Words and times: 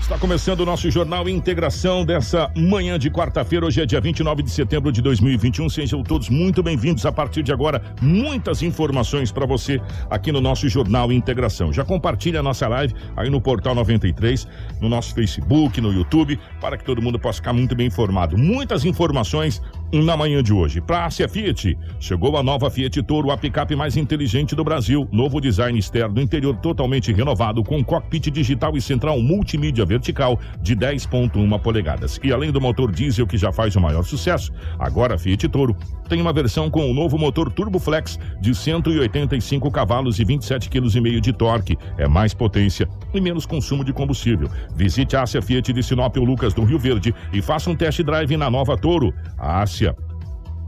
Está 0.00 0.18
começando 0.18 0.60
o 0.60 0.66
nosso 0.66 0.90
Jornal 0.90 1.28
Integração 1.28 2.04
dessa 2.04 2.50
manhã 2.54 2.98
de 2.98 3.10
quarta-feira. 3.10 3.64
Hoje 3.64 3.80
é 3.80 3.86
dia 3.86 4.00
29 4.00 4.42
de 4.42 4.50
setembro 4.50 4.92
de 4.92 5.00
2021. 5.00 5.68
Sejam 5.70 6.02
todos 6.02 6.28
muito 6.28 6.62
bem-vindos. 6.62 7.06
A 7.06 7.12
partir 7.12 7.42
de 7.42 7.52
agora, 7.52 7.82
muitas 8.02 8.62
informações 8.62 9.32
para 9.32 9.46
você 9.46 9.80
aqui 10.10 10.30
no 10.30 10.40
nosso 10.40 10.68
Jornal 10.68 11.10
Integração. 11.10 11.72
Já 11.72 11.84
compartilhe 11.84 12.36
a 12.36 12.42
nossa 12.42 12.68
live 12.68 12.94
aí 13.16 13.30
no 13.30 13.40
Portal 13.40 13.74
93, 13.74 14.46
no 14.80 14.88
nosso 14.90 15.14
Facebook, 15.14 15.80
no 15.80 15.92
YouTube, 15.92 16.38
para 16.60 16.76
que 16.76 16.84
todo 16.84 17.00
mundo 17.00 17.18
possa 17.18 17.38
ficar 17.38 17.54
muito 17.54 17.74
bem 17.74 17.86
informado. 17.86 18.36
Muitas 18.36 18.84
informações 18.84 19.62
na 19.92 20.16
manhã 20.16 20.42
de 20.42 20.52
hoje. 20.52 20.80
Para 20.80 20.98
a 20.98 21.06
Ásia 21.06 21.28
Fiat, 21.28 21.78
chegou 22.00 22.36
a 22.36 22.42
nova 22.42 22.70
Fiat 22.70 23.02
Toro, 23.02 23.30
a 23.30 23.36
picape 23.36 23.76
mais 23.76 23.96
inteligente 23.96 24.54
do 24.54 24.64
Brasil. 24.64 25.08
Novo 25.12 25.40
design 25.40 25.78
externo, 25.78 26.20
interior 26.20 26.56
totalmente 26.56 27.12
renovado, 27.12 27.62
com 27.62 27.82
cockpit 27.82 28.30
digital 28.30 28.76
e 28.76 28.80
central 28.80 29.20
multimídia 29.20 29.83
vertical 29.84 30.38
de 30.60 30.76
10,1 30.76 31.60
polegadas. 31.60 32.18
E 32.22 32.32
além 32.32 32.50
do 32.50 32.60
motor 32.60 32.90
diesel 32.92 33.26
que 33.26 33.36
já 33.36 33.52
faz 33.52 33.76
o 33.76 33.80
maior 33.80 34.04
sucesso, 34.04 34.52
agora 34.78 35.14
a 35.14 35.18
Fiat 35.18 35.48
Toro 35.48 35.76
tem 36.08 36.20
uma 36.20 36.32
versão 36.32 36.70
com 36.70 36.90
o 36.90 36.94
novo 36.94 37.18
motor 37.18 37.50
Turbo 37.50 37.78
Flex 37.78 38.18
de 38.40 38.54
185 38.54 39.70
cavalos 39.70 40.18
e 40.18 40.24
27,5 40.24 40.70
kg 40.70 41.20
de 41.20 41.32
torque. 41.32 41.78
É 41.98 42.06
mais 42.06 42.34
potência 42.34 42.88
e 43.12 43.20
menos 43.20 43.46
consumo 43.46 43.84
de 43.84 43.92
combustível. 43.92 44.48
Visite 44.74 45.16
a 45.16 45.22
Ásia 45.22 45.42
Fiat 45.42 45.72
de 45.72 45.82
Sinop 45.82 46.16
ou 46.16 46.24
Lucas 46.24 46.54
do 46.54 46.64
Rio 46.64 46.78
Verde 46.78 47.14
e 47.32 47.40
faça 47.40 47.70
um 47.70 47.76
test 47.76 48.02
drive 48.02 48.36
na 48.36 48.50
nova 48.50 48.76
Toro. 48.76 49.12
A 49.38 49.62
Ásia 49.62 49.94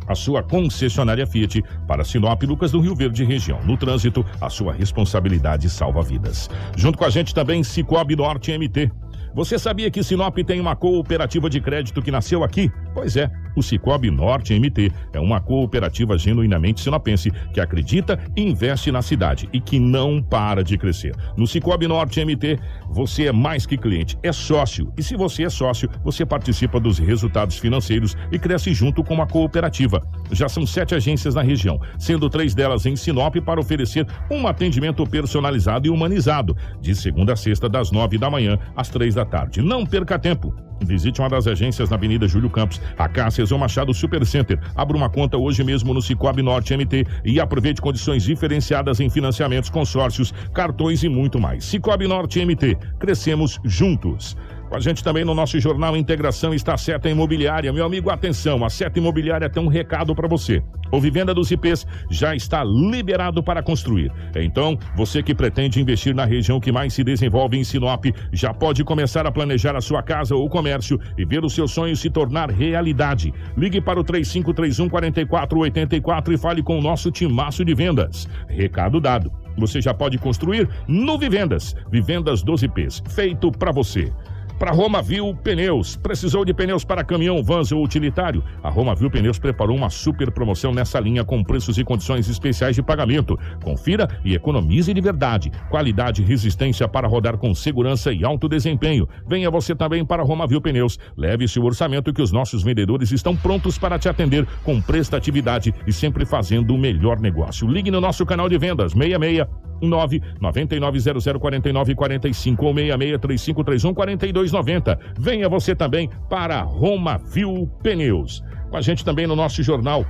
a 0.06 0.14
sua 0.14 0.42
concessionária 0.42 1.26
Fiat 1.26 1.62
para 1.86 2.04
Sinop 2.04 2.42
Lucas 2.44 2.70
do 2.70 2.80
Rio 2.80 2.94
Verde 2.94 3.24
região. 3.24 3.60
No 3.64 3.76
trânsito, 3.76 4.24
a 4.40 4.48
sua 4.48 4.72
responsabilidade 4.72 5.68
salva 5.68 6.02
vidas. 6.02 6.48
Junto 6.76 6.98
com 6.98 7.04
a 7.04 7.10
gente 7.10 7.34
também 7.34 7.62
Cicobi 7.62 8.16
Norte 8.16 8.56
MT. 8.56 8.90
Você 9.36 9.58
sabia 9.58 9.90
que 9.90 10.02
Sinop 10.02 10.34
tem 10.46 10.58
uma 10.58 10.74
cooperativa 10.74 11.50
de 11.50 11.60
crédito 11.60 12.00
que 12.00 12.10
nasceu 12.10 12.42
aqui? 12.42 12.72
Pois 12.94 13.18
é, 13.18 13.30
o 13.56 13.62
Cicobi 13.62 14.10
Norte 14.10 14.54
MT 14.54 14.92
é 15.12 15.18
uma 15.18 15.40
cooperativa 15.40 16.16
genuinamente 16.16 16.80
sinopense 16.80 17.32
que 17.52 17.60
acredita 17.60 18.20
e 18.36 18.42
investe 18.42 18.92
na 18.92 19.02
cidade 19.02 19.48
e 19.52 19.60
que 19.60 19.80
não 19.80 20.22
para 20.22 20.62
de 20.62 20.76
crescer. 20.76 21.16
No 21.36 21.46
Cicobi 21.46 21.88
Norte 21.88 22.24
MT, 22.24 22.58
você 22.90 23.26
é 23.26 23.32
mais 23.32 23.66
que 23.66 23.76
cliente, 23.76 24.18
é 24.22 24.30
sócio. 24.32 24.92
E 24.96 25.02
se 25.02 25.16
você 25.16 25.44
é 25.44 25.50
sócio, 25.50 25.88
você 26.04 26.24
participa 26.24 26.78
dos 26.78 26.98
resultados 26.98 27.58
financeiros 27.58 28.14
e 28.30 28.38
cresce 28.38 28.74
junto 28.74 29.02
com 29.02 29.20
a 29.20 29.26
cooperativa. 29.26 30.06
Já 30.30 30.48
são 30.48 30.66
sete 30.66 30.94
agências 30.94 31.34
na 31.34 31.42
região, 31.42 31.80
sendo 31.98 32.28
três 32.28 32.54
delas 32.54 32.84
em 32.84 32.94
Sinop 32.94 33.36
para 33.36 33.60
oferecer 33.60 34.06
um 34.30 34.46
atendimento 34.46 35.06
personalizado 35.06 35.86
e 35.86 35.90
humanizado, 35.90 36.56
de 36.80 36.94
segunda 36.94 37.32
a 37.32 37.36
sexta, 37.36 37.68
das 37.68 37.90
nove 37.90 38.18
da 38.18 38.30
manhã 38.30 38.58
às 38.76 38.90
três 38.90 39.14
da 39.14 39.24
tarde. 39.24 39.62
Não 39.62 39.86
perca 39.86 40.18
tempo. 40.18 40.54
Visite 40.80 41.20
uma 41.20 41.28
das 41.28 41.46
agências 41.46 41.90
na 41.90 41.96
Avenida 41.96 42.28
Júlio 42.28 42.50
Campos, 42.50 42.80
a 42.98 43.08
Cáceres 43.08 43.50
Machado 43.52 43.92
Super 43.94 44.24
Center. 44.26 44.58
Abra 44.74 44.96
uma 44.96 45.08
conta 45.08 45.36
hoje 45.36 45.64
mesmo 45.64 45.94
no 45.94 46.02
Cicobi 46.02 46.42
Norte 46.42 46.76
MT 46.76 47.06
e 47.24 47.40
aproveite 47.40 47.80
condições 47.80 48.22
diferenciadas 48.22 49.00
em 49.00 49.08
financiamentos, 49.08 49.70
consórcios, 49.70 50.32
cartões 50.52 51.02
e 51.02 51.08
muito 51.08 51.40
mais. 51.40 51.64
Cicobi 51.64 52.06
Norte 52.06 52.44
MT, 52.44 52.76
crescemos 52.98 53.58
juntos. 53.64 54.36
Com 54.76 54.78
a 54.78 54.82
gente 54.82 55.02
também 55.02 55.24
no 55.24 55.34
nosso 55.34 55.58
jornal 55.58 55.96
Integração 55.96 56.52
está 56.52 56.76
Seta 56.76 57.08
Imobiliária. 57.08 57.72
Meu 57.72 57.86
amigo, 57.86 58.10
atenção, 58.10 58.62
a 58.62 58.68
Seta 58.68 58.98
Imobiliária 58.98 59.48
tem 59.48 59.62
um 59.62 59.68
recado 59.68 60.14
para 60.14 60.28
você. 60.28 60.62
O 60.92 61.00
Vivenda 61.00 61.32
dos 61.32 61.50
IPs 61.50 61.86
já 62.10 62.36
está 62.36 62.62
liberado 62.62 63.42
para 63.42 63.62
construir. 63.62 64.12
Então, 64.34 64.78
você 64.94 65.22
que 65.22 65.34
pretende 65.34 65.80
investir 65.80 66.14
na 66.14 66.26
região 66.26 66.60
que 66.60 66.70
mais 66.70 66.92
se 66.92 67.02
desenvolve 67.02 67.56
em 67.56 67.64
Sinop, 67.64 68.04
já 68.30 68.52
pode 68.52 68.84
começar 68.84 69.26
a 69.26 69.32
planejar 69.32 69.74
a 69.74 69.80
sua 69.80 70.02
casa 70.02 70.36
ou 70.36 70.46
comércio 70.46 71.00
e 71.16 71.24
ver 71.24 71.42
o 71.42 71.48
seu 71.48 71.66
sonho 71.66 71.96
se 71.96 72.10
tornar 72.10 72.50
realidade. 72.50 73.32
Ligue 73.56 73.80
para 73.80 73.98
o 73.98 74.04
3531 74.04 74.90
4484 74.90 76.34
e 76.34 76.36
fale 76.36 76.62
com 76.62 76.78
o 76.78 76.82
nosso 76.82 77.10
timaço 77.10 77.64
de 77.64 77.72
vendas. 77.72 78.28
Recado 78.46 79.00
dado. 79.00 79.32
Você 79.56 79.80
já 79.80 79.94
pode 79.94 80.18
construir 80.18 80.68
no 80.86 81.18
Vivendas. 81.18 81.74
Vivendas 81.90 82.42
12 82.42 82.66
IPs, 82.66 83.02
feito 83.08 83.50
para 83.50 83.72
você. 83.72 84.12
Para 84.58 84.72
Roma 84.72 85.02
Viu 85.02 85.34
Pneus. 85.34 85.96
Precisou 85.96 86.42
de 86.42 86.54
pneus 86.54 86.82
para 86.82 87.04
caminhão, 87.04 87.42
vans 87.42 87.72
ou 87.72 87.84
utilitário? 87.84 88.42
A 88.62 88.70
Roma 88.70 88.94
Viu 88.94 89.10
Pneus 89.10 89.38
preparou 89.38 89.76
uma 89.76 89.90
super 89.90 90.30
promoção 90.30 90.72
nessa 90.72 90.98
linha 90.98 91.22
com 91.24 91.44
preços 91.44 91.76
e 91.76 91.84
condições 91.84 92.26
especiais 92.26 92.74
de 92.74 92.82
pagamento. 92.82 93.38
Confira 93.62 94.08
e 94.24 94.34
economize 94.34 94.94
de 94.94 95.00
verdade. 95.00 95.52
Qualidade 95.68 96.22
e 96.22 96.24
resistência 96.24 96.88
para 96.88 97.06
rodar 97.06 97.36
com 97.36 97.54
segurança 97.54 98.10
e 98.10 98.24
alto 98.24 98.48
desempenho. 98.48 99.06
Venha 99.28 99.50
você 99.50 99.74
também 99.74 100.06
para 100.06 100.22
Roma 100.22 100.46
Viu 100.46 100.60
Pneus. 100.60 100.98
Leve 101.18 101.46
seu 101.46 101.62
orçamento 101.62 102.10
que 102.10 102.22
os 102.22 102.32
nossos 102.32 102.62
vendedores 102.62 103.12
estão 103.12 103.36
prontos 103.36 103.76
para 103.76 103.98
te 103.98 104.08
atender 104.08 104.46
com 104.64 104.80
prestatividade 104.80 105.74
e 105.86 105.92
sempre 105.92 106.24
fazendo 106.24 106.74
o 106.74 106.78
melhor 106.78 107.20
negócio. 107.20 107.68
Ligue 107.68 107.90
no 107.90 108.00
nosso 108.00 108.24
canal 108.24 108.48
de 108.48 108.56
vendas 108.56 108.92
66 108.94 109.46
9 109.80 110.22
9900 110.40 111.40
49 111.40 111.94
45 111.94 112.64
ou 112.64 112.74
66 112.74 113.20
3531 113.20 113.94
4290. 113.94 114.98
Venha 115.18 115.48
você 115.48 115.74
também 115.74 116.10
para 116.28 116.62
Roma 116.62 117.18
Viu 117.18 117.70
Pneus. 117.82 118.42
Com 118.70 118.76
a 118.76 118.80
gente 118.80 119.04
também 119.04 119.26
no 119.26 119.36
nosso 119.36 119.62
jornal 119.62 120.04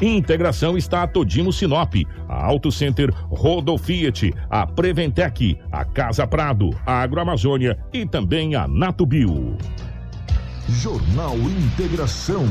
Integração 0.00 0.76
está 0.76 1.02
a 1.02 1.06
Todimo 1.06 1.52
Sinop, 1.52 1.94
a 2.28 2.44
Auto 2.44 2.70
Center 2.72 3.12
Rodo 3.28 3.78
Fiat, 3.78 4.34
a 4.50 4.66
Preventec, 4.66 5.58
a 5.70 5.84
Casa 5.84 6.26
Prado, 6.26 6.70
a 6.84 7.02
Agroamazônia 7.02 7.78
e 7.92 8.04
também 8.04 8.54
a 8.54 8.66
Natubio. 8.66 9.56
Jornal 10.68 11.36
Integração. 11.36 12.44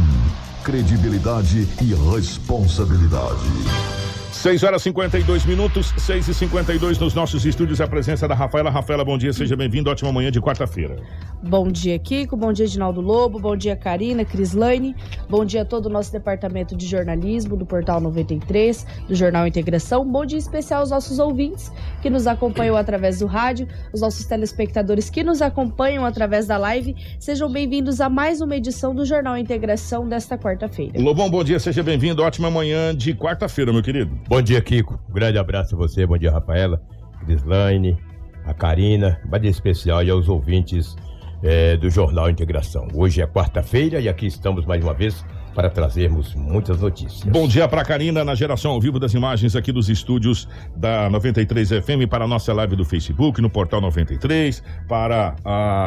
Credibilidade 0.64 1.68
e 1.82 1.94
responsabilidade. 2.16 4.12
6 4.34 4.64
horas 4.64 4.82
e 4.82 4.86
52 4.86 5.46
minutos, 5.46 5.94
6 5.98 6.28
e 6.28 6.34
52 6.34 6.98
nos 6.98 7.14
nossos 7.14 7.46
estúdios. 7.46 7.80
A 7.80 7.88
presença 7.88 8.28
da 8.28 8.36
Rafaela. 8.36 8.70
Rafaela, 8.70 9.06
bom 9.06 9.18
dia, 9.18 9.32
seja 9.32 9.56
bem-vindo. 9.56 9.90
Ótima 9.90 10.12
manhã 10.12 10.32
de 10.32 10.42
quarta-feira. 10.42 10.98
Bom 11.46 11.68
dia, 11.68 12.00
Kiko. 12.00 12.38
Bom 12.38 12.54
dia, 12.54 12.66
Edinaldo 12.66 13.02
Lobo. 13.02 13.38
Bom 13.38 13.58
dia, 13.58 13.76
Karina, 13.76 14.24
Crislaine. 14.24 14.96
Bom 15.30 15.44
dia 15.44 15.64
a 15.64 15.66
todo 15.66 15.88
o 15.88 15.90
nosso 15.90 16.09
departamento 16.09 16.74
de 16.74 16.88
jornalismo 16.88 17.57
do 17.57 17.66
Portal 17.66 18.00
93, 18.00 18.88
do 19.10 19.13
Jornal 19.13 19.45
Integração. 19.45 20.10
Bom 20.10 20.25
dia 20.25 20.40
especial 20.40 20.80
aos 20.80 20.92
nossos 20.92 21.19
ouvintes 21.19 21.69
que 22.01 22.10
nos 22.10 22.28
acompanham 22.28 22.78
através 22.78 23.19
do 23.19 23.25
rádio, 23.25 23.68
os 23.92 24.00
nossos 24.00 24.25
telespectadores 24.25 25.10
que 25.10 25.22
nos 25.22 25.42
acompanham 25.42 26.06
através 26.06 26.48
da 26.48 26.57
live. 26.57 26.95
Sejam 27.19 27.51
bem-vindos 27.51 28.00
a 28.00 28.07
mais 28.07 28.40
uma 28.40 28.56
edição 28.56 28.95
do 28.95 29.04
Jornal 29.04 29.38
Integração 29.38 30.07
desta 30.07 30.38
quarta-feira. 30.38 30.94
Lobão, 30.98 31.30
bom 31.30 31.44
dia, 31.44 31.60
seja 31.60 31.84
bem-vindo. 31.84 32.24
Ótima 32.24 32.50
manhã 32.50 32.95
de 32.95 33.13
quarta-feira, 33.13 33.74
meu 33.74 33.84
querido. 33.84 34.18
Bom 34.30 34.42
dia, 34.42 34.62
Kiko. 34.62 34.98
Um 35.10 35.13
grande 35.13 35.38
abraço 35.38 35.75
a 35.75 35.78
você. 35.78 36.07
Bom 36.07 36.18
dia, 36.18 36.31
Rafaela, 36.31 36.81
Crislaine, 37.25 37.98
a 38.45 38.54
Karina. 38.54 39.19
Bom 39.25 39.38
dia 39.38 39.51
especial 39.51 40.01
e 40.04 40.10
aos 40.10 40.30
ouvintes 40.30 40.95
é, 41.44 41.75
do 41.75 41.90
Jornal 41.90 42.30
Integração. 42.30 42.88
Hoje 42.94 43.22
é 43.22 43.28
quarta-feira 43.28 44.00
e 44.00 44.07
aqui 44.07 44.25
estamos 44.25 44.66
mais 44.66 44.81
uma 44.81 44.94
vez 44.94 45.24
para 45.54 45.69
trazermos 45.69 46.34
muitas 46.34 46.81
notícias. 46.81 47.24
Bom 47.25 47.48
dia 47.48 47.68
para 47.68 47.84
Karina 47.86 48.24
na 48.24 48.34
geração 48.34 48.72
ao 48.72 48.81
vivo 48.81 48.98
das 48.98 49.13
imagens 49.13 49.56
aqui 49.56 49.72
dos 49.72 49.88
estúdios 49.88 50.48
da 50.75 51.10
93 51.10 51.69
FM 51.69 52.10
para 52.10 52.25
a 52.25 52.28
nossa 52.28 52.51
live 52.54 52.75
do 52.75 52.84
Facebook 52.84 53.40
no 53.40 53.50
portal 53.50 53.80
93 53.80 54.63
para 54.88 55.36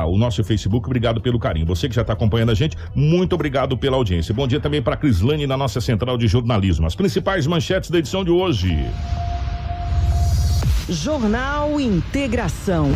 o 0.06 0.16
nosso 0.16 0.44
Facebook. 0.44 0.86
Obrigado 0.86 1.20
pelo 1.20 1.38
carinho. 1.38 1.66
Você 1.66 1.88
que 1.88 1.94
já 1.94 2.02
está 2.02 2.12
acompanhando 2.12 2.50
a 2.50 2.54
gente, 2.54 2.76
muito 2.94 3.34
obrigado 3.34 3.76
pela 3.76 3.96
audiência. 3.96 4.32
Bom 4.32 4.46
dia 4.46 4.60
também 4.60 4.80
para 4.80 4.96
Crislane 4.96 5.46
na 5.46 5.56
nossa 5.56 5.80
central 5.80 6.16
de 6.16 6.28
jornalismo. 6.28 6.86
As 6.86 6.94
principais 6.94 7.46
manchetes 7.46 7.90
da 7.90 7.98
edição 7.98 8.22
de 8.22 8.30
hoje. 8.30 8.76
Jornal 10.88 11.80
Integração. 11.80 12.92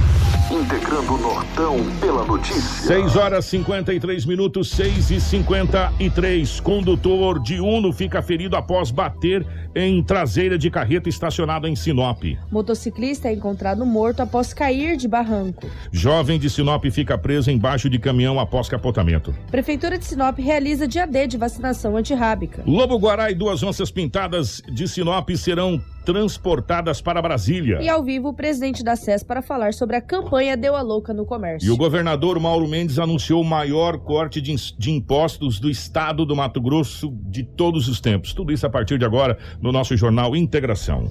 Integrando 0.49 1.15
o 1.15 1.19
Nortão 1.19 1.77
pela 2.01 2.25
notícia. 2.25 2.87
6 2.87 3.17
horas 3.17 3.45
53 3.47 4.27
minutos, 4.27 4.71
6 4.71 5.11
e 5.11 5.21
53. 5.21 6.61
Condutor 6.61 7.41
de 7.41 7.61
Uno 7.61 7.93
fica 7.93 8.23
ferido 8.23 8.55
após 8.55 8.93
bater 8.93 9.45
em 9.75 10.01
traseira 10.05 10.57
de 10.57 10.71
carreta 10.71 11.09
estacionada 11.09 11.69
em 11.69 11.75
Sinop. 11.75 12.23
Motociclista 12.49 13.29
é 13.29 13.33
encontrado 13.33 13.85
morto 13.85 14.21
após 14.21 14.55
cair 14.55 14.97
de 14.97 15.09
barranco. 15.09 15.69
Jovem 15.91 16.39
de 16.39 16.49
Sinop 16.49 16.85
fica 16.93 17.19
preso 17.19 17.51
embaixo 17.51 17.91
de 17.91 17.99
caminhão 17.99 18.39
após 18.39 18.69
capotamento. 18.69 19.35
Prefeitura 19.51 19.99
de 19.99 20.05
Sinop 20.05 20.39
realiza 20.39 20.87
dia 20.87 21.07
D 21.07 21.27
de 21.27 21.37
vacinação 21.37 21.97
antirrábica. 21.97 22.63
Lobo 22.65 22.97
Guará 22.99 23.33
e 23.33 23.35
duas 23.35 23.65
onças 23.65 23.91
pintadas 23.91 24.63
de 24.69 24.87
Sinop 24.87 25.29
serão 25.31 25.83
transportadas 26.13 27.01
para 27.01 27.23
Brasília. 27.23 27.79
E 27.81 27.89
ao 27.89 28.03
vivo, 28.03 28.31
o 28.31 28.35
presidente 28.35 28.83
da 28.83 28.97
SES 28.97 29.23
para 29.23 29.41
falar 29.41 29.73
sobre 29.73 29.95
a 29.95 30.01
campanha 30.01 30.57
Deu 30.57 30.75
a 30.75 30.83
Louca 30.83 31.15
no 31.15 31.25
Comércio. 31.25 31.69
E 31.69 31.71
o 31.71 31.77
governador 31.77 32.41
Mauro 32.41 32.67
Mendes 32.67 32.99
anunciou 32.99 33.41
o 33.41 33.45
maior 33.45 33.99
corte 33.99 34.41
de, 34.41 34.57
de 34.77 34.91
impostos 34.91 35.61
do 35.61 35.71
estado 35.71 36.27
do 36.27 36.35
Mato 36.35 36.61
Grosso 36.61 37.17
de 37.23 37.45
todos 37.45 37.87
os 37.87 38.01
tempos. 38.01 38.35
Tudo 38.35 38.53
isso 38.53 38.67
a 38.67 38.71
partir 38.71 38.99
de 38.99 39.05
agora 39.05 39.39
no 39.63 39.71
nosso 39.71 39.97
Jornal 39.97 40.35
Integração. 40.35 41.09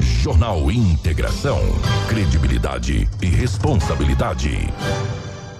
Jornal 0.00 0.70
Integração. 0.70 1.58
Credibilidade 2.08 3.08
e 3.20 3.26
responsabilidade. 3.26 4.50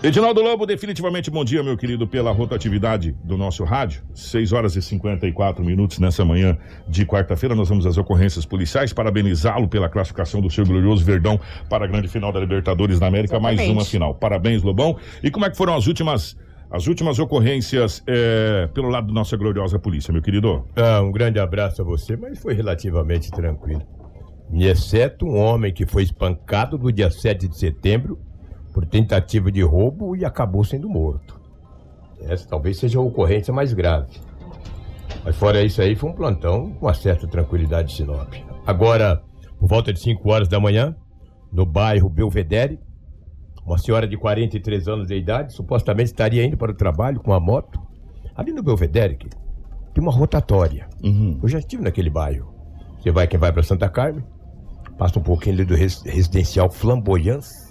Edinaldo 0.04 0.42
Lobo, 0.42 0.66
definitivamente 0.66 1.30
bom 1.30 1.42
dia, 1.42 1.62
meu 1.62 1.78
querido, 1.78 2.06
pela 2.06 2.30
rotatividade 2.30 3.16
do 3.24 3.38
nosso 3.38 3.64
rádio. 3.64 4.02
6 4.12 4.52
horas 4.52 4.76
e 4.76 4.82
54 4.82 5.64
minutos 5.64 5.98
nessa 5.98 6.22
manhã 6.26 6.58
de 6.86 7.06
quarta-feira. 7.06 7.54
Nós 7.54 7.70
vamos 7.70 7.86
às 7.86 7.96
ocorrências 7.96 8.44
policiais. 8.44 8.92
Parabenizá-lo 8.92 9.66
pela 9.66 9.88
classificação 9.88 10.42
do 10.42 10.50
seu 10.50 10.66
glorioso 10.66 11.02
Verdão 11.02 11.40
para 11.70 11.86
a 11.86 11.88
grande 11.88 12.06
final 12.08 12.30
da 12.30 12.38
Libertadores 12.38 13.00
da 13.00 13.06
América. 13.06 13.36
Exatamente. 13.36 13.56
Mais 13.56 13.70
uma 13.70 13.82
final. 13.82 14.14
Parabéns, 14.14 14.62
Lobão. 14.62 14.94
E 15.22 15.30
como 15.30 15.46
é 15.46 15.50
que 15.50 15.56
foram 15.56 15.74
as 15.74 15.86
últimas. 15.86 16.36
As 16.70 16.86
últimas 16.86 17.18
ocorrências 17.18 18.02
é, 18.06 18.68
pelo 18.74 18.90
lado 18.90 19.06
da 19.06 19.12
nossa 19.14 19.38
gloriosa 19.38 19.78
polícia, 19.78 20.12
meu 20.12 20.20
querido? 20.20 20.66
Ah, 20.76 21.00
um 21.00 21.12
grande 21.12 21.38
abraço 21.38 21.80
a 21.80 21.84
você, 21.84 22.14
mas 22.14 22.38
foi 22.40 22.52
relativamente 22.52 23.30
tranquilo. 23.30 23.82
Exceto 24.52 25.24
um 25.24 25.38
homem 25.38 25.72
que 25.72 25.86
foi 25.86 26.02
espancado 26.02 26.76
no 26.76 26.92
dia 26.92 27.10
7 27.10 27.48
de 27.48 27.56
setembro 27.58 28.18
por 28.74 28.84
tentativa 28.84 29.52
de 29.52 29.62
roubo 29.62 30.16
e 30.16 30.24
acabou 30.24 30.64
sendo 30.64 30.88
morto. 30.88 31.40
Essa 32.20 32.48
talvez 32.48 32.76
seja 32.76 32.98
a 32.98 33.02
ocorrência 33.02 33.54
mais 33.54 33.72
grave. 33.72 34.20
Mas 35.24 35.36
fora 35.36 35.62
isso 35.62 35.80
aí, 35.80 35.94
foi 35.94 36.10
um 36.10 36.12
plantão 36.12 36.72
com 36.72 36.86
uma 36.86 36.92
certa 36.92 37.26
tranquilidade 37.28 37.88
de 37.88 37.94
Sinop. 37.94 38.34
Agora, 38.66 39.22
por 39.60 39.68
volta 39.68 39.92
de 39.92 40.00
5 40.00 40.28
horas 40.28 40.48
da 40.48 40.58
manhã, 40.58 40.94
no 41.52 41.64
bairro 41.64 42.08
Belvedere, 42.08 42.80
uma 43.64 43.78
senhora 43.78 44.08
de 44.08 44.16
43 44.16 44.88
anos 44.88 45.06
de 45.06 45.14
idade, 45.14 45.54
supostamente 45.54 46.10
estaria 46.10 46.44
indo 46.44 46.56
para 46.56 46.72
o 46.72 46.74
trabalho 46.74 47.20
com 47.20 47.32
a 47.32 47.38
moto. 47.38 47.80
Ali 48.34 48.52
no 48.52 48.62
Belvedere, 48.62 49.16
tem 49.16 50.02
uma 50.02 50.12
rotatória. 50.12 50.88
Uhum. 51.02 51.38
Eu 51.40 51.48
já 51.48 51.60
estive 51.60 51.82
naquele 51.82 52.10
bairro. 52.10 52.52
Você 53.00 53.12
vai, 53.12 53.28
quem 53.28 53.38
vai 53.38 53.52
para 53.52 53.62
Santa 53.62 53.88
Carmen, 53.88 54.24
passa 54.98 55.20
um 55.20 55.22
pouquinho 55.22 55.54
ali 55.54 55.64
do 55.64 55.76
residencial 55.76 56.68
Flamboyance, 56.68 57.63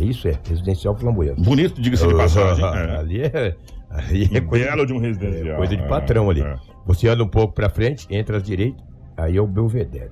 é 0.00 0.04
isso, 0.04 0.28
é. 0.28 0.38
Residencial 0.48 0.96
flamboyante. 0.96 1.42
Bonito, 1.42 1.80
diga-se 1.80 2.06
de 2.06 2.14
passagem. 2.14 2.64
É. 2.74 2.96
Ali 2.96 3.22
é. 3.22 3.56
Ali 3.90 4.28
é 4.32 4.40
coisa, 4.40 4.64
Belo 4.64 4.86
de 4.86 4.92
um 4.92 4.98
residencial. 4.98 5.54
É 5.54 5.56
coisa 5.56 5.76
de 5.76 5.88
patrão 5.88 6.30
ali. 6.30 6.42
É. 6.42 6.56
Você 6.86 7.08
anda 7.08 7.22
um 7.22 7.28
pouco 7.28 7.54
pra 7.54 7.68
frente, 7.68 8.06
entra 8.10 8.38
à 8.38 8.40
direita, 8.40 8.82
aí 9.16 9.36
é 9.36 9.40
o 9.40 9.46
Belvedere. 9.46 10.10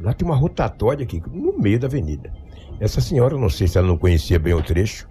Lá 0.00 0.12
tem 0.12 0.26
uma 0.26 0.36
rotatória 0.36 1.04
aqui, 1.04 1.22
no 1.32 1.58
meio 1.58 1.78
da 1.78 1.86
avenida. 1.86 2.32
Essa 2.80 3.00
senhora, 3.00 3.36
não 3.36 3.48
sei 3.48 3.68
se 3.68 3.78
ela 3.78 3.86
não 3.86 3.96
conhecia 3.96 4.38
bem 4.38 4.54
o 4.54 4.62
trecho, 4.62 5.08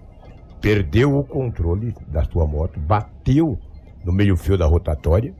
perdeu 0.61 1.17
o 1.17 1.23
controle 1.23 1.93
da 2.07 2.23
sua 2.23 2.45
moto, 2.45 2.79
bateu 2.79 3.57
no 4.03 4.11
meio-fio 4.11 4.57
da 4.57 4.65
rotatória. 4.65 5.33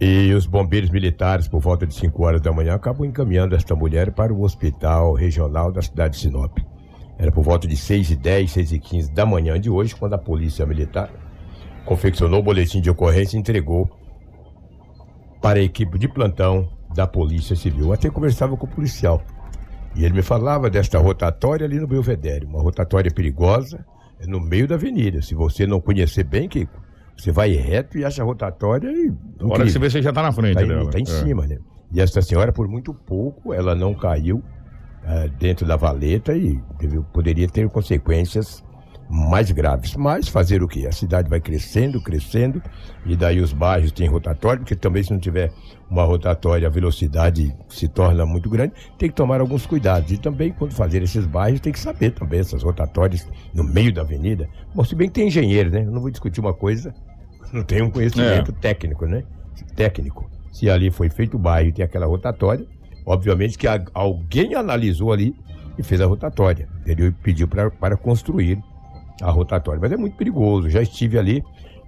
E 0.00 0.32
os 0.32 0.46
bombeiros 0.46 0.90
militares, 0.90 1.48
por 1.48 1.60
volta 1.60 1.86
de 1.86 1.94
5 1.94 2.22
horas 2.24 2.40
da 2.40 2.52
manhã, 2.52 2.74
acabam 2.74 3.06
encaminhando 3.06 3.54
esta 3.54 3.74
mulher 3.74 4.12
para 4.12 4.32
o 4.32 4.42
hospital 4.42 5.14
regional 5.14 5.70
da 5.70 5.80
cidade 5.80 6.16
de 6.16 6.22
Sinop. 6.22 6.58
Era 7.18 7.30
por 7.30 7.44
volta 7.44 7.68
de 7.68 7.76
6 7.76 8.10
e 8.10 8.16
10, 8.16 8.50
6 8.50 8.72
e 8.72 8.78
15 8.78 9.12
da 9.12 9.24
manhã 9.24 9.58
de 9.60 9.70
hoje, 9.70 9.94
quando 9.94 10.14
a 10.14 10.18
polícia 10.18 10.66
militar 10.66 11.10
confeccionou 11.84 12.40
o 12.40 12.42
boletim 12.42 12.80
de 12.80 12.90
ocorrência 12.90 13.36
e 13.36 13.40
entregou 13.40 13.88
para 15.40 15.58
a 15.58 15.62
equipe 15.62 15.98
de 15.98 16.08
plantão 16.08 16.68
da 16.94 17.06
Polícia 17.06 17.54
Civil. 17.54 17.86
Eu 17.86 17.92
até 17.92 18.08
conversava 18.08 18.56
com 18.56 18.66
o 18.66 18.68
policial. 18.68 19.22
E 19.94 20.04
ele 20.04 20.14
me 20.14 20.22
falava 20.22 20.68
desta 20.70 20.98
rotatória 20.98 21.66
ali 21.66 21.78
no 21.78 21.86
Belvedere, 21.86 22.46
uma 22.46 22.60
rotatória 22.60 23.10
perigosa, 23.10 23.84
no 24.26 24.40
meio 24.40 24.66
da 24.66 24.74
avenida. 24.74 25.22
Se 25.22 25.34
você 25.34 25.66
não 25.66 25.80
conhecer 25.80 26.24
bem, 26.24 26.48
Kiko, 26.48 26.82
você 27.16 27.30
vai 27.30 27.52
reto 27.52 27.98
e 27.98 28.04
acha 28.04 28.22
a 28.22 28.24
rotatória 28.24 28.90
e. 28.90 29.12
Agora 29.38 29.64
que 29.64 29.70
você 29.70 29.78
vê, 29.78 29.90
você 29.90 30.02
já 30.02 30.10
está 30.10 30.22
na 30.22 30.32
frente 30.32 30.54
tá 30.54 30.62
dela. 30.62 30.84
Está 30.84 30.98
em 30.98 31.02
é. 31.02 31.06
cima, 31.06 31.46
né? 31.46 31.58
E 31.92 32.00
essa 32.00 32.20
senhora, 32.22 32.52
por 32.52 32.66
muito 32.66 32.92
pouco, 32.92 33.52
ela 33.52 33.74
não 33.74 33.94
caiu 33.94 34.42
é, 35.06 35.28
dentro 35.28 35.66
da 35.66 35.76
valeta 35.76 36.36
e 36.36 36.60
teve, 36.78 37.00
poderia 37.12 37.48
ter 37.48 37.68
consequências 37.68 38.64
mais 39.08 39.50
graves. 39.50 39.94
Mas 39.96 40.28
fazer 40.28 40.62
o 40.62 40.68
que? 40.68 40.86
A 40.86 40.92
cidade 40.92 41.28
vai 41.28 41.40
crescendo, 41.40 42.02
crescendo, 42.02 42.62
e 43.04 43.16
daí 43.16 43.40
os 43.40 43.52
bairros 43.52 43.92
têm 43.92 44.08
rotatório, 44.08 44.60
porque 44.60 44.74
também 44.74 45.02
se 45.02 45.12
não 45.12 45.18
tiver 45.18 45.52
uma 45.90 46.04
rotatória, 46.04 46.66
a 46.66 46.70
velocidade 46.70 47.54
se 47.68 47.86
torna 47.86 48.24
muito 48.24 48.48
grande, 48.48 48.72
tem 48.98 49.08
que 49.08 49.14
tomar 49.14 49.40
alguns 49.40 49.66
cuidados. 49.66 50.10
E 50.10 50.18
também, 50.18 50.52
quando 50.52 50.72
fazer 50.72 51.02
esses 51.02 51.26
bairros, 51.26 51.60
tem 51.60 51.72
que 51.72 51.78
saber 51.78 52.10
também 52.10 52.40
essas 52.40 52.62
rotatórias 52.62 53.28
no 53.52 53.62
meio 53.62 53.92
da 53.92 54.02
avenida. 54.02 54.48
Bom, 54.74 54.84
se 54.84 54.94
bem 54.94 55.08
que 55.08 55.14
tem 55.14 55.28
engenheiro, 55.28 55.70
né? 55.70 55.82
Eu 55.84 55.90
não 55.90 56.00
vou 56.00 56.10
discutir 56.10 56.40
uma 56.40 56.54
coisa, 56.54 56.94
não 57.52 57.62
tem 57.62 57.82
um 57.82 57.90
conhecimento 57.90 58.50
é. 58.50 58.60
técnico, 58.60 59.06
né? 59.06 59.22
Técnico. 59.76 60.28
Se 60.52 60.70
ali 60.70 60.90
foi 60.90 61.08
feito 61.08 61.36
o 61.36 61.38
bairro 61.38 61.68
e 61.68 61.72
tem 61.72 61.84
aquela 61.84 62.06
rotatória, 62.06 62.64
Obviamente 63.06 63.58
que 63.58 63.66
alguém 63.92 64.54
analisou 64.54 65.12
ali 65.12 65.34
e 65.78 65.82
fez 65.82 66.00
a 66.00 66.06
rotatória. 66.06 66.68
Ele 66.86 67.10
pediu 67.10 67.48
para 67.48 67.96
construir 67.96 68.62
a 69.20 69.30
rotatória. 69.30 69.80
Mas 69.80 69.92
é 69.92 69.96
muito 69.96 70.16
perigoso. 70.16 70.70
Já 70.70 70.82
estive 70.82 71.18
ali 71.18 71.44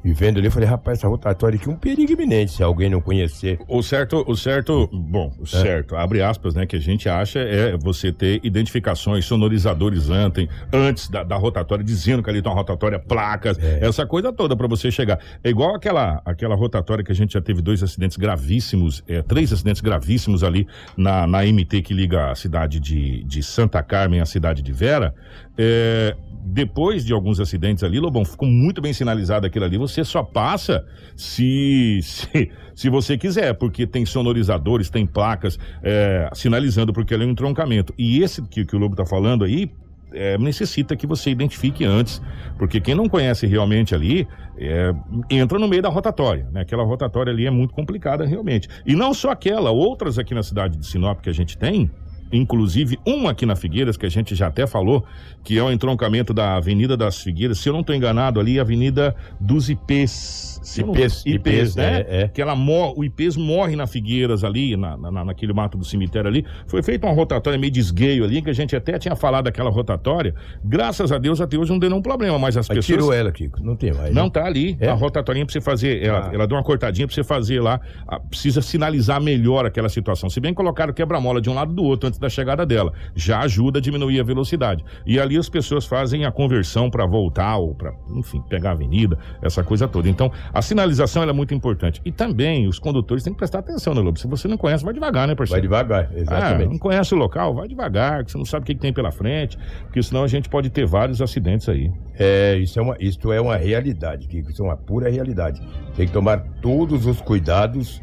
e 0.06 0.12
vendo 0.12 0.38
ali, 0.38 0.46
eu 0.46 0.52
falei, 0.52 0.68
rapaz, 0.68 0.98
essa 1.00 1.08
rotatória 1.08 1.58
aqui 1.58 1.68
é 1.68 1.72
um 1.72 1.76
perigo 1.76 2.12
iminente, 2.12 2.52
se 2.52 2.62
alguém 2.62 2.88
não 2.88 3.00
conhecer. 3.00 3.58
O 3.66 3.82
certo, 3.82 4.24
o 4.24 4.36
certo, 4.36 4.88
bom, 4.92 5.32
o 5.36 5.42
é. 5.42 5.46
certo, 5.46 5.96
abre 5.96 6.22
aspas, 6.22 6.54
né, 6.54 6.64
que 6.64 6.76
a 6.76 6.80
gente 6.80 7.08
acha 7.08 7.40
é 7.40 7.76
você 7.76 8.12
ter 8.12 8.38
identificações, 8.44 9.24
sonorizadores 9.24 10.08
antes, 10.08 10.46
antes 10.72 11.08
da, 11.08 11.24
da 11.24 11.34
rotatória, 11.34 11.84
dizendo 11.84 12.22
que 12.22 12.30
ali 12.30 12.40
tem 12.40 12.48
uma 12.48 12.56
rotatória, 12.56 13.00
placas, 13.00 13.58
é. 13.58 13.84
essa 13.84 14.06
coisa 14.06 14.32
toda 14.32 14.54
para 14.56 14.68
você 14.68 14.92
chegar. 14.92 15.18
É 15.42 15.50
igual 15.50 15.74
aquela, 15.74 16.22
aquela 16.24 16.54
rotatória 16.54 17.02
que 17.02 17.10
a 17.10 17.14
gente 17.14 17.32
já 17.32 17.40
teve 17.40 17.60
dois 17.60 17.82
acidentes 17.82 18.16
gravíssimos, 18.16 19.02
é, 19.08 19.22
três 19.22 19.52
acidentes 19.52 19.82
gravíssimos 19.82 20.44
ali 20.44 20.68
na, 20.96 21.26
na 21.26 21.42
MT 21.42 21.82
que 21.82 21.92
liga 21.92 22.30
a 22.30 22.34
cidade 22.36 22.78
de, 22.78 23.24
de 23.24 23.42
Santa 23.42 23.82
Carmen 23.82 24.20
à 24.20 24.24
cidade 24.24 24.62
de 24.62 24.72
Vera. 24.72 25.12
É, 25.58 26.14
depois 26.48 27.04
de 27.04 27.12
alguns 27.12 27.40
acidentes 27.40 27.82
ali, 27.82 27.98
Lobão, 27.98 28.24
ficou 28.24 28.48
muito 28.48 28.80
bem 28.80 28.92
sinalizado 28.92 29.46
aquilo 29.46 29.64
ali. 29.64 29.76
Você 29.76 30.04
só 30.04 30.22
passa 30.22 30.86
se, 31.16 31.98
se, 32.02 32.50
se 32.72 32.88
você 32.88 33.18
quiser, 33.18 33.54
porque 33.54 33.86
tem 33.86 34.06
sonorizadores, 34.06 34.88
tem 34.88 35.04
placas 35.04 35.58
é, 35.82 36.30
sinalizando 36.32 36.92
porque 36.92 37.12
ali 37.14 37.24
é 37.24 37.26
um 37.26 37.30
entroncamento. 37.30 37.92
E 37.98 38.22
esse 38.22 38.40
que, 38.42 38.64
que 38.64 38.76
o 38.76 38.78
Lobo 38.78 38.94
está 38.94 39.04
falando 39.04 39.44
aí, 39.44 39.68
é, 40.12 40.38
necessita 40.38 40.94
que 40.94 41.06
você 41.06 41.30
identifique 41.30 41.84
antes, 41.84 42.22
porque 42.56 42.80
quem 42.80 42.94
não 42.94 43.08
conhece 43.08 43.44
realmente 43.46 43.92
ali 43.92 44.26
é, 44.56 44.94
entra 45.28 45.58
no 45.58 45.66
meio 45.66 45.82
da 45.82 45.88
rotatória, 45.88 46.48
né? 46.52 46.60
Aquela 46.60 46.84
rotatória 46.84 47.32
ali 47.32 47.44
é 47.44 47.50
muito 47.50 47.74
complicada 47.74 48.24
realmente. 48.24 48.68
E 48.86 48.94
não 48.94 49.12
só 49.12 49.30
aquela, 49.30 49.70
outras 49.70 50.16
aqui 50.16 50.32
na 50.32 50.44
cidade 50.44 50.78
de 50.78 50.86
Sinop 50.86 51.20
que 51.20 51.28
a 51.28 51.34
gente 51.34 51.58
tem, 51.58 51.90
inclusive 52.32 52.98
um 53.06 53.28
aqui 53.28 53.46
na 53.46 53.56
Figueiras, 53.56 53.96
que 53.96 54.06
a 54.06 54.08
gente 54.08 54.34
já 54.34 54.48
até 54.48 54.66
falou, 54.66 55.04
que 55.44 55.58
é 55.58 55.62
o 55.62 55.70
entroncamento 55.70 56.34
da 56.34 56.56
Avenida 56.56 56.96
das 56.96 57.20
Figueiras, 57.20 57.58
se 57.58 57.68
eu 57.68 57.72
não 57.72 57.80
estou 57.80 57.94
enganado 57.94 58.40
ali, 58.40 58.58
a 58.58 58.62
Avenida 58.62 59.14
dos 59.40 59.68
IPs. 59.68 60.55
IPs, 60.76 61.24
IPs, 61.26 61.76
né? 61.76 62.04
É, 62.08 62.22
é. 62.22 62.28
Que 62.28 62.42
ela 62.42 62.54
mor 62.56 62.94
o 62.96 63.04
IPs 63.04 63.36
morre 63.36 63.76
na 63.76 63.86
Figueiras 63.86 64.42
ali, 64.44 64.76
na, 64.76 64.96
na, 64.96 65.24
naquele 65.24 65.52
mato 65.52 65.78
do 65.78 65.84
cemitério 65.84 66.28
ali. 66.28 66.44
Foi 66.66 66.82
feita 66.82 67.06
uma 67.06 67.14
rotatória 67.14 67.58
meio 67.58 67.72
de 67.72 67.80
esgueio 67.80 68.24
ali, 68.24 68.42
que 68.42 68.50
a 68.50 68.52
gente 68.52 68.74
até 68.74 68.98
tinha 68.98 69.14
falado 69.14 69.44
daquela 69.44 69.70
rotatória. 69.70 70.34
Graças 70.64 71.12
a 71.12 71.18
Deus, 71.18 71.40
até 71.40 71.56
hoje 71.56 71.70
não 71.70 71.78
deu 71.78 71.90
nenhum 71.90 72.02
problema, 72.02 72.38
mas 72.38 72.56
as 72.56 72.68
Mas 72.68 72.78
pessoas... 72.78 72.98
tirou 72.98 73.12
ela, 73.12 73.30
Kiko. 73.30 73.62
Não 73.62 73.76
tem 73.76 73.92
mais. 73.92 74.14
Não, 74.14 74.24
né? 74.24 74.30
tá 74.30 74.44
ali. 74.44 74.76
É? 74.80 74.88
A 74.88 74.94
rotatorinha 74.94 75.44
pra 75.46 75.52
você 75.52 75.60
fazer. 75.60 76.02
Ela, 76.02 76.28
Ah. 76.28 76.34
ela 76.34 76.46
deu 76.46 76.56
uma 76.56 76.64
cortadinha 76.64 77.06
pra 77.06 77.14
você 77.14 77.22
fazer 77.24 77.60
lá. 77.60 77.80
Ah, 78.08 78.18
precisa 78.18 78.60
sinalizar 78.60 79.20
melhor 79.20 79.66
aquela 79.66 79.88
situação. 79.88 80.28
Se 80.28 80.40
bem 80.40 80.52
colocar 80.52 80.88
o 80.90 80.94
quebra-mola 80.94 81.40
de 81.40 81.48
um 81.50 81.54
lado 81.54 81.72
do 81.72 81.84
outro 81.84 82.08
antes 82.08 82.18
da 82.18 82.28
chegada 82.28 82.64
dela, 82.66 82.92
já 83.14 83.40
ajuda 83.40 83.78
a 83.78 83.82
diminuir 83.82 84.20
a 84.20 84.24
velocidade. 84.24 84.84
E 85.06 85.18
ali 85.20 85.36
as 85.36 85.48
pessoas 85.48 85.84
fazem 85.86 86.24
a 86.24 86.32
conversão 86.32 86.90
para 86.90 87.06
voltar 87.06 87.56
ou 87.56 87.74
para, 87.74 87.92
enfim, 88.14 88.42
pegar 88.48 88.70
a 88.70 88.72
avenida, 88.72 89.18
essa 89.42 89.62
coisa 89.62 89.86
toda. 89.86 90.08
Então, 90.08 90.30
a 90.58 90.62
sinalização 90.62 91.22
é 91.22 91.32
muito 91.32 91.52
importante. 91.54 92.00
E 92.04 92.10
também 92.12 92.66
os 92.66 92.78
condutores 92.78 93.22
têm 93.24 93.32
que 93.32 93.38
prestar 93.38 93.58
atenção, 93.60 93.94
né, 93.94 94.00
Lobo? 94.00 94.18
Se 94.18 94.26
você 94.26 94.46
não 94.48 94.56
conhece, 94.56 94.84
vai 94.84 94.94
devagar, 94.94 95.22
né, 95.26 95.32
Vai 95.34 95.36
parceiro? 95.36 95.62
devagar, 95.62 96.08
Ah, 96.12 96.18
exatamente. 96.18 96.70
não 96.70 96.78
conhece 96.78 97.14
o 97.14 97.16
local, 97.18 97.54
vai 97.54 97.68
devagar, 97.68 98.24
que 98.24 98.32
você 98.32 98.38
não 98.38 98.44
sabe 98.44 98.62
o 98.64 98.66
que, 98.66 98.74
que 98.74 98.80
tem 98.80 98.92
pela 98.92 99.10
frente, 99.12 99.58
porque 99.82 100.02
senão 100.02 100.22
a 100.24 100.28
gente 100.28 100.48
pode 100.48 100.70
ter 100.70 100.86
vários 100.86 101.20
acidentes 101.22 101.68
aí. 101.68 101.90
É, 102.18 102.56
isso 102.58 102.78
é 102.78 102.82
uma, 102.82 102.96
isto 103.00 103.32
é 103.32 103.40
uma 103.40 103.56
realidade, 103.56 104.26
Kiko. 104.28 104.50
Isso 104.50 104.62
é 104.62 104.64
uma 104.66 104.76
pura 104.76 105.08
realidade. 105.10 105.60
Tem 105.94 106.06
que 106.06 106.12
tomar 106.12 106.38
todos 106.62 107.06
os 107.06 107.20
cuidados 107.20 108.02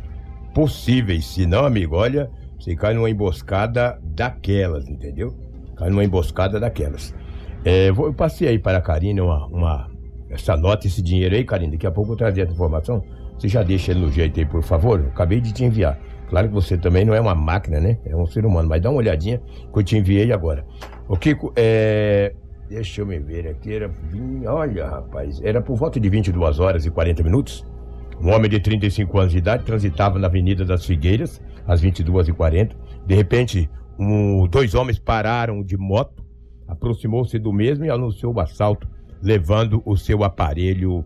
possíveis. 0.54 1.26
Senão, 1.26 1.66
amigo, 1.66 1.96
olha, 1.96 2.30
você 2.60 2.76
cai 2.76 2.94
numa 2.94 3.10
emboscada 3.10 4.00
daquelas, 4.04 4.88
entendeu? 4.88 5.34
Cai 5.76 5.90
numa 5.90 6.04
emboscada 6.04 6.60
daquelas. 6.60 7.14
É, 7.66 7.92
vou- 7.92 8.08
eu 8.08 8.14
passei 8.14 8.48
aí 8.48 8.60
para 8.60 8.78
a 8.78 8.82
Karina 8.82 9.24
uma, 9.24 9.48
uma- 9.48 9.88
essa 10.34 10.56
nota, 10.58 10.88
esse 10.88 11.02
dinheiro 11.02 11.36
aí, 11.36 11.44
Karina. 11.44 11.72
Daqui 11.72 11.88
a 11.88 11.92
pouco 11.92 12.14
eu 12.14 12.16
trazer 12.18 12.42
essa 12.42 12.52
informação. 12.54 13.04
Você 13.38 13.48
já 13.48 13.64
deixa 13.64 13.92
ele 13.92 14.02
no 14.02 14.12
jeito 14.12 14.40
aí, 14.40 14.46
por 14.46 14.62
favor? 14.64 15.00
Eu 15.00 15.08
acabei 15.08 15.40
de 15.42 15.52
te 15.52 15.64
enviar. 15.64 16.00
Claro 16.30 16.48
que 16.48 16.54
você 16.54 16.78
também 16.78 17.06
não 17.06 17.14
é 17.14 17.20
uma 17.22 17.36
máquina, 17.36 17.80
né? 17.80 17.98
É 18.06 18.16
um 18.16 18.26
ser 18.26 18.46
humano, 18.46 18.68
mas 18.70 18.82
dá 18.82 18.90
uma 18.90 18.98
olhadinha 19.00 19.42
que 19.72 19.80
eu 19.80 19.84
te 19.84 19.98
enviei 19.98 20.32
agora. 20.32 20.66
Ô, 21.08 21.16
Kiko, 21.18 21.52
é. 21.56 22.34
Deixa 22.70 23.02
eu 23.02 23.06
me 23.06 23.20
ver 23.20 23.48
aqui. 23.48 23.74
Era. 23.74 23.92
Olha, 24.48 24.88
rapaz. 24.88 25.40
Era 25.44 25.62
por 25.62 25.76
volta 25.76 26.00
de 26.00 26.10
22 26.10 26.60
horas 26.60 26.86
e 26.86 26.90
40 26.92 27.22
minutos. 27.24 27.64
Um 28.22 28.32
homem 28.32 28.50
de 28.50 28.60
35 28.60 29.20
anos 29.20 29.32
de 29.32 29.38
idade 29.40 29.64
transitava 29.66 30.18
na 30.18 30.28
Avenida 30.28 30.64
das 30.64 30.86
Figueiras, 30.86 31.42
às 31.68 31.82
22h40. 31.82 32.76
De 33.06 33.14
repente, 33.16 33.70
um- 34.00 34.48
dois 34.48 34.74
homens 34.76 34.98
pararam 34.98 35.62
de 35.62 35.78
moto, 35.78 36.24
aproximou-se 36.68 37.38
do 37.38 37.52
mesmo 37.52 37.86
e 37.86 37.90
anunciou 37.90 38.34
o 38.34 38.40
assalto, 38.40 38.88
levando 39.24 39.82
o 39.86 39.96
seu 39.96 40.24
aparelho 40.24 41.06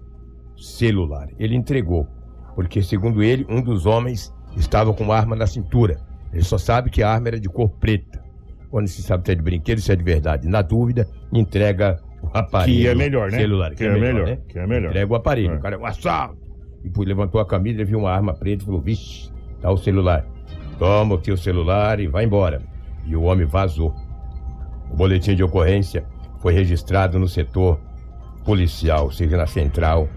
celular. 0.57 1.29
Ele 1.37 1.55
entregou, 1.55 2.07
porque, 2.55 2.81
segundo 2.81 3.21
ele, 3.21 3.45
um 3.47 3.61
dos 3.61 3.85
homens 3.85 4.33
estava 4.55 4.91
com 4.91 5.11
arma 5.11 5.35
na 5.35 5.45
cintura. 5.45 5.99
Ele 6.33 6.43
só 6.43 6.57
sabe 6.57 6.89
que 6.89 7.03
a 7.03 7.11
arma 7.11 7.27
era 7.27 7.39
de 7.39 7.47
cor 7.47 7.69
preta. 7.69 8.25
Quando 8.71 8.87
se 8.87 9.03
sabe 9.03 9.23
se 9.25 9.31
é 9.31 9.35
de 9.35 9.41
brinquedo, 9.41 9.79
se 9.79 9.91
é 9.91 9.95
de 9.95 10.03
verdade. 10.03 10.47
Na 10.47 10.63
dúvida, 10.63 11.07
entrega 11.31 12.01
o 12.21 12.29
aparelho 12.33 12.81
Que 12.81 12.87
é 12.87 12.95
melhor, 12.95 13.31
né? 13.31 13.37
celular. 13.37 13.75
Que 13.75 13.83
é 13.85 13.93
melhor, 13.93 14.25
né? 14.25 14.39
que 14.49 14.59
é 14.59 14.67
melhor. 14.67 14.89
Entrega 14.89 15.13
o 15.13 15.15
aparelho. 15.15 15.51
É. 15.53 15.57
O 15.57 15.61
cara 15.61 15.75
é 15.75 15.77
um 15.77 15.85
assalto. 15.85 16.37
E 16.83 16.89
pô, 16.89 17.03
levantou 17.03 17.39
a 17.39 17.45
camisa, 17.45 17.85
viu 17.85 17.99
uma 17.99 18.11
arma 18.11 18.33
preta 18.33 18.63
e 18.63 18.65
falou: 18.65 18.81
Vixe, 18.81 19.31
tá 19.61 19.71
o 19.71 19.77
celular. 19.77 20.25
Toma 20.79 21.15
o 21.15 21.37
celular 21.37 21.99
e 21.99 22.07
vai 22.07 22.25
embora. 22.25 22.61
E 23.05 23.15
o 23.15 23.23
homem 23.23 23.45
vazou. 23.45 23.95
O 24.91 24.95
boletim 24.95 25.35
de 25.35 25.43
ocorrência 25.43 26.05
foi 26.39 26.53
registrado 26.53 27.17
no 27.17 27.27
setor 27.27 27.79
policial, 28.47 29.11
seja, 29.11 29.35
na 29.35 29.45
central 29.45 30.07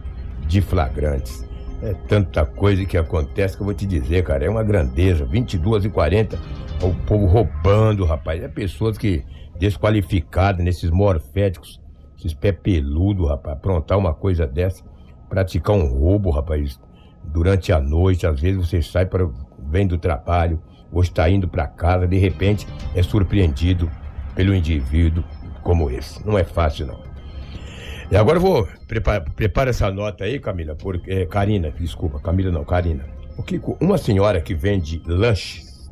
de 0.46 0.60
flagrantes. 0.62 1.44
É 1.82 1.94
tanta 2.06 2.46
coisa 2.46 2.84
que 2.84 2.96
acontece 2.96 3.56
que 3.56 3.62
eu 3.62 3.64
vou 3.64 3.74
te 3.74 3.84
dizer, 3.84 4.22
cara. 4.22 4.44
É 4.44 4.48
uma 4.48 4.62
grandeza. 4.62 5.24
22 5.24 5.86
e 5.86 5.90
40 5.90 6.38
o 6.80 6.94
povo 7.06 7.26
roubando, 7.26 8.04
rapaz. 8.04 8.40
É 8.40 8.46
pessoas 8.46 8.96
que 8.96 9.24
desqualificadas 9.58 10.64
nesses 10.64 10.90
morféticos, 10.90 11.80
esses 12.16 12.32
pé 12.32 12.52
peludo, 12.52 13.26
rapaz. 13.26 13.56
Aprontar 13.56 13.98
uma 13.98 14.14
coisa 14.14 14.46
dessa, 14.46 14.84
praticar 15.28 15.74
um 15.74 15.86
roubo, 15.86 16.30
rapaz. 16.30 16.78
Durante 17.24 17.72
a 17.72 17.80
noite, 17.80 18.26
às 18.26 18.40
vezes 18.40 18.64
você 18.64 18.80
sai 18.80 19.06
para 19.06 19.28
vem 19.58 19.86
do 19.86 19.98
trabalho 19.98 20.62
ou 20.92 21.02
está 21.02 21.28
indo 21.28 21.48
para 21.48 21.66
casa, 21.66 22.06
de 22.06 22.18
repente 22.18 22.66
é 22.94 23.02
surpreendido 23.02 23.90
pelo 24.34 24.54
indivíduo 24.54 25.24
como 25.62 25.90
esse. 25.90 26.24
Não 26.26 26.38
é 26.38 26.44
fácil, 26.44 26.86
não. 26.86 27.09
E 28.10 28.16
agora 28.16 28.38
eu 28.38 28.42
vou 28.42 28.68
preparar 28.88 29.20
prepara 29.20 29.70
essa 29.70 29.88
nota 29.90 30.24
aí, 30.24 30.40
Camila, 30.40 30.74
porque 30.74 31.10
é, 31.12 31.26
Karina, 31.26 31.70
desculpa, 31.70 32.18
Camila 32.18 32.50
não, 32.50 32.64
Karina. 32.64 33.04
O 33.38 33.42
Kiko, 33.42 33.76
uma 33.80 33.96
senhora 33.96 34.40
que 34.40 34.52
vende 34.52 35.00
lanches, 35.06 35.88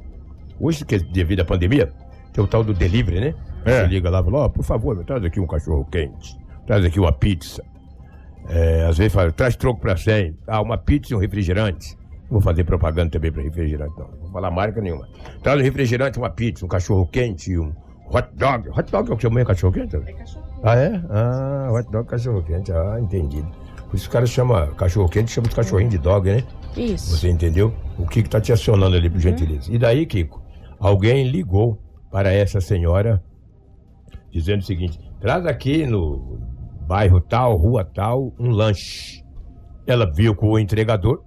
hoje 0.58 0.84
que 0.84 0.96
é 0.96 0.98
devido 0.98 1.40
à 1.40 1.44
pandemia, 1.44 1.92
tem 2.32 2.42
o 2.42 2.46
tal 2.46 2.64
do 2.64 2.74
delivery, 2.74 3.20
né? 3.20 3.34
É. 3.64 3.82
Você 3.82 3.86
liga 3.86 4.10
lá 4.10 4.20
e 4.20 4.24
fala, 4.24 4.38
ó, 4.38 4.48
por 4.48 4.64
favor, 4.64 4.96
me 4.96 5.04
traz 5.04 5.24
aqui 5.24 5.38
um 5.38 5.46
cachorro 5.46 5.84
quente, 5.84 6.36
traz 6.66 6.84
aqui 6.84 6.98
uma 6.98 7.12
pizza. 7.12 7.62
É, 8.48 8.86
às 8.86 8.98
vezes 8.98 9.12
fala, 9.12 9.30
traz 9.30 9.54
troco 9.54 9.80
pra 9.80 9.96
100, 9.96 10.36
ah, 10.48 10.60
uma 10.60 10.76
pizza 10.76 11.12
e 11.12 11.16
um 11.16 11.20
refrigerante. 11.20 11.96
Não 12.24 12.32
vou 12.32 12.40
fazer 12.40 12.64
propaganda 12.64 13.10
também 13.10 13.30
pra 13.30 13.42
refrigerante, 13.42 13.94
não. 13.96 14.08
Não 14.08 14.18
vou 14.22 14.32
falar 14.32 14.50
marca 14.50 14.80
nenhuma. 14.80 15.08
Traz 15.40 15.60
um 15.60 15.62
refrigerante, 15.62 16.18
uma 16.18 16.30
pizza, 16.30 16.64
um 16.64 16.68
cachorro 16.68 17.06
quente 17.06 17.52
e 17.52 17.58
um 17.58 17.72
hot 18.10 18.28
dog. 18.34 18.70
Hot 18.70 18.90
dog 18.90 19.08
é 19.08 19.14
o 19.14 19.16
que 19.16 19.22
chama 19.22 19.44
cachorro 19.44 19.72
quente? 19.72 19.96
Ah, 20.62 20.76
é? 20.76 21.00
Ah, 21.08 21.68
hot 21.72 21.90
dog, 21.90 22.08
cachorro 22.08 22.42
quente. 22.42 22.72
Ah, 22.72 22.98
entendido. 23.00 23.48
Por 23.88 23.96
isso 23.96 24.08
o 24.08 24.10
cara 24.10 24.26
chama 24.26 24.66
cachorro 24.74 25.08
quente, 25.08 25.30
chama 25.30 25.48
de 25.48 25.54
cachorrinho 25.54 25.90
de 25.90 25.98
dog, 25.98 26.28
né? 26.30 26.44
Isso. 26.76 27.16
Você 27.16 27.28
entendeu? 27.30 27.72
O 27.98 28.06
Kiko 28.06 28.28
tá 28.28 28.40
te 28.40 28.52
acionando 28.52 28.96
ali, 28.96 29.08
por 29.08 29.20
gentileza. 29.20 29.72
E 29.72 29.78
daí, 29.78 30.04
Kiko, 30.06 30.42
alguém 30.78 31.28
ligou 31.28 31.78
para 32.10 32.32
essa 32.32 32.60
senhora 32.60 33.22
dizendo 34.30 34.60
o 34.60 34.64
seguinte: 34.64 34.98
traz 35.20 35.46
aqui 35.46 35.86
no 35.86 36.38
bairro 36.86 37.20
tal, 37.20 37.56
rua 37.56 37.84
tal, 37.84 38.32
um 38.38 38.50
lanche. 38.50 39.24
Ela 39.86 40.10
viu 40.12 40.34
com 40.34 40.50
o 40.50 40.58
entregador 40.58 41.22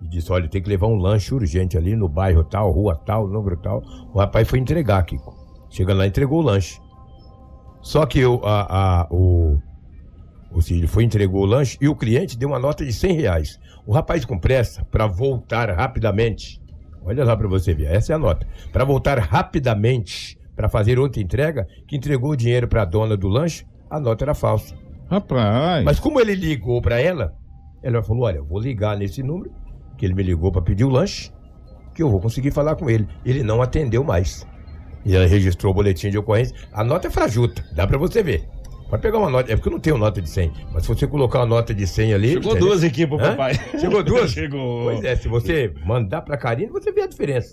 e 0.00 0.08
disse: 0.08 0.32
olha, 0.32 0.48
tem 0.48 0.62
que 0.62 0.68
levar 0.68 0.86
um 0.86 0.96
lanche 0.96 1.34
urgente 1.34 1.76
ali 1.76 1.94
no 1.94 2.08
bairro 2.08 2.44
tal, 2.44 2.70
rua 2.70 2.96
tal, 2.96 3.28
número 3.28 3.56
tal. 3.58 3.82
O 4.12 4.18
rapaz 4.18 4.48
foi 4.48 4.58
entregar, 4.58 5.02
Kiko. 5.04 5.36
Chegando 5.70 5.98
lá, 5.98 6.06
entregou 6.06 6.40
o 6.40 6.42
lanche. 6.42 6.80
Só 7.80 8.04
que 8.06 8.24
o, 8.24 8.40
a, 8.44 9.02
a, 9.02 9.08
o, 9.10 9.58
seja, 10.60 10.80
ele 10.80 10.86
foi 10.86 11.04
entregou 11.04 11.42
o 11.42 11.46
lanche 11.46 11.78
e 11.80 11.88
o 11.88 11.94
cliente 11.94 12.36
deu 12.36 12.48
uma 12.48 12.58
nota 12.58 12.84
de 12.84 12.92
100 12.92 13.12
reais. 13.12 13.58
O 13.86 13.92
rapaz 13.92 14.24
com 14.24 14.38
pressa 14.38 14.84
para 14.90 15.06
voltar 15.06 15.70
rapidamente. 15.70 16.60
Olha 17.02 17.24
lá 17.24 17.36
para 17.36 17.48
você 17.48 17.72
ver, 17.72 17.86
essa 17.86 18.12
é 18.12 18.16
a 18.16 18.18
nota. 18.18 18.46
Para 18.72 18.84
voltar 18.84 19.18
rapidamente 19.18 20.38
para 20.58 20.68
fazer 20.68 20.98
outra 20.98 21.22
entrega, 21.22 21.68
que 21.86 21.96
entregou 21.96 22.32
o 22.32 22.36
dinheiro 22.36 22.66
para 22.66 22.82
a 22.82 22.84
dona 22.84 23.16
do 23.16 23.28
lanche, 23.28 23.64
a 23.88 24.00
nota 24.00 24.24
era 24.24 24.34
falsa. 24.34 24.74
Rapaz. 25.08 25.84
Mas 25.84 26.00
como 26.00 26.20
ele 26.20 26.34
ligou 26.34 26.82
para 26.82 27.00
ela, 27.00 27.32
ela 27.80 28.02
falou: 28.02 28.24
Olha, 28.24 28.38
eu 28.38 28.44
vou 28.44 28.58
ligar 28.58 28.96
nesse 28.96 29.22
número, 29.22 29.52
que 29.96 30.04
ele 30.04 30.14
me 30.14 30.22
ligou 30.24 30.50
para 30.50 30.60
pedir 30.60 30.84
o 30.84 30.88
lanche, 30.88 31.32
que 31.94 32.02
eu 32.02 32.10
vou 32.10 32.20
conseguir 32.20 32.50
falar 32.50 32.74
com 32.74 32.90
ele. 32.90 33.08
Ele 33.24 33.44
não 33.44 33.62
atendeu 33.62 34.02
mais. 34.02 34.44
E 35.08 35.16
ela 35.16 35.26
registrou 35.26 35.72
o 35.72 35.74
boletim 35.74 36.10
de 36.10 36.18
ocorrência. 36.18 36.54
A 36.72 36.84
nota 36.84 37.08
é 37.08 37.10
frajuta, 37.10 37.64
dá 37.72 37.86
para 37.86 37.96
você 37.98 38.22
ver. 38.22 38.44
Pode 38.90 39.02
pegar 39.02 39.18
uma 39.18 39.28
nota, 39.28 39.52
é 39.52 39.56
porque 39.56 39.68
eu 39.68 39.72
não 39.72 39.80
tenho 39.80 39.98
nota 39.98 40.20
de 40.22 40.30
100, 40.30 40.50
mas 40.72 40.82
se 40.82 40.88
você 40.88 41.06
colocar 41.06 41.40
uma 41.40 41.46
nota 41.46 41.74
de 41.74 41.86
100 41.86 42.14
ali. 42.14 42.28
Chegou 42.28 42.52
entendeu? 42.52 42.68
duas 42.68 42.82
aqui 42.84 43.06
pro 43.06 43.16
Hã? 43.18 43.30
papai. 43.30 43.54
Chegou 43.78 44.02
duas? 44.02 44.30
Chegou. 44.30 44.84
Pois 44.84 45.04
é, 45.04 45.14
se 45.16 45.28
você 45.28 45.72
mandar 45.84 46.22
pra 46.22 46.36
Karine, 46.38 46.70
você 46.70 46.90
vê 46.92 47.02
a 47.02 47.06
diferença. 47.06 47.52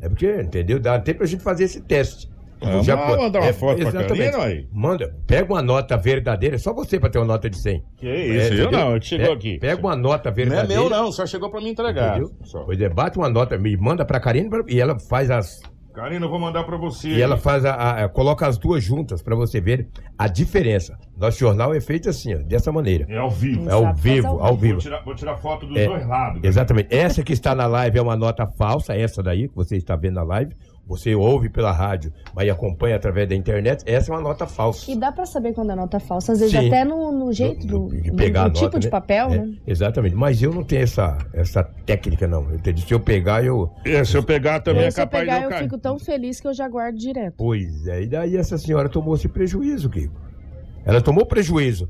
É 0.00 0.08
porque, 0.08 0.34
entendeu? 0.40 0.78
Dá 0.80 0.94
até 0.94 1.12
pra 1.12 1.26
gente 1.26 1.42
fazer 1.42 1.64
esse 1.64 1.80
teste. 1.82 2.30
Ah, 2.64 2.80
Já 2.80 2.94
vai 2.94 3.16
po- 3.16 3.22
mandar 3.22 3.40
uma 3.40 3.48
é, 3.48 3.52
foto 3.52 3.80
pra 3.80 3.88
exatamente. 3.88 4.30
Karine, 4.30 4.44
aí. 4.60 4.66
Manda, 4.72 5.14
pega 5.26 5.52
uma 5.52 5.60
nota 5.60 5.96
verdadeira, 5.96 6.56
só 6.58 6.72
você 6.72 6.98
pra 6.98 7.10
ter 7.10 7.18
uma 7.18 7.26
nota 7.26 7.50
de 7.50 7.58
100. 7.58 7.82
Que 7.98 8.06
isso, 8.08 8.54
eu 8.54 8.64
entendeu? 8.64 8.70
não, 8.70 8.98
que 9.00 9.06
chegou 9.06 9.32
aqui. 9.34 9.58
Pega 9.58 9.80
uma 9.82 9.96
nota 9.96 10.30
Não 10.30 10.32
é 10.32 10.34
verdadeira. 10.34 10.80
meu, 10.82 10.88
não, 10.88 11.10
só 11.12 11.26
chegou 11.26 11.50
pra 11.50 11.60
me 11.60 11.68
entregar. 11.70 12.10
Entendeu? 12.18 12.30
Só. 12.44 12.60
Pois 12.62 12.80
é, 12.80 12.88
bate 12.88 13.18
uma 13.18 13.28
nota, 13.28 13.58
me 13.58 13.76
manda 13.76 14.04
pra 14.06 14.20
Karine 14.20 14.48
pra- 14.48 14.62
e 14.68 14.80
ela 14.80 14.98
faz 14.98 15.28
as. 15.30 15.60
Karina, 15.94 16.24
eu 16.24 16.30
vou 16.30 16.38
mandar 16.38 16.64
pra 16.64 16.76
você. 16.76 17.08
E 17.08 17.20
ela 17.20 17.36
faz 17.36 17.64
a, 17.64 17.74
a- 17.74 18.04
a- 18.04 18.08
coloca 18.08 18.46
as 18.46 18.56
duas 18.56 18.82
juntas 18.82 19.20
pra 19.22 19.34
você 19.36 19.60
ver 19.60 19.88
a 20.18 20.26
diferença. 20.26 20.98
Nosso 21.16 21.38
jornal 21.38 21.74
é 21.74 21.80
feito 21.80 22.08
assim, 22.08 22.34
ó, 22.34 22.38
dessa 22.38 22.72
maneira. 22.72 23.06
É 23.08 23.18
ao 23.18 23.30
vivo. 23.30 23.68
É 23.68 23.72
ao 23.72 23.94
vivo, 23.94 24.26
ao 24.28 24.40
ao 24.40 24.48
Vou 24.48 24.56
vivo. 24.56 24.78
tirar, 24.78 25.02
vou 25.04 25.14
tirar 25.14 25.36
foto 25.36 25.66
dos 25.66 25.76
É, 25.76 25.86
dois 25.86 26.06
lados. 26.06 26.40
Exatamente. 26.42 26.94
Essa 26.94 27.22
que 27.22 27.32
está 27.32 27.54
na 27.54 27.66
live 27.66 27.98
é 27.98 28.02
uma 28.02 28.16
nota 28.16 28.46
falsa, 28.46 28.94
essa 28.96 29.22
daí 29.22 29.48
que 29.48 29.54
você 29.54 29.76
está 29.76 29.94
vendo 29.94 30.14
na 30.14 30.22
live. 30.22 30.54
Você 30.92 31.14
ouve 31.14 31.48
pela 31.48 31.72
rádio, 31.72 32.12
mas 32.34 32.48
acompanha 32.50 32.96
através 32.96 33.26
da 33.28 33.34
internet, 33.34 33.82
essa 33.86 34.12
é 34.12 34.14
uma 34.14 34.20
nota 34.20 34.46
falsa. 34.46 34.90
E 34.90 34.94
dá 34.94 35.10
para 35.10 35.24
saber 35.24 35.54
quando 35.54 35.72
é 35.72 35.74
nota 35.74 35.98
falsa, 35.98 36.32
às 36.32 36.40
vezes 36.40 36.58
Sim. 36.58 36.66
até 36.66 36.84
no, 36.84 37.10
no 37.10 37.32
jeito 37.32 37.66
do, 37.66 37.88
de 37.88 38.12
pegar 38.12 38.42
no, 38.42 38.48
no 38.48 38.54
tipo 38.54 38.78
de 38.78 38.86
né? 38.86 38.90
papel, 38.90 39.30
é, 39.30 39.38
né? 39.38 39.54
Exatamente, 39.66 40.14
mas 40.14 40.42
eu 40.42 40.52
não 40.52 40.62
tenho 40.62 40.82
essa, 40.82 41.16
essa 41.32 41.64
técnica 41.86 42.26
não. 42.26 42.50
Eu 42.50 42.58
tenho, 42.58 42.76
se 42.78 42.92
eu 42.92 43.00
pegar, 43.00 43.42
eu... 43.42 43.70
É, 43.86 44.04
se 44.04 44.16
eu 44.16 44.22
pegar 44.22 44.60
também 44.60 44.84
é, 44.84 44.88
é 44.88 44.92
capaz 44.92 45.24
pegar, 45.24 45.38
de 45.38 45.44
eu 45.44 45.50
eu 45.50 45.58
fico 45.58 45.78
tão 45.78 45.98
feliz 45.98 46.40
que 46.40 46.46
eu 46.46 46.52
já 46.52 46.68
guardo 46.68 46.96
direto. 46.96 47.34
Pois 47.38 47.86
é, 47.86 48.02
e 48.02 48.06
daí 48.06 48.36
essa 48.36 48.58
senhora 48.58 48.88
tomou 48.88 49.14
esse 49.14 49.28
prejuízo, 49.28 49.88
Kiko. 49.88 50.20
Ela 50.84 51.00
tomou 51.00 51.24
prejuízo 51.24 51.88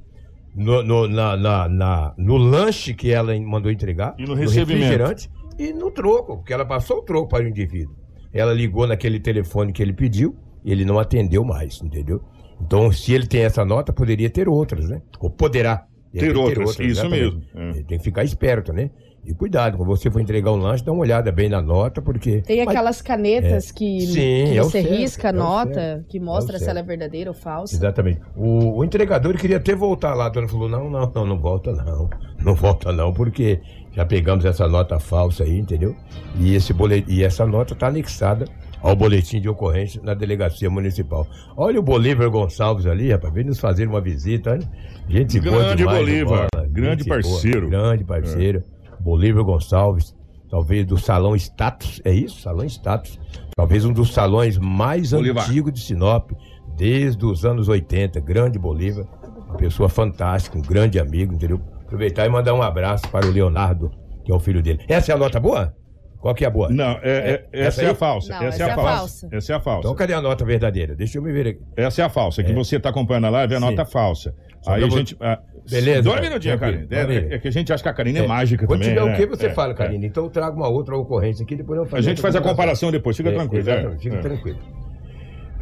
no, 0.55 0.83
no, 0.83 1.09
na, 1.09 1.37
na, 1.37 1.69
na, 1.69 2.15
no 2.17 2.37
lanche 2.37 2.95
que 2.95 3.11
ela 3.11 3.39
mandou 3.41 3.71
entregar, 3.71 4.15
e 4.19 4.25
no, 4.25 4.35
recebimento. 4.35 4.71
refrigerante 4.71 5.31
e 5.59 5.73
no 5.73 5.91
troco, 5.91 6.37
porque 6.37 6.53
ela 6.53 6.65
passou 6.65 6.99
o 6.99 7.03
troco 7.03 7.29
para 7.29 7.45
o 7.45 7.49
indivíduo. 7.49 8.02
Ela 8.33 8.53
ligou 8.53 8.87
naquele 8.87 9.21
telefone 9.21 9.73
que 9.73 9.83
ele 9.83 9.93
pediu 9.93 10.37
ele 10.65 10.85
não 10.85 10.99
atendeu 10.99 11.45
mais, 11.45 11.81
entendeu? 11.83 12.23
Então, 12.61 12.93
se 12.93 13.13
ele 13.13 13.27
tem 13.27 13.43
essa 13.43 13.65
nota, 13.65 13.93
poderia 13.93 14.31
ter 14.31 14.49
outras, 14.49 14.89
né? 14.89 15.03
Ou 15.19 15.29
poderá 15.29 15.85
ter, 16.13 16.21
ter 16.21 16.37
outras, 16.37 16.71
outras, 16.71 16.89
isso 16.89 17.09
mesmo. 17.09 17.43
É. 17.55 17.73
Tem 17.83 17.99
que 17.99 18.05
ficar 18.05 18.23
esperto, 18.23 18.73
né? 18.73 18.91
E 19.25 19.33
cuidado, 19.33 19.77
quando 19.77 19.89
você 19.89 20.11
for 20.11 20.21
entregar 20.21 20.51
um 20.51 20.57
lanche, 20.57 20.85
dá 20.85 20.91
uma 20.91 21.03
olhada 21.03 21.31
bem 21.31 21.49
na 21.49 21.63
nota, 21.63 22.03
porque. 22.03 22.41
Tem 22.43 22.61
aquelas 22.61 23.01
canetas 23.01 23.71
é. 23.71 23.73
que, 23.73 24.01
Sim, 24.01 24.15
que 24.15 24.59
é 24.59 24.63
você 24.63 24.83
certo, 24.83 24.97
risca 24.97 25.29
a 25.29 25.31
é 25.31 25.33
nota, 25.33 26.05
que 26.09 26.19
mostra 26.19 26.57
é 26.57 26.59
se 26.59 26.69
ela 26.69 26.81
é 26.81 26.83
verdadeira 26.83 27.31
ou 27.31 27.35
falsa. 27.35 27.75
Exatamente. 27.75 28.21
O, 28.37 28.79
o 28.79 28.85
entregador 28.85 29.37
queria 29.37 29.59
até 29.59 29.77
voltar 29.77 30.15
lá, 30.15 30.27
a 30.27 30.29
dona 30.29 30.49
falou: 30.49 30.69
não, 30.69 30.91
não, 30.91 31.11
não, 31.15 31.27
não 31.27 31.39
volta 31.39 31.73
não. 31.73 32.11
Não 32.45 32.55
volta 32.57 32.93
não, 32.93 33.13
porque 33.13 33.61
já 33.93 34.05
pegamos 34.05 34.45
essa 34.45 34.67
nota 34.67 34.99
falsa 34.99 35.45
aí, 35.45 35.59
entendeu? 35.59 35.95
E, 36.39 36.55
esse 36.55 36.73
boletim, 36.73 37.13
e 37.13 37.23
essa 37.23 37.47
nota 37.47 37.75
está 37.75 37.89
anexada 37.89 38.47
ao 38.81 38.97
boletim 38.97 39.41
de 39.41 39.49
ocorrência 39.49 40.01
na 40.03 40.15
delegacia 40.15 40.69
municipal. 40.69 41.27
Olha 41.57 41.79
o 41.79 41.83
Bolívar 41.83 42.29
Gonçalves 42.31 42.87
ali, 42.87 43.13
rapaz, 43.13 43.33
vem 43.33 43.45
nos 43.45 43.61
fazer 43.61 43.87
uma 43.87 44.01
visita, 44.01 44.57
hein? 44.57 44.69
Gente 45.09 45.39
grande 45.39 45.57
boa 45.57 45.77
demais, 45.77 45.99
Bolívar, 45.99 46.49
grande 46.69 47.05
parceiro. 47.05 47.69
Boa, 47.69 47.71
grande 47.71 48.05
parceiro. 48.05 48.59
É. 48.59 49.03
Bolívar 49.03 49.45
Gonçalves, 49.45 50.17
talvez 50.51 50.85
do 50.87 50.99
Salão 50.99 51.37
Status, 51.37 52.01
é 52.05 52.13
isso? 52.13 52.41
Salão 52.41 52.67
Status. 52.67 53.21
Talvez 53.55 53.85
um 53.85 53.93
dos 53.93 54.13
salões 54.13 54.59
mais 54.59 55.13
antigos 55.13 55.73
de 55.73 55.81
Sinop, 55.81 56.31
desde 56.77 57.25
os 57.25 57.45
anos 57.45 57.69
80. 57.69 58.19
Grande 58.21 58.59
Bolívar, 58.59 59.07
uma 59.47 59.57
pessoa 59.57 59.89
fantástica, 59.89 60.59
um 60.59 60.63
grande 60.63 60.99
amigo, 60.99 61.35
entendeu? 61.35 61.61
Aproveitar 61.93 62.25
e 62.25 62.29
mandar 62.31 62.55
um 62.55 62.63
abraço 62.63 63.07
para 63.11 63.27
o 63.27 63.31
Leonardo, 63.31 63.93
que 64.25 64.33
é 64.33 64.35
o 64.35 64.41
filho 64.41 64.63
dele. 64.63 64.83
Essa 64.89 65.13
é 65.13 65.15
a 65.15 65.19
nota 65.19 65.39
boa? 65.39 65.77
Qual 66.21 66.35
que 66.35 66.43
é 66.43 66.47
a 66.47 66.51
boa? 66.51 66.71
Não, 66.71 66.93
é, 67.03 67.03
é, 67.03 67.49
essa, 67.53 67.67
essa 67.67 67.83
é 67.83 67.91
a 67.91 67.95
falsa. 67.95 68.33
Não, 68.33 68.47
essa, 68.47 68.47
essa, 68.47 68.63
é 68.63 68.73
a 68.73 68.75
falsa. 68.75 68.97
falsa. 68.97 69.29
Essa 69.31 69.53
é 69.53 69.57
a 69.57 69.61
falsa. 69.61 69.81
Então 69.81 69.95
cadê 69.95 70.15
a 70.15 70.23
nota 70.23 70.43
verdadeira? 70.43 70.95
Deixa 70.95 71.19
eu 71.19 71.23
me 71.23 71.31
ver 71.31 71.49
aqui. 71.49 71.61
Essa 71.77 72.01
é 72.01 72.05
a 72.07 72.09
falsa, 72.09 72.43
que 72.43 72.51
é. 72.51 72.55
você 72.55 72.77
está 72.77 72.89
acompanhando 72.89 73.27
a 73.27 73.31
live, 73.31 73.53
é 73.53 73.57
a 73.59 73.61
Sim. 73.61 73.67
nota 73.67 73.85
falsa. 73.85 74.35
Só 74.63 74.73
Aí 74.73 74.85
a 74.85 74.87
vou... 74.87 74.97
gente. 74.97 75.15
Ah, 75.21 75.39
Beleza. 75.71 76.03
Dois 76.03 76.21
minutinhos, 76.23 76.59
Karine. 76.59 76.87
É, 76.91 77.35
é, 77.35 77.39
que 77.39 77.49
a 77.49 77.53
gente 77.53 77.71
acha 77.71 77.83
que 77.83 77.89
a 77.91 77.93
Karine 77.93 78.21
é, 78.21 78.27
mágica 78.27 78.67
Quando 78.67 78.81
também. 78.81 78.95
tiver 78.95 79.07
né? 79.07 79.13
o 79.13 79.17
que 79.17 79.27
você 79.27 79.47
é, 79.47 79.51
fala, 79.51 79.75
Karine. 79.75 80.07
Então 80.07 80.25
eu 80.25 80.31
trago 80.31 80.57
uma 80.57 80.69
outra 80.69 80.97
ocorrência 80.97 81.45
aqui, 81.45 81.55
depois 81.55 81.79
eu 81.79 81.85
faço. 81.85 81.97
A 81.97 82.01
gente 82.01 82.23
faz 82.23 82.35
a 82.35 82.41
comparação 82.41 82.91
depois, 82.91 83.15
fica 83.15 83.31
tranquilo. 83.31 83.99
Fica 83.99 84.19
tranquilo. 84.19 84.59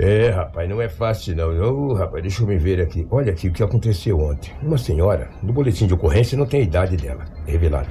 É, 0.02 0.30
rapaz, 0.30 0.66
não 0.66 0.80
é 0.80 0.88
fácil 0.88 1.36
não. 1.36 1.50
Oh, 1.60 1.92
rapaz, 1.92 2.22
deixa 2.22 2.42
eu 2.42 2.46
me 2.46 2.56
ver 2.56 2.80
aqui. 2.80 3.06
Olha 3.10 3.30
aqui 3.30 3.48
o 3.48 3.52
que 3.52 3.62
aconteceu 3.62 4.18
ontem. 4.18 4.50
Uma 4.62 4.78
senhora, 4.78 5.28
no 5.42 5.52
boletim 5.52 5.86
de 5.86 5.92
ocorrência, 5.92 6.38
não 6.38 6.46
tem 6.46 6.62
a 6.62 6.64
idade 6.64 6.96
dela, 6.96 7.26
é 7.46 7.50
revelada. 7.50 7.88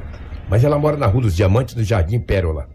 Mas 0.49 0.63
ela 0.63 0.79
mora 0.79 0.97
na 0.97 1.05
Rua 1.05 1.21
dos 1.21 1.35
Diamantes, 1.35 1.75
no 1.75 1.83
Jardim 1.83 2.19
Pérola. 2.19 2.67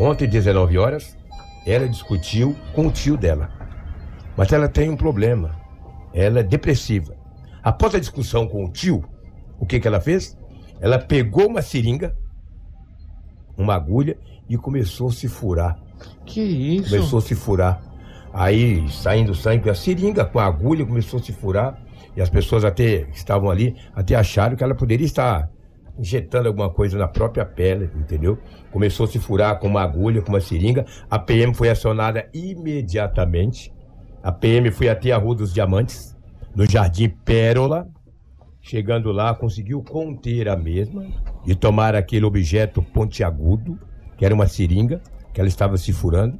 Ontem, 0.00 0.26
19 0.26 0.78
horas, 0.78 1.16
ela 1.64 1.88
discutiu 1.88 2.56
com 2.74 2.88
o 2.88 2.90
tio 2.90 3.16
dela. 3.16 3.48
Mas 4.36 4.52
ela 4.52 4.68
tem 4.68 4.90
um 4.90 4.96
problema. 4.96 5.54
Ela 6.12 6.40
é 6.40 6.42
depressiva. 6.42 7.14
Após 7.62 7.94
a 7.94 8.00
discussão 8.00 8.48
com 8.48 8.64
o 8.64 8.72
tio, 8.72 9.04
o 9.60 9.64
que, 9.64 9.78
que 9.78 9.86
ela 9.86 10.00
fez? 10.00 10.36
Ela 10.80 10.98
pegou 10.98 11.46
uma 11.46 11.62
seringa, 11.62 12.16
uma 13.56 13.76
agulha, 13.76 14.18
e 14.48 14.56
começou 14.56 15.08
a 15.08 15.12
se 15.12 15.28
furar. 15.28 15.78
Que 16.26 16.40
isso? 16.40 16.90
Começou 16.90 17.20
a 17.20 17.22
se 17.22 17.36
furar 17.36 17.91
Aí 18.32 18.88
saindo 18.88 19.34
sangue, 19.34 19.68
a 19.68 19.74
seringa 19.74 20.24
com 20.24 20.38
a 20.38 20.46
agulha 20.46 20.86
começou 20.86 21.20
a 21.20 21.22
se 21.22 21.32
furar. 21.32 21.78
E 22.16 22.20
as 22.20 22.28
pessoas 22.28 22.64
até 22.64 23.06
estavam 23.12 23.50
ali, 23.50 23.74
até 23.94 24.14
acharam 24.14 24.54
que 24.54 24.62
ela 24.62 24.74
poderia 24.74 25.06
estar 25.06 25.50
injetando 25.98 26.48
alguma 26.48 26.70
coisa 26.70 26.98
na 26.98 27.08
própria 27.08 27.44
pele, 27.44 27.90
entendeu? 27.96 28.38
Começou 28.70 29.04
a 29.04 29.08
se 29.08 29.18
furar 29.18 29.58
com 29.58 29.66
uma 29.66 29.82
agulha, 29.82 30.20
com 30.22 30.30
uma 30.30 30.40
seringa. 30.40 30.84
A 31.10 31.18
PM 31.18 31.54
foi 31.54 31.70
acionada 31.70 32.28
imediatamente. 32.32 33.72
A 34.22 34.30
PM 34.32 34.70
foi 34.70 34.88
até 34.88 35.12
a 35.12 35.18
Rua 35.18 35.36
dos 35.36 35.52
Diamantes, 35.52 36.16
no 36.54 36.68
Jardim 36.68 37.08
Pérola. 37.08 37.88
Chegando 38.60 39.10
lá, 39.10 39.34
conseguiu 39.34 39.82
conter 39.82 40.48
a 40.48 40.56
mesma 40.56 41.06
e 41.46 41.54
tomar 41.54 41.94
aquele 41.94 42.24
objeto 42.24 42.80
pontiagudo, 42.80 43.78
que 44.16 44.24
era 44.24 44.34
uma 44.34 44.46
seringa, 44.46 45.00
que 45.32 45.40
ela 45.40 45.48
estava 45.48 45.76
se 45.76 45.92
furando 45.92 46.38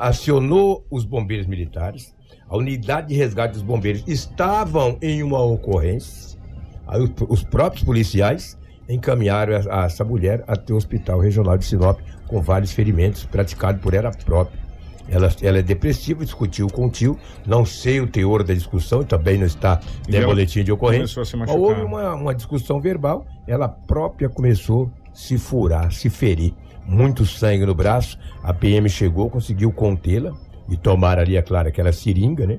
acionou 0.00 0.86
os 0.90 1.04
bombeiros 1.04 1.46
militares. 1.46 2.14
A 2.48 2.56
unidade 2.56 3.08
de 3.08 3.14
resgate 3.14 3.54
dos 3.54 3.62
bombeiros 3.62 4.04
estavam 4.06 4.98
em 5.00 5.22
uma 5.22 5.40
ocorrência. 5.42 6.38
Aí 6.86 7.00
os 7.28 7.42
próprios 7.42 7.82
policiais 7.82 8.58
encaminharam 8.88 9.54
essa 9.54 10.04
mulher 10.04 10.44
até 10.46 10.72
o 10.72 10.76
Hospital 10.76 11.18
Regional 11.18 11.56
de 11.56 11.64
Sinop 11.64 11.98
com 12.26 12.40
vários 12.42 12.72
ferimentos 12.72 13.24
praticados 13.24 13.80
por 13.80 13.94
ela 13.94 14.10
própria. 14.10 14.62
Ela, 15.08 15.30
ela 15.42 15.58
é 15.58 15.62
depressiva, 15.62 16.24
discutiu 16.24 16.66
com 16.68 16.86
o 16.86 16.90
tio, 16.90 17.18
não 17.44 17.66
sei 17.66 18.00
o 18.00 18.06
teor 18.06 18.42
da 18.42 18.54
discussão, 18.54 19.02
também 19.02 19.36
não 19.36 19.46
está 19.46 19.80
no 20.08 20.26
boletim 20.26 20.64
de 20.64 20.72
ocorrência. 20.72 21.22
Houve 21.46 21.82
uma, 21.82 22.14
uma 22.14 22.34
discussão 22.34 22.80
verbal, 22.80 23.26
ela 23.46 23.68
própria 23.68 24.30
começou 24.30 24.90
a 25.10 25.14
se 25.14 25.36
furar, 25.36 25.92
se 25.92 26.08
ferir 26.08 26.54
muito 26.86 27.24
sangue 27.24 27.64
no 27.66 27.74
braço. 27.74 28.18
A 28.42 28.52
PM 28.52 28.88
chegou, 28.88 29.30
conseguiu 29.30 29.72
contê-la 29.72 30.32
e 30.68 30.76
tomar 30.76 31.18
ali, 31.18 31.36
é 31.36 31.42
claro, 31.42 31.68
aquela 31.68 31.92
seringa, 31.92 32.46
né? 32.46 32.58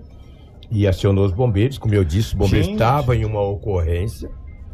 E 0.69 0.87
acionou 0.87 1.25
os 1.25 1.31
bombeiros. 1.31 1.77
Como 1.77 1.93
eu 1.93 2.03
disse, 2.03 2.29
os 2.29 2.33
bombeiros 2.33 2.69
estavam 2.69 3.15
em 3.15 3.25
uma 3.25 3.41
ocorrência. 3.41 4.29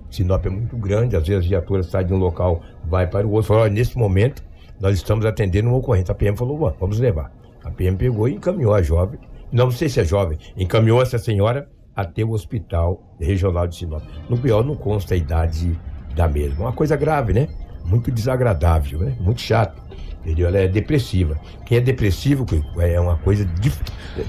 Sinop 0.09 0.45
é 0.45 0.49
muito 0.49 0.75
grande, 0.75 1.15
às 1.15 1.25
vezes 1.25 1.45
a 1.45 1.49
viatura 1.49 1.83
sai 1.83 2.03
de 2.03 2.13
um 2.13 2.17
local, 2.17 2.61
vai 2.85 3.07
para 3.07 3.25
o 3.25 3.31
outro. 3.31 3.47
Falou, 3.47 3.69
nesse 3.69 3.97
momento, 3.97 4.43
nós 4.79 4.95
estamos 4.95 5.25
atendendo 5.25 5.69
uma 5.69 5.77
ocorrência. 5.77 6.11
A 6.11 6.15
PM 6.15 6.35
falou, 6.37 6.73
vamos 6.79 6.99
levar. 6.99 7.31
A 7.63 7.71
PM 7.71 7.95
pegou 7.95 8.27
e 8.27 8.33
encaminhou 8.33 8.73
a 8.73 8.81
jovem. 8.81 9.19
Não 9.51 9.69
sei 9.69 9.89
se 9.89 9.99
é 9.99 10.05
jovem, 10.05 10.37
encaminhou 10.57 11.01
essa 11.01 11.17
senhora 11.17 11.69
até 11.95 12.23
o 12.23 12.31
hospital 12.31 13.15
regional 13.19 13.67
de 13.67 13.75
Sinop. 13.75 14.03
No 14.29 14.37
pior, 14.37 14.63
não 14.63 14.75
consta 14.75 15.13
a 15.13 15.17
idade 15.17 15.77
da 16.15 16.27
mesma. 16.27 16.65
Uma 16.65 16.73
coisa 16.73 16.95
grave, 16.95 17.33
né? 17.33 17.47
Muito 17.85 18.11
desagradável, 18.11 18.99
né? 18.99 19.15
Muito 19.19 19.41
chato. 19.41 19.81
Entendeu? 20.23 20.47
Ela 20.47 20.59
é 20.59 20.67
depressiva. 20.67 21.39
Quem 21.65 21.79
é 21.79 21.81
depressivo 21.81 22.45
é 22.77 22.99
uma 22.99 23.17
coisa. 23.17 23.43
Dif... 23.43 23.79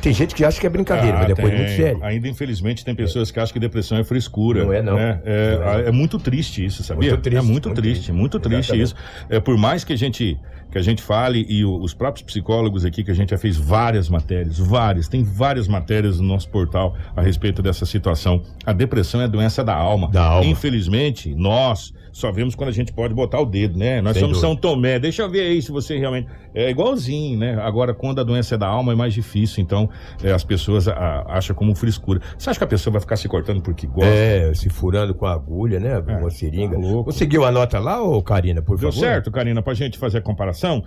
Tem 0.01 0.12
gente 0.12 0.35
que 0.35 0.43
acha 0.43 0.59
que 0.59 0.67
é 0.67 0.71
brincadeira, 0.71 1.17
ah, 1.17 1.19
mas 1.19 1.29
depois 1.29 1.53
é 1.53 1.57
muito 1.57 1.73
sério. 1.73 2.03
Ainda, 2.03 2.29
infelizmente, 2.29 2.83
tem 2.83 2.95
pessoas 2.95 3.29
é. 3.29 3.33
que 3.33 3.41
acham 3.41 3.53
que 3.53 3.61
depressão 3.61 3.99
é 3.99 4.05
frescura. 4.05 4.65
Não 4.65 4.73
é, 4.73 4.81
não. 4.81 4.95
Né? 4.95 5.21
É, 5.23 5.59
não 5.59 5.69
é, 5.69 5.88
é, 5.88 5.93
muito 5.93 6.19
triste 6.19 6.65
isso, 6.65 6.83
sabia? 6.83 7.11
Muito 7.11 7.23
triste, 7.23 7.38
é 7.38 7.43
muito, 7.43 7.69
muito 7.69 7.83
triste, 7.83 7.97
triste, 7.97 8.12
muito 8.12 8.41
triste 8.41 8.81
isso. 8.81 8.95
É, 9.29 9.38
por 9.38 9.59
mais 9.59 9.85
que 9.85 9.93
a 9.93 9.97
gente 9.97 10.38
que 10.71 10.79
a 10.79 10.83
gente 10.83 11.03
fale 11.03 11.45
e 11.51 11.62
os 11.67 11.93
próprios 11.93 12.25
psicólogos 12.25 12.87
aqui 12.87 13.05
que 13.05 13.11
a 13.11 13.15
gente 13.15 13.29
já 13.29 13.37
fez 13.37 13.59
várias 13.59 14.09
matérias, 14.09 14.59
várias, 14.59 15.07
tem 15.07 15.23
várias 15.23 15.69
matérias 15.69 16.19
no 16.19 16.27
nosso 16.27 16.49
portal 16.49 16.97
a 17.15 17.21
respeito 17.21 17.61
dessa 17.61 17.85
situação. 17.85 18.43
A 18.65 18.73
depressão 18.73 19.21
é 19.21 19.29
doença 19.29 19.62
da 19.62 19.75
alma. 19.75 20.09
Da 20.09 20.25
alma. 20.25 20.47
Infelizmente, 20.47 21.35
nós 21.35 21.93
só 22.12 22.31
vemos 22.31 22.55
quando 22.55 22.68
a 22.68 22.72
gente 22.72 22.92
pode 22.92 23.14
botar 23.14 23.40
o 23.40 23.46
dedo, 23.46 23.79
né? 23.79 24.03
Nós 24.03 24.12
Sem 24.12 24.20
somos 24.20 24.37
dúvida. 24.37 24.55
São 24.55 24.57
Tomé. 24.57 24.98
Deixa 24.98 25.22
eu 25.22 25.31
ver 25.31 25.40
aí 25.40 25.62
se 25.62 25.72
você 25.72 25.98
realmente. 25.98 26.29
É 26.55 26.70
igualzinho, 26.70 27.38
né? 27.38 27.59
Agora, 27.62 27.94
quando 27.94 28.20
a 28.20 28.25
doença 28.25 28.55
é 28.55 28.59
da 28.59 28.66
alma, 28.66 28.92
é 28.92 28.94
mais 28.94 29.14
difícil. 29.14 29.62
Então, 29.62 29.88
é, 30.22 30.31
as 30.31 30.44
pessoas 30.44 30.87
a, 30.87 31.25
acham 31.27 31.57
como 31.57 31.75
frescura. 31.75 32.20
Você 32.37 32.51
acha 32.51 32.59
que 32.61 32.64
a 32.64 32.68
pessoa 32.68 32.92
vai 32.92 33.01
ficar 33.01 33.16
se 33.16 33.27
cortando 33.27 33.62
porque 33.62 33.87
gosta? 33.87 34.11
É, 34.11 34.53
se 34.53 34.68
furando 34.68 35.14
com 35.14 35.25
a 35.25 35.33
agulha, 35.33 35.81
né? 35.81 35.98
Com 36.03 36.11
é, 36.11 36.16
uma 36.18 36.31
seringa. 36.31 36.77
Tá 36.77 36.83
Conseguiu 37.05 37.44
a 37.44 37.51
nota 37.51 37.79
lá, 37.79 38.03
ô 38.03 38.22
Karina, 38.22 38.61
por 38.61 38.79
Deu 38.79 38.92
favor? 38.92 39.01
Deu 39.01 39.11
certo, 39.11 39.31
Karina, 39.31 39.62
pra 39.62 39.72
gente 39.72 39.96
fazer 39.96 40.18
a 40.18 40.22
comparação? 40.22 40.85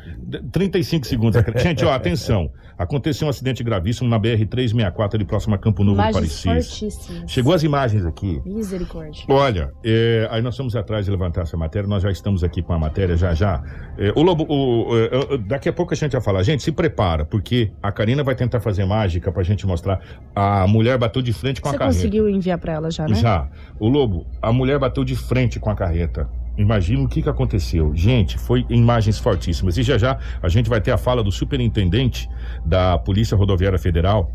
35 0.51 1.07
segundos. 1.07 1.41
gente, 1.57 1.83
ó, 1.83 1.91
atenção. 1.95 2.51
Aconteceu 2.77 3.25
um 3.25 3.29
acidente 3.29 3.63
gravíssimo 3.63 4.07
na 4.07 4.19
BR-364, 4.19 5.15
ali 5.15 5.25
próximo 5.25 5.55
a 5.55 5.57
Campo 5.57 5.83
Novo 5.83 5.99
imagens 5.99 6.41
do 6.41 6.45
Parecis. 6.45 7.09
Chegou 7.25 7.53
as 7.53 7.63
imagens 7.63 8.05
aqui. 8.05 8.41
Misericórdia. 8.45 9.23
Olha, 9.29 9.71
é, 9.83 10.27
aí 10.29 10.41
nós 10.41 10.55
fomos 10.55 10.75
atrás 10.75 11.05
de 11.05 11.14
levantar 11.15 11.41
essa 11.41 11.57
matéria, 11.57 11.87
nós 11.87 12.03
já 12.03 12.11
estamos 12.11 12.43
aqui 12.43 12.61
com 12.61 12.73
a 12.73 12.79
matéria, 12.79 13.15
já 13.15 13.33
já. 13.33 13.63
É, 13.97 14.11
o 14.15 14.21
Lobo, 14.21 14.45
o, 14.47 15.33
o, 15.33 15.37
daqui 15.37 15.69
a 15.69 15.73
pouco 15.73 15.93
a 15.93 15.97
gente 15.97 16.11
vai 16.11 16.21
falar. 16.21 16.43
Gente, 16.43 16.63
se 16.63 16.71
prepara, 16.71 17.25
porque 17.25 17.71
a 17.81 17.91
Karina 17.91 18.23
vai 18.23 18.35
tentar 18.35 18.59
fazer 18.59 18.85
mágica 18.85 19.31
pra 19.31 19.43
gente 19.43 19.65
mostrar. 19.65 19.99
A 20.35 20.67
mulher 20.67 20.97
bateu 20.97 21.21
de 21.21 21.33
frente 21.33 21.61
com 21.61 21.69
Você 21.69 21.75
a 21.75 21.79
carreta. 21.79 21.93
Você 21.93 22.03
conseguiu 22.03 22.29
enviar 22.29 22.57
pra 22.57 22.73
ela 22.73 22.91
já, 22.91 23.07
né? 23.07 23.15
Já. 23.15 23.47
O 23.79 23.87
Lobo, 23.87 24.25
a 24.41 24.51
mulher 24.51 24.77
bateu 24.77 25.03
de 25.03 25.15
frente 25.15 25.59
com 25.59 25.69
a 25.69 25.75
carreta. 25.75 26.29
Imagina 26.57 27.03
o 27.03 27.07
que, 27.07 27.21
que 27.21 27.29
aconteceu. 27.29 27.93
Gente, 27.93 28.37
foi 28.37 28.65
imagens 28.69 29.19
fortíssimas. 29.19 29.77
E 29.77 29.83
já 29.83 29.97
já 29.97 30.17
a 30.41 30.47
gente 30.47 30.69
vai 30.69 30.79
ter 30.79 30.91
a 30.91 30.97
fala 30.97 31.21
do 31.21 31.31
superintendente 31.31 32.29
da 32.65 32.97
Polícia 32.97 33.35
Rodoviária 33.35 33.77
Federal, 33.77 34.31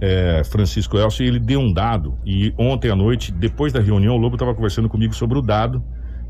é, 0.00 0.42
Francisco 0.44 0.96
Elcio, 0.96 1.24
e 1.24 1.28
ele 1.28 1.40
deu 1.40 1.58
um 1.58 1.72
dado. 1.72 2.16
E 2.24 2.54
ontem 2.56 2.90
à 2.90 2.94
noite, 2.94 3.32
depois 3.32 3.72
da 3.72 3.80
reunião, 3.80 4.14
o 4.14 4.18
Lobo 4.18 4.36
estava 4.36 4.54
conversando 4.54 4.88
comigo 4.88 5.12
sobre 5.12 5.38
o 5.38 5.42
dado 5.42 5.82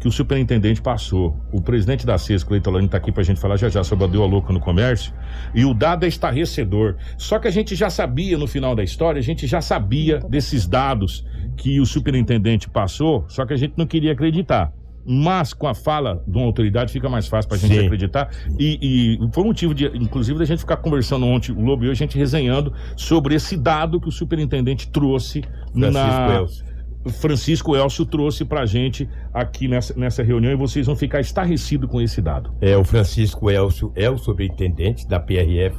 que 0.07 0.09
o 0.09 0.13
superintendente 0.13 0.81
passou. 0.81 1.37
O 1.51 1.61
presidente 1.61 2.07
da 2.07 2.17
CES, 2.17 2.45
Cleiton 2.45 2.71
Lani, 2.71 2.87
está 2.87 2.97
aqui 2.97 3.11
para 3.11 3.23
a 3.23 3.25
gente 3.25 3.41
falar 3.41 3.57
já 3.57 3.69
já 3.69 3.83
sobre 3.83 4.05
a 4.05 4.09
deu 4.09 4.23
a 4.23 4.27
louca 4.27 4.53
no 4.53 4.61
comércio. 4.61 5.13
E 5.53 5.65
o 5.65 5.75
dado 5.75 6.05
é 6.05 6.09
estarrecedor. 6.09 6.95
Só 7.19 7.41
que 7.41 7.49
a 7.49 7.51
gente 7.51 7.75
já 7.75 7.91
sabia 7.91 8.39
no 8.39 8.47
final 8.47 8.77
da 8.77 8.85
história, 8.85 9.19
a 9.19 9.23
gente 9.23 9.49
já 9.49 9.61
sabia 9.61 10.21
desses 10.21 10.65
dados 10.65 11.27
que 11.57 11.81
o 11.81 11.87
superintendente 11.87 12.69
passou, 12.69 13.25
só 13.29 13.45
que 13.45 13.53
a 13.53 13.57
gente 13.57 13.75
não 13.77 13.87
queria 13.87 14.13
acreditar 14.13 14.73
mas 15.09 15.55
com 15.55 15.69
a 15.69 15.75
fala 15.75 16.21
de 16.27 16.37
uma 16.37 16.47
autoridade 16.47 16.93
fica 16.93 17.09
mais 17.09 17.29
fácil 17.29 17.49
para 17.49 17.57
a 17.57 17.61
gente 17.61 17.79
Sim. 17.79 17.87
acreditar. 17.87 18.29
E, 18.59 19.17
e 19.21 19.33
foi 19.33 19.45
motivo 19.45 19.73
de, 19.73 19.87
inclusive, 19.95 20.37
da 20.37 20.45
gente 20.45 20.59
ficar 20.59 20.79
conversando 20.79 21.25
ontem, 21.25 21.53
o 21.53 21.61
Lobo 21.61 21.85
e 21.85 21.87
eu, 21.87 21.93
a 21.93 21.95
gente 21.95 22.19
resenhando 22.19 22.73
sobre 22.97 23.37
esse 23.37 23.57
dado 23.57 24.01
que 24.01 24.09
o 24.09 24.11
superintendente 24.11 24.89
trouxe 24.89 25.43
Francisco 25.73 25.93
na. 25.93 26.35
Elcio. 26.35 26.66
Francisco 27.11 27.77
Elcio 27.77 28.05
trouxe 28.05 28.45
pra 28.45 28.67
gente 28.67 29.09
aqui 29.33 29.69
nessa, 29.69 29.95
nessa 29.97 30.23
reunião 30.23 30.53
e 30.53 30.57
vocês 30.57 30.87
vão 30.87 30.97
ficar 30.97 31.21
estarrecidos 31.21 31.91
com 31.91 32.01
esse 32.01 32.21
dado. 32.21 32.53
É, 32.61 32.77
o 32.77 32.85
Francisco 32.85 33.51
Elcio 33.51 33.93
é 33.95 34.11
o 34.11 34.19
superintendente 34.19 35.07
da 35.07 35.21
PRF 35.21 35.77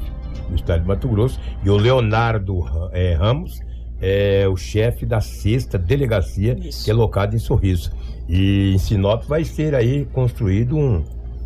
do 0.48 0.54
estado 0.54 0.82
de 0.82 0.88
Mato 0.88 1.08
Grosso 1.08 1.40
e 1.64 1.70
o 1.70 1.76
Leonardo 1.76 2.64
é, 2.92 3.14
Ramos 3.14 3.60
é 4.00 4.46
o 4.48 4.56
chefe 4.56 5.04
da 5.04 5.20
sexta 5.20 5.76
delegacia 5.76 6.54
que 6.54 6.90
é 6.90 6.94
locada 6.94 7.34
em 7.34 7.38
Sorriso. 7.38 7.90
E 8.28 8.72
em 8.74 8.78
Sinop 8.78 9.24
vai 9.24 9.44
ser 9.44 9.74
aí 9.74 10.04
construído 10.12 10.76
um, 10.76 11.02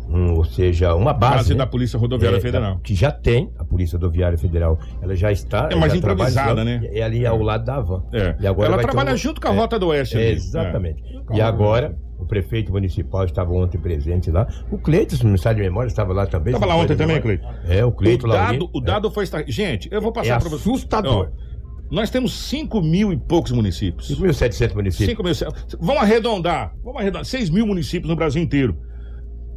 um, 0.09 0.33
ou 0.33 0.43
seja, 0.43 0.93
uma 0.95 1.13
base, 1.13 1.35
Base 1.35 1.49
né? 1.53 1.57
da 1.57 1.67
Polícia 1.67 1.97
Rodoviária 1.97 2.37
É, 2.37 2.41
Federal. 2.41 2.79
que 2.79 2.93
já 2.93 3.11
tem 3.11 3.51
a 3.57 3.63
Polícia 3.63 3.97
Rodoviária 3.97 4.37
Federal. 4.37 4.79
Ela 5.01 5.15
já 5.15 5.31
está. 5.31 5.69
É 5.71 5.75
mais 5.75 5.93
improvisada, 5.93 6.63
né? 6.63 6.81
É 6.91 7.01
ali 7.01 7.25
ao 7.25 7.41
lado 7.41 7.65
da 7.65 7.79
Van. 7.79 8.03
É. 8.11 8.35
E 8.39 8.47
agora 8.47 8.73
Ela 8.73 8.81
trabalha 8.81 9.13
um- 9.13 9.17
junto 9.17 9.39
com 9.41 9.47
a 9.47 9.53
é, 9.53 9.57
Rota 9.57 9.79
do 9.79 9.87
Oeste. 9.87 10.17
ali. 10.17 10.31
Exatamente. 10.31 11.03
É. 11.31 11.37
E 11.37 11.41
agora, 11.41 11.97
o 12.19 12.25
prefeito 12.25 12.71
municipal 12.71 13.25
estava 13.25 13.51
ontem 13.53 13.77
presente 13.77 14.29
lá. 14.29 14.47
O 14.71 14.77
Cleiton, 14.77 15.15
se 15.15 15.23
não 15.23 15.31
me 15.31 15.37
sai 15.39 15.55
de 15.55 15.61
memória, 15.61 15.87
estava 15.87 16.13
lá 16.13 16.25
também. 16.25 16.53
Tava 16.53 16.65
se 16.65 16.71
lá 16.71 16.77
ontem 16.77 16.95
também. 16.95 17.21
Cleiton? 17.21 17.53
É, 17.67 17.83
o 17.83 17.91
Cleiton 17.91 18.27
dado, 18.27 18.39
Laurino, 18.39 18.69
o 18.73 18.81
dado 18.81 19.11
foi 19.11 19.23
estar... 19.23 19.43
Gente, 19.47 19.89
eu 19.91 20.01
vou 20.01 20.11
é, 20.11 20.13
passar 20.13 20.35
é 20.35 20.39
para 20.39 20.49
vocês. 20.49 20.61
assustador. 20.61 21.29
Ó, 21.31 21.43
nós 21.91 22.09
temos 22.09 22.33
5 22.49 22.81
mil 22.81 23.13
e 23.13 23.17
poucos 23.17 23.51
municípios. 23.51 24.09
5.700 24.09 24.73
municípios. 24.73 25.09
5 25.09 25.23
mil. 25.23 25.33
Vamos 25.79 26.01
arredondar. 26.01 26.73
Vamos 26.83 26.99
arredondar. 27.01 27.25
6 27.25 27.49
mil 27.49 27.67
municípios 27.67 28.09
no 28.09 28.15
Brasil 28.15 28.41
inteiro. 28.41 28.75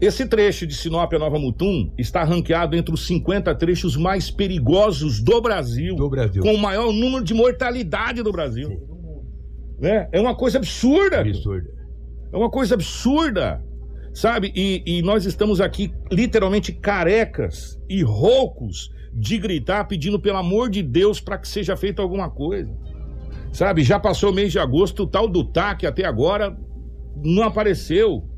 Esse 0.00 0.26
trecho 0.26 0.66
de 0.66 0.74
Sinop 0.74 1.12
a 1.14 1.18
Nova 1.18 1.38
Mutum 1.38 1.90
está 1.96 2.22
ranqueado 2.22 2.76
entre 2.76 2.94
os 2.94 3.06
50 3.06 3.54
trechos 3.54 3.96
mais 3.96 4.30
perigosos 4.30 5.20
do 5.20 5.40
Brasil. 5.40 5.96
Do 5.96 6.10
Brasil. 6.10 6.42
Com 6.42 6.54
o 6.54 6.58
maior 6.58 6.92
número 6.92 7.24
de 7.24 7.32
mortalidade 7.32 8.22
do 8.22 8.30
Brasil. 8.30 8.78
Né? 9.78 10.08
É 10.12 10.20
uma 10.20 10.34
coisa 10.34 10.58
absurda. 10.58 11.20
Absurdo. 11.20 11.68
É 12.30 12.36
uma 12.36 12.50
coisa 12.50 12.74
absurda. 12.74 13.64
Sabe? 14.12 14.52
E, 14.54 14.82
e 14.86 15.02
nós 15.02 15.24
estamos 15.24 15.60
aqui 15.60 15.92
literalmente 16.10 16.72
carecas 16.72 17.78
e 17.88 18.02
roucos 18.02 18.90
de 19.14 19.38
gritar 19.38 19.84
pedindo 19.84 20.20
pelo 20.20 20.36
amor 20.36 20.68
de 20.68 20.82
Deus 20.82 21.20
para 21.20 21.38
que 21.38 21.48
seja 21.48 21.74
feita 21.74 22.02
alguma 22.02 22.30
coisa. 22.30 22.70
Sabe? 23.50 23.82
Já 23.82 23.98
passou 23.98 24.30
o 24.30 24.34
mês 24.34 24.52
de 24.52 24.58
agosto, 24.58 25.04
o 25.04 25.06
tal 25.06 25.26
do 25.26 25.42
TAC 25.42 25.86
até 25.86 26.04
agora 26.04 26.54
não 27.24 27.42
apareceu. 27.42 28.28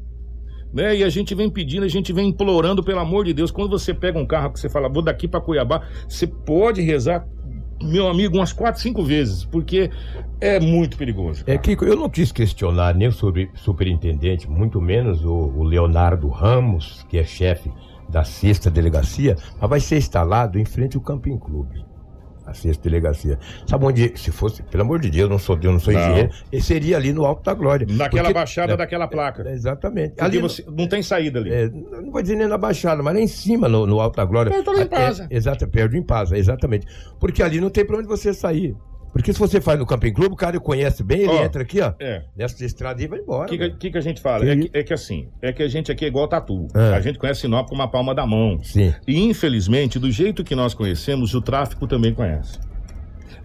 Né? 0.72 0.96
E 0.96 1.04
a 1.04 1.08
gente 1.08 1.34
vem 1.34 1.48
pedindo, 1.48 1.84
a 1.84 1.88
gente 1.88 2.12
vem 2.12 2.28
implorando, 2.28 2.82
pelo 2.82 3.00
amor 3.00 3.24
de 3.24 3.32
Deus. 3.32 3.50
Quando 3.50 3.70
você 3.70 3.94
pega 3.94 4.18
um 4.18 4.26
carro 4.26 4.52
que 4.52 4.60
você 4.60 4.68
fala, 4.68 4.88
vou 4.88 5.02
daqui 5.02 5.26
para 5.26 5.40
Cuiabá, 5.40 5.82
você 6.08 6.26
pode 6.26 6.82
rezar, 6.82 7.26
meu 7.82 8.08
amigo, 8.08 8.36
umas 8.36 8.52
quatro, 8.52 8.80
cinco 8.80 9.02
vezes, 9.02 9.44
porque 9.44 9.90
é 10.40 10.60
muito 10.60 10.96
perigoso. 10.96 11.44
É, 11.46 11.56
Kiko, 11.56 11.84
eu 11.84 11.96
não 11.96 12.08
quis 12.08 12.32
questionar 12.32 12.94
nem 12.94 13.08
o 13.08 13.12
superintendente, 13.54 14.48
muito 14.48 14.80
menos 14.80 15.24
o, 15.24 15.32
o 15.32 15.62
Leonardo 15.62 16.28
Ramos, 16.28 17.04
que 17.08 17.18
é 17.18 17.24
chefe 17.24 17.72
da 18.08 18.24
sexta 18.24 18.70
delegacia, 18.70 19.36
mas 19.60 19.70
vai 19.70 19.80
ser 19.80 19.98
instalado 19.98 20.58
em 20.58 20.64
frente 20.64 20.96
ao 20.96 21.02
Camping 21.02 21.38
Clube. 21.38 21.84
A 22.48 22.54
sexta 22.54 22.82
delegacia. 22.82 23.38
Sabe 23.66 23.84
onde, 23.84 24.12
se 24.16 24.30
fosse, 24.32 24.62
pelo 24.62 24.82
amor 24.82 24.98
de 25.00 25.10
Deus, 25.10 25.22
eu 25.24 25.28
não 25.28 25.38
sou 25.38 25.58
eu 25.62 25.70
não 25.72 25.78
sou 25.78 25.92
Não. 25.92 26.00
engenheiro, 26.00 26.30
ele 26.50 26.62
seria 26.62 26.96
ali 26.96 27.12
no 27.12 27.24
Alto 27.26 27.42
da 27.44 27.52
Glória. 27.52 27.86
Naquela 27.90 28.22
Porque- 28.24 28.34
baixada 28.34 28.72
é, 28.72 28.76
daquela 28.76 29.06
placa. 29.06 29.42
é, 29.46 29.52
Exatamente. 29.52 30.10
Porque 30.10 30.24
Ali, 30.24 30.38
você 30.38 30.64
não 30.66 30.86
tem 30.88 31.02
saída 31.02 31.38
ali. 31.38 31.52
é, 31.52 31.68
não 31.68 32.10
vou 32.10 32.22
dizer 32.22 32.36
nem 32.36 32.48
na 32.48 32.56
Baixada, 32.56 33.02
mas 33.02 33.14
lá 33.14 33.20
em 33.20 33.26
cima, 33.26 33.68
no, 33.68 33.86
no 33.86 34.00
Alto 34.00 34.16
da 34.16 34.24
Glória. 34.24 34.50
Perto 34.50 34.72
do 34.72 34.80
Impasa. 34.80 35.26
É, 35.30 35.36
exato, 35.36 35.68
perto 35.68 35.90
do 35.90 35.96
Impasa, 35.98 36.38
exatamente. 36.38 36.86
Porque 37.20 37.42
ali 37.42 37.60
não 37.60 37.68
tem 37.70 37.84
pra 37.84 37.96
onde 37.98 38.08
você 38.08 38.32
sair. 38.32 38.74
Porque 39.12 39.32
se 39.32 39.38
você 39.38 39.60
faz 39.60 39.78
no 39.78 39.86
Camping 39.86 40.12
Clube, 40.12 40.34
o 40.34 40.36
cara 40.36 40.58
conhece 40.60 41.02
bem, 41.02 41.20
ele 41.22 41.28
Ó, 41.32 41.42
entra 41.44 41.62
aqui, 41.62 41.80
ó, 41.80 41.92
É. 41.98 42.22
nessa 42.36 42.64
estrada 42.64 43.02
e 43.02 43.06
vai 43.06 43.18
embora. 43.18 43.46
O 43.46 43.58
que, 43.58 43.70
que, 43.70 43.90
que 43.90 43.98
a 43.98 44.00
gente 44.00 44.20
fala? 44.20 44.44
Que 44.44 44.50
É 44.50 44.56
que, 44.56 44.70
é 44.74 44.82
que 44.82 44.92
assim, 44.94 45.28
é 45.42 45.52
que 45.52 45.62
a 45.62 45.68
gente 45.68 45.90
aqui 45.90 46.04
é 46.04 46.08
igual 46.08 46.28
tatu. 46.28 46.68
É. 46.74 46.94
A 46.94 47.00
gente 47.00 47.18
conhece 47.18 47.40
Sinop 47.40 47.68
com 47.68 47.74
uma 47.74 47.88
palma 47.88 48.14
da 48.14 48.26
mão. 48.26 48.58
Sim. 48.62 48.94
E 49.06 49.18
infelizmente, 49.20 49.98
do 49.98 50.10
jeito 50.10 50.44
que 50.44 50.54
nós 50.54 50.74
conhecemos, 50.74 51.34
o 51.34 51.40
tráfico 51.40 51.86
também 51.86 52.12
conhece. 52.14 52.58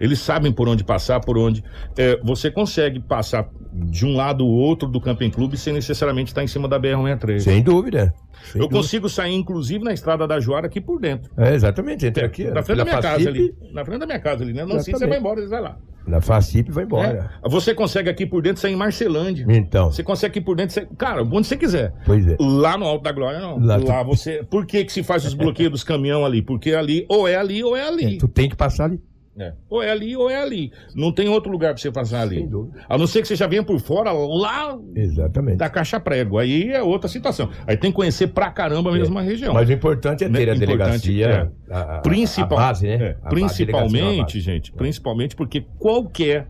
Eles 0.00 0.18
sabem 0.18 0.52
por 0.52 0.68
onde 0.68 0.82
passar, 0.84 1.20
por 1.20 1.38
onde. 1.38 1.62
é, 1.96 2.18
você 2.22 2.50
consegue 2.50 2.98
passar 3.00 3.48
de 3.76 4.06
um 4.06 4.14
lado 4.14 4.46
ou 4.46 4.52
outro 4.52 4.88
do 4.88 5.00
Camping 5.00 5.30
Clube 5.30 5.56
sem 5.56 5.72
necessariamente 5.74 6.30
estar 6.30 6.44
em 6.44 6.46
cima 6.46 6.68
da 6.68 6.78
BR-163. 6.78 7.40
Sem 7.40 7.62
dúvida. 7.62 8.14
Sem 8.52 8.60
Eu 8.60 8.68
dúvida. 8.68 8.76
consigo 8.80 9.08
sair, 9.08 9.34
inclusive, 9.34 9.82
na 9.82 9.92
estrada 9.92 10.26
da 10.28 10.38
Joara 10.38 10.66
aqui 10.66 10.80
por 10.80 11.00
dentro. 11.00 11.30
É, 11.36 11.54
exatamente, 11.54 12.06
entra 12.06 12.24
aqui. 12.26 12.44
na 12.44 12.62
frente 12.62 12.78
da 12.78 12.84
minha 12.84 12.96
casa 13.00 13.08
Facip, 13.24 13.28
ali. 13.28 13.54
Na 13.72 13.84
frente 13.84 13.98
da 14.00 14.06
minha 14.06 14.18
casa 14.20 14.44
ali, 14.44 14.52
né? 14.52 14.62
Não 14.64 14.72
sei, 14.78 14.78
você 14.80 14.90
Exatamente. 14.92 15.10
vai 15.10 15.18
embora, 15.18 15.40
você 15.42 15.48
vai 15.48 15.60
lá. 15.60 15.78
Na 16.06 16.20
Facip 16.20 16.70
vai 16.70 16.84
embora. 16.84 17.30
É. 17.42 17.48
Você 17.48 17.74
consegue 17.74 18.10
aqui 18.10 18.26
por 18.26 18.42
dentro 18.42 18.60
sair 18.60 18.74
em 18.74 18.76
Marcelândia. 18.76 19.46
Então, 19.48 19.90
Você 19.90 20.02
consegue 20.04 20.32
aqui 20.32 20.40
por 20.42 20.54
dentro, 20.54 20.74
sair... 20.74 20.86
cara, 20.98 21.22
onde 21.22 21.46
você 21.46 21.56
quiser. 21.56 21.94
pois 22.04 22.26
é. 22.28 22.36
Lá 22.38 22.76
no 22.76 22.84
Alto 22.84 23.02
da 23.02 23.12
Glória, 23.12 23.40
não. 23.40 23.58
Lá 23.58 23.76
Lá, 23.78 24.04
tu- 24.04 24.08
você. 24.10 24.44
Por 24.48 24.66
que, 24.66 24.84
que 24.84 24.92
se 24.92 25.02
faz 25.02 25.24
os 25.24 25.32
bloqueios 25.32 25.72
dos 25.72 25.82
caminhão 25.82 26.24
ali? 26.24 26.42
Porque 26.42 26.74
ali, 26.74 27.06
ou 27.08 27.26
é 27.26 27.36
ali, 27.36 27.64
ou 27.64 27.74
é 27.74 27.88
ali. 27.88 28.18
Tu 28.18 28.28
tem 28.28 28.48
que 28.50 28.54
passar 28.56 28.84
ali. 28.84 29.00
É. 29.38 29.52
Ou 29.68 29.82
é 29.82 29.90
ali, 29.90 30.16
ou 30.16 30.30
é 30.30 30.40
ali. 30.40 30.70
Não 30.94 31.10
tem 31.12 31.28
outro 31.28 31.50
lugar 31.50 31.74
pra 31.74 31.82
você 31.82 31.90
passar 31.90 32.20
ali. 32.22 32.36
Sem 32.36 32.48
dúvida. 32.48 32.80
A 32.88 32.96
não 32.96 33.06
ser 33.06 33.20
que 33.20 33.26
você 33.28 33.34
já 33.34 33.46
venha 33.48 33.64
por 33.64 33.80
fora, 33.80 34.12
lá 34.12 34.78
Exatamente. 34.94 35.56
da 35.56 35.68
caixa 35.68 35.98
prego. 35.98 36.38
Aí 36.38 36.70
é 36.70 36.80
outra 36.82 37.08
situação. 37.08 37.48
Aí 37.66 37.76
tem 37.76 37.90
que 37.90 37.96
conhecer 37.96 38.28
pra 38.28 38.50
caramba 38.50 38.92
mesmo 38.92 39.18
a 39.18 39.22
região. 39.22 39.52
Mas 39.52 39.68
o 39.68 39.72
importante 39.72 40.22
é 40.24 40.28
ter 40.28 40.32
Né, 40.32 40.38
a 40.38 40.42
importante, 40.54 40.66
delegacia, 40.66 41.52
a, 41.68 41.96
a- 41.96 42.00
Principal, 42.00 42.58
a 42.58 42.62
base, 42.68 42.86
né? 42.86 42.94
é, 42.94 43.16
principalmente, 43.28 44.22
base. 44.34 44.40
gente, 44.40 44.72
principalmente 44.72 45.34
porque 45.36 45.64
qualquer 45.78 46.46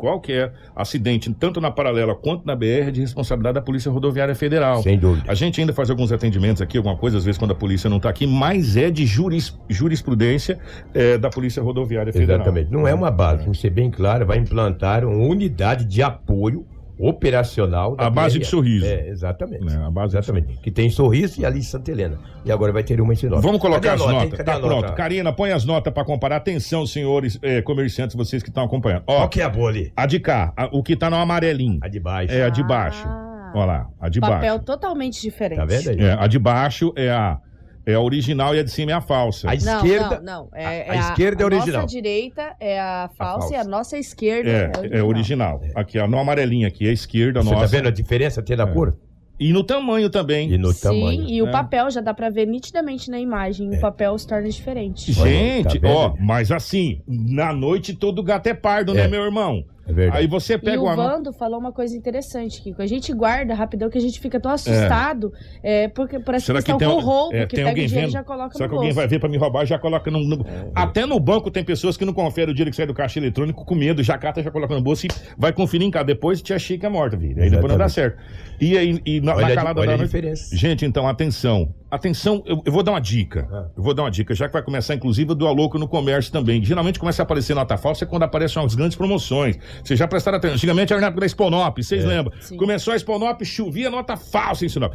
qualquer 0.00 0.54
acidente, 0.74 1.32
tanto 1.34 1.60
na 1.60 1.70
paralela 1.70 2.14
quanto 2.14 2.46
na 2.46 2.56
BR, 2.56 2.88
é 2.88 2.90
de 2.90 3.02
responsabilidade 3.02 3.56
da 3.56 3.60
Polícia 3.60 3.92
Rodoviária 3.92 4.34
Federal. 4.34 4.82
Sem 4.82 4.98
dúvida. 4.98 5.30
A 5.30 5.34
gente 5.34 5.60
ainda 5.60 5.74
faz 5.74 5.90
alguns 5.90 6.10
atendimentos 6.10 6.62
aqui, 6.62 6.78
alguma 6.78 6.96
coisa, 6.96 7.18
às 7.18 7.24
vezes 7.24 7.38
quando 7.38 7.50
a 7.50 7.54
polícia 7.54 7.90
não 7.90 7.98
está 7.98 8.08
aqui, 8.08 8.26
mas 8.26 8.78
é 8.78 8.90
de 8.90 9.04
juris, 9.04 9.58
jurisprudência 9.68 10.58
é, 10.94 11.18
da 11.18 11.28
Polícia 11.28 11.62
Rodoviária 11.62 12.12
Federal. 12.12 12.36
Exatamente. 12.36 12.72
Não 12.72 12.88
é 12.88 12.94
uma 12.94 13.10
base, 13.10 13.44
tem 13.44 13.52
que 13.52 13.58
ser 13.58 13.70
bem 13.70 13.90
claro, 13.90 14.24
vai 14.24 14.38
implantar 14.38 15.04
uma 15.04 15.26
unidade 15.26 15.84
de 15.84 16.02
apoio 16.02 16.64
operacional. 17.00 17.96
da 17.96 18.06
A 18.06 18.10
base 18.10 18.38
de. 18.38 18.44
Sorriso. 18.44 18.84
É, 18.86 19.08
exatamente. 19.08 19.72
É, 19.72 19.76
a 19.76 19.90
base 19.90 20.12
de 20.12 20.18
exatamente. 20.18 20.58
Que 20.58 20.70
tem 20.70 20.86
em 20.86 20.90
Sorriso 20.90 21.40
e 21.40 21.44
ali 21.46 21.62
Santa 21.62 21.90
Helena. 21.90 22.18
E 22.44 22.50
agora 22.52 22.72
vai 22.72 22.82
ter 22.82 23.00
uma 23.00 23.12
em 23.12 23.16
Sinop. 23.16 23.40
Vamos 23.42 23.60
colocar 23.60 23.94
as 23.94 24.00
nota, 24.00 24.12
notas. 24.12 24.44
Tá 24.44 24.54
a 24.56 24.60
pronto. 24.60 24.82
nota? 24.82 24.92
Karina, 24.94 25.32
põe 25.32 25.52
as 25.52 25.64
notas 25.64 25.92
para 25.92 26.04
comparar. 26.04 26.36
Atenção, 26.36 26.86
senhores 26.86 27.38
eh, 27.42 27.60
comerciantes, 27.62 28.16
vocês 28.16 28.42
que 28.42 28.48
estão 28.48 28.64
acompanhando. 28.64 29.02
Ó, 29.06 29.16
Qual 29.18 29.28
que 29.28 29.40
é 29.40 29.44
a 29.44 29.48
boa 29.48 29.68
ali? 29.70 29.92
a 29.96 30.06
de 30.06 30.18
cá, 30.20 30.52
a- 30.56 30.68
o 30.72 30.82
que 30.82 30.96
tá 30.96 31.10
no 31.10 31.16
amarelinho. 31.16 31.78
A 31.82 31.88
de 31.88 32.00
baixo. 32.00 32.32
É 32.32 32.44
a 32.44 32.48
de 32.48 32.62
baixo. 32.62 33.04
Ah. 33.06 33.52
Olha 33.54 33.64
lá, 33.66 33.88
a 34.00 34.08
de 34.08 34.20
Papel 34.20 34.54
baixo. 34.54 34.64
totalmente 34.64 35.20
diferente. 35.20 35.58
Tá 35.58 35.64
vendo 35.64 35.90
aí? 35.90 36.00
É, 36.00 36.12
a 36.18 36.26
de 36.26 36.38
baixo 36.38 36.92
é 36.96 37.10
a, 37.10 37.38
é 37.86 37.94
a 37.94 38.00
original 38.00 38.54
e 38.54 38.58
a 38.58 38.62
de 38.62 38.70
cima 38.70 38.92
é 38.92 38.94
a 38.94 39.00
falsa. 39.00 39.48
A 39.50 39.54
Não, 39.56 39.76
esquerda. 39.84 40.20
não, 40.20 40.44
não. 40.44 40.48
a- 40.52 40.60
É, 40.60 40.90
a 40.90 40.94
é 40.94 40.98
esquerda 40.98 41.42
é 41.42 41.46
original. 41.46 41.82
nossa 41.82 41.86
direita 41.94 42.54
é 42.60 42.78
a 42.80 43.10
falsa, 43.16 43.40
falsa. 43.48 43.54
e 43.54 43.56
a 43.56 43.64
nossa 43.64 43.98
esquerda 43.98 44.70
É, 44.82 44.98
é 44.98 45.02
original. 45.02 45.60
Aqui, 45.74 45.98
ó, 45.98 46.06
no 46.06 46.18
amarelinho 46.18 46.66
aqui, 46.68 46.88
a 46.88 46.92
esquerda 46.92 47.42
Você 47.42 47.50
nossa. 47.50 47.62
tá 47.62 47.66
vendo 47.66 47.88
a 47.88 47.90
diferença 47.90 48.40
até 48.40 48.54
da 48.56 48.64
É. 48.64 48.66
cor? 48.72 48.96
E 49.42 49.54
no 49.54 49.64
tamanho 49.64 50.10
também. 50.10 50.52
E 50.52 50.58
no 50.58 50.70
Sim, 50.70 50.82
tamanho. 50.82 51.22
e 51.26 51.40
o 51.40 51.46
É. 51.46 51.50
papel 51.50 51.90
já 51.90 52.02
dá 52.02 52.12
pra 52.12 52.28
ver 52.28 52.46
nitidamente 52.46 53.10
na 53.10 53.18
imagem. 53.18 53.70
O 53.74 53.80
papel 53.80 54.18
se 54.18 54.26
torna 54.26 54.46
diferente. 54.50 55.10
Gente, 55.12 55.80
tá 55.80 55.88
vendo? 55.88 55.96
ó, 55.96 56.14
mas 56.20 56.52
assim, 56.52 57.00
na 57.08 57.50
noite 57.50 57.94
todo 57.94 58.22
gato 58.22 58.48
é 58.48 58.54
pardo, 58.54 58.92
né, 58.92 59.04
É. 59.04 59.08
meu 59.08 59.22
irmão? 59.24 59.64
É 59.90 59.92
verdade. 59.92 60.18
Aí 60.22 60.26
você 60.26 60.54
E 60.54 60.58
pega 60.58 60.80
o 60.80 60.84
uma. 60.84 60.94
Vando 60.96 61.32
falou 61.32 61.58
uma 61.58 61.72
coisa 61.72 61.96
interessante, 61.96 62.62
Kiko. 62.62 62.80
A 62.82 62.86
gente 62.86 63.12
guarda 63.12 63.54
rapidão 63.54 63.90
que 63.90 63.98
a 63.98 64.00
gente 64.00 64.18
fica 64.20 64.38
tão 64.40 64.50
assustado, 64.52 65.32
é, 65.62 65.88
porque 65.88 66.18
por 66.18 66.34
essa 66.34 66.46
Será 66.46 66.62
que 66.62 66.72
tem, 66.76 66.88
com 66.88 67.00
roubo, 67.00 67.34
é, 67.34 67.46
que 67.46 67.56
tem 67.56 67.64
pega 67.64 67.68
alguém 67.70 67.86
vendo? 67.86 68.08
e 68.08 68.12
já 68.12 68.22
coloca 68.24 68.52
Será 68.54 68.66
no 68.66 68.70
que 68.70 68.74
alguém 68.76 68.88
bolso. 68.90 68.96
vai 68.96 69.06
ver 69.08 69.18
pra 69.18 69.28
me 69.28 69.36
roubar 69.36 69.64
já 69.66 69.78
coloca 69.78 70.10
no, 70.10 70.20
no- 70.20 70.44
Até 70.74 71.04
no 71.06 71.18
banco 71.20 71.50
tem 71.50 71.64
pessoas 71.64 71.96
que 71.96 72.04
não 72.04 72.12
conferem 72.12 72.50
o 72.50 72.54
dinheiro 72.54 72.70
que 72.70 72.76
sai 72.76 72.86
do 72.86 72.94
caixa 72.94 73.18
eletrônico 73.18 73.64
com 73.64 73.74
medo, 73.74 74.02
já 74.02 74.16
cata, 74.16 74.42
já 74.42 74.50
coloca 74.50 74.74
no 74.74 74.80
bolso 74.80 75.06
e 75.06 75.10
vai 75.36 75.52
conferir 75.52 75.86
em 75.86 75.90
casa. 75.90 76.04
Depois 76.04 76.40
te 76.40 76.54
achei 76.54 76.78
que 76.78 76.86
é 76.86 76.88
morta, 76.88 77.18
filho. 77.18 77.42
Aí 77.42 77.50
depois 77.50 77.70
não 77.72 77.78
dá 77.78 77.88
certo. 77.88 78.18
E 78.60 78.76
aí, 78.78 79.00
e 79.04 79.20
na, 79.20 79.34
Olha 79.34 79.48
na 79.48 79.54
calada 79.54 79.80
da 79.86 79.96
noite-. 79.96 80.56
Gente, 80.56 80.84
então, 80.84 81.06
atenção. 81.08 81.74
Atenção, 81.90 82.42
eu, 82.46 82.62
eu 82.64 82.72
vou 82.72 82.82
dar 82.82 82.92
uma 82.92 83.00
dica. 83.00 83.48
Ah. 83.50 83.66
Eu 83.76 83.82
vou 83.82 83.92
dar 83.92 84.04
uma 84.04 84.10
dica, 84.10 84.32
já 84.32 84.46
que 84.46 84.52
vai 84.52 84.62
começar, 84.62 84.94
inclusive, 84.94 85.34
do 85.34 85.46
Aloco 85.46 85.76
no 85.76 85.88
comércio 85.88 86.30
também. 86.30 86.62
Geralmente 86.64 86.98
começa 86.98 87.22
a 87.22 87.24
aparecer 87.24 87.54
nota 87.54 87.76
falsa 87.76 88.06
quando 88.06 88.22
aparecem 88.22 88.62
umas 88.62 88.74
grandes 88.74 88.96
promoções. 88.96 89.58
Vocês 89.82 89.98
já 89.98 90.06
prestaram 90.06 90.38
atenção. 90.38 90.54
Antigamente 90.54 90.92
era 90.92 91.00
na 91.00 91.08
época 91.08 91.20
da 91.20 91.26
Exponop, 91.26 91.82
vocês 91.82 92.04
lembram? 92.04 92.32
Sim. 92.40 92.56
Começou 92.56 92.92
a 92.92 92.96
Exponop, 92.96 93.44
chovia 93.44 93.90
nota 93.90 94.16
falsa 94.16 94.64
em 94.64 94.68
Sinop. 94.68 94.94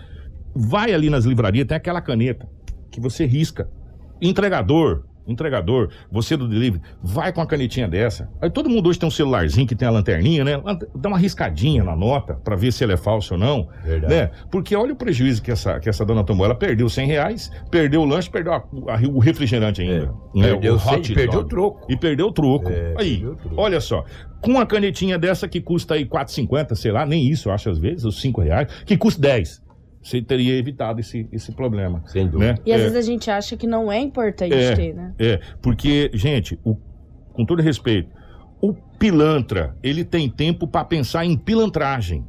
Vai 0.56 0.94
ali 0.94 1.10
nas 1.10 1.26
livrarias, 1.26 1.68
tem 1.68 1.76
aquela 1.76 2.00
caneta 2.02 2.48
que 2.90 3.02
você 3.02 3.26
risca. 3.26 3.70
Entregador, 4.22 5.04
entregador, 5.28 5.90
você 6.12 6.36
do 6.38 6.48
delivery, 6.48 6.82
vai 7.04 7.32
com 7.34 7.42
a 7.42 7.46
canetinha 7.48 7.88
dessa. 7.88 8.30
Aí 8.42 8.50
todo 8.50 8.70
mundo 8.70 8.88
hoje 8.90 9.00
tem 9.00 9.08
um 9.08 9.12
celularzinho 9.12 9.68
que 9.68 9.76
tem 9.76 9.88
a 9.88 9.92
lanterninha, 9.92 10.44
né? 10.44 10.62
Dá 10.96 11.10
uma 11.10 11.18
riscadinha 11.18 11.84
na 11.84 11.96
nota 11.96 12.36
pra 12.36 12.56
ver 12.56 12.72
se 12.72 12.84
ela 12.84 12.94
é 12.94 12.98
falsa 12.98 13.34
ou 13.34 13.40
não. 13.40 13.68
Verdade. 13.84 14.14
Né? 14.14 14.32
Porque 14.52 14.76
olha 14.76 14.94
o 14.94 14.96
prejuízo 14.96 15.42
que 15.42 15.52
essa, 15.52 15.80
que 15.80 15.90
essa 15.90 16.06
dona 16.06 16.24
tomou. 16.24 16.46
Ela 16.46 16.56
perdeu 16.56 16.88
100 16.90 17.08
reais, 17.08 17.52
perdeu 17.72 18.02
o 18.02 18.06
lanche, 18.06 18.30
perdeu 18.30 18.54
a- 18.54 18.58
a- 18.58 19.00
o 19.10 19.20
refrigerante 19.20 19.82
ainda. 19.82 20.14
É. 20.36 20.40
né? 20.40 20.48
Perdeu 20.50 20.76
o 20.76 20.80
100, 20.80 20.94
hot 20.94 21.14
perdeu 21.14 21.40
o 21.40 21.44
troco. 21.44 21.86
E 21.92 21.98
perdeu 21.98 22.28
o 22.28 22.32
troco. 22.32 22.70
É, 22.70 22.94
Aí, 22.98 23.20
troco. 23.20 23.40
olha 23.58 23.80
só. 23.82 24.04
Com 24.42 24.52
uma 24.52 24.66
canetinha 24.66 25.18
dessa 25.18 25.48
que 25.48 25.60
custa 25.60 25.96
aí 25.96 26.06
4,50, 26.06 26.76
sei 26.76 26.92
lá, 26.92 27.06
nem 27.06 27.28
isso, 27.28 27.50
eu 27.50 27.54
acho 27.54 27.70
às 27.70 27.80
vezes, 27.80 28.04
os 28.06 28.22
5 28.22 28.42
reais, 28.42 28.72
que 28.86 28.96
custa 28.96 29.20
10. 29.22 29.64
Você 30.06 30.22
teria 30.22 30.56
evitado 30.56 31.00
esse, 31.00 31.28
esse 31.32 31.52
problema. 31.52 32.04
Sem 32.06 32.28
dúvida. 32.28 32.54
Né? 32.54 32.60
E 32.64 32.72
às 32.72 32.80
É. 32.80 32.84
vezes 32.84 32.98
a 32.98 33.02
gente 33.02 33.32
acha 33.32 33.58
que 33.58 33.66
não 33.66 33.92
é 33.92 34.00
importante 34.00 34.54
É. 34.54 34.76
ter, 34.76 34.94
né? 34.94 35.16
É, 35.18 35.40
porque, 35.64 36.12
gente, 36.14 36.60
o- 36.64 36.78
com 37.34 37.44
todo 37.44 37.60
respeito, 37.64 38.08
o 38.62 38.72
pilantra, 39.00 39.76
ele 39.82 40.06
tem 40.06 40.30
tempo 40.30 40.68
para 40.68 40.86
pensar 40.86 41.26
em 41.26 41.36
pilantragem. 41.36 42.24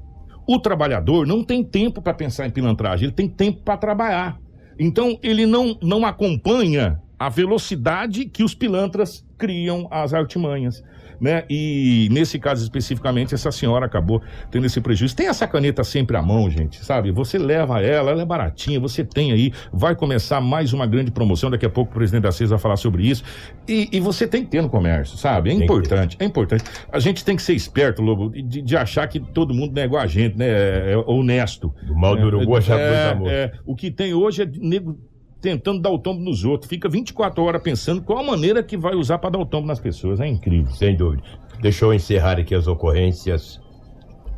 O 0.48 0.58
trabalhador 0.58 1.26
não 1.26 1.44
tem 1.44 1.62
tempo 1.62 2.00
para 2.00 2.14
pensar 2.14 2.46
em 2.46 2.50
pilantragem, 2.50 3.08
ele 3.08 3.14
tem 3.14 3.28
tempo 3.28 3.60
para 3.62 3.76
trabalhar. 3.76 4.40
Então, 4.78 5.18
ele 5.22 5.44
não, 5.44 5.76
não 5.82 6.06
acompanha 6.06 6.98
a 7.18 7.28
velocidade 7.28 8.24
que 8.24 8.42
os 8.42 8.54
pilantras 8.54 9.22
criam 9.36 9.86
as 9.90 10.14
artimanhas. 10.14 10.82
Né? 11.20 11.44
E 11.48 12.08
nesse 12.10 12.38
caso 12.38 12.62
especificamente, 12.62 13.34
essa 13.34 13.50
senhora 13.50 13.86
acabou 13.86 14.22
tendo 14.50 14.66
esse 14.66 14.80
prejuízo. 14.80 15.16
Tem 15.16 15.28
essa 15.28 15.46
caneta 15.46 15.82
sempre 15.84 16.16
à 16.16 16.22
mão, 16.22 16.50
gente, 16.50 16.84
sabe? 16.84 17.10
Você 17.10 17.38
leva 17.38 17.80
ela, 17.80 18.10
ela 18.10 18.22
é 18.22 18.24
baratinha, 18.24 18.78
você 18.78 19.04
tem 19.04 19.32
aí, 19.32 19.52
vai 19.72 19.94
começar 19.94 20.40
mais 20.40 20.72
uma 20.72 20.86
grande 20.86 21.10
promoção. 21.10 21.50
Daqui 21.50 21.66
a 21.66 21.70
pouco 21.70 21.90
o 21.92 21.94
presidente 21.94 22.22
da 22.22 22.32
CES 22.32 22.50
vai 22.50 22.58
falar 22.58 22.76
sobre 22.76 23.06
isso. 23.06 23.24
E, 23.68 23.88
e 23.92 24.00
você 24.00 24.26
tem 24.26 24.44
que 24.44 24.50
ter 24.50 24.62
no 24.62 24.68
comércio, 24.68 25.16
sabe? 25.16 25.50
É 25.50 25.52
importante, 25.52 26.16
é 26.20 26.24
importante. 26.24 26.64
A 26.92 26.98
gente 26.98 27.24
tem 27.24 27.36
que 27.36 27.42
ser 27.42 27.54
esperto, 27.54 28.02
Lobo, 28.02 28.30
de, 28.30 28.62
de 28.62 28.76
achar 28.76 29.08
que 29.08 29.20
todo 29.20 29.54
mundo 29.54 29.74
não 29.74 29.82
é 29.82 29.84
igual 29.84 30.02
a 30.02 30.06
gente, 30.06 30.36
né? 30.36 30.46
É, 30.46 30.92
é 30.92 30.96
honesto. 30.96 31.74
Do 31.82 31.94
mal 31.94 32.16
do 32.16 32.26
urubu, 32.26 32.56
achar 32.56 32.78
é, 32.78 32.88
coisa 32.88 33.10
amor. 33.12 33.30
é, 33.30 33.52
o 33.64 33.74
que 33.74 33.90
tem 33.90 34.14
hoje 34.14 34.42
é 34.42 34.46
nego 34.46 34.98
tentando 35.46 35.80
dar 35.80 35.90
o 35.90 35.98
tombo 35.98 36.20
nos 36.20 36.44
outros. 36.44 36.68
Fica 36.68 36.88
24 36.88 37.40
horas 37.44 37.62
pensando 37.62 38.02
qual 38.02 38.18
a 38.18 38.22
maneira 38.24 38.64
que 38.64 38.76
vai 38.76 38.96
usar 38.96 39.18
para 39.18 39.30
dar 39.30 39.38
o 39.38 39.46
tombo 39.46 39.68
nas 39.68 39.78
pessoas. 39.78 40.18
É 40.18 40.26
incrível. 40.26 40.72
Sem 40.72 40.96
dúvida. 40.96 41.22
Deixa 41.60 41.84
eu 41.84 41.94
encerrar 41.94 42.40
aqui 42.40 42.52
as 42.52 42.66
ocorrências 42.66 43.60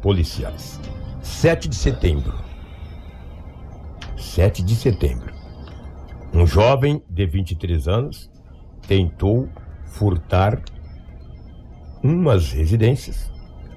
policiais. 0.02 0.78
7 1.22 1.66
de 1.66 1.76
setembro. 1.76 2.34
7 4.18 4.62
de 4.62 4.74
setembro. 4.74 5.32
Um 6.34 6.46
jovem 6.46 7.02
de 7.08 7.24
23 7.24 7.88
anos 7.88 8.30
tentou 8.86 9.48
furtar 9.86 10.60
umas 12.02 12.52
residências. 12.52 13.32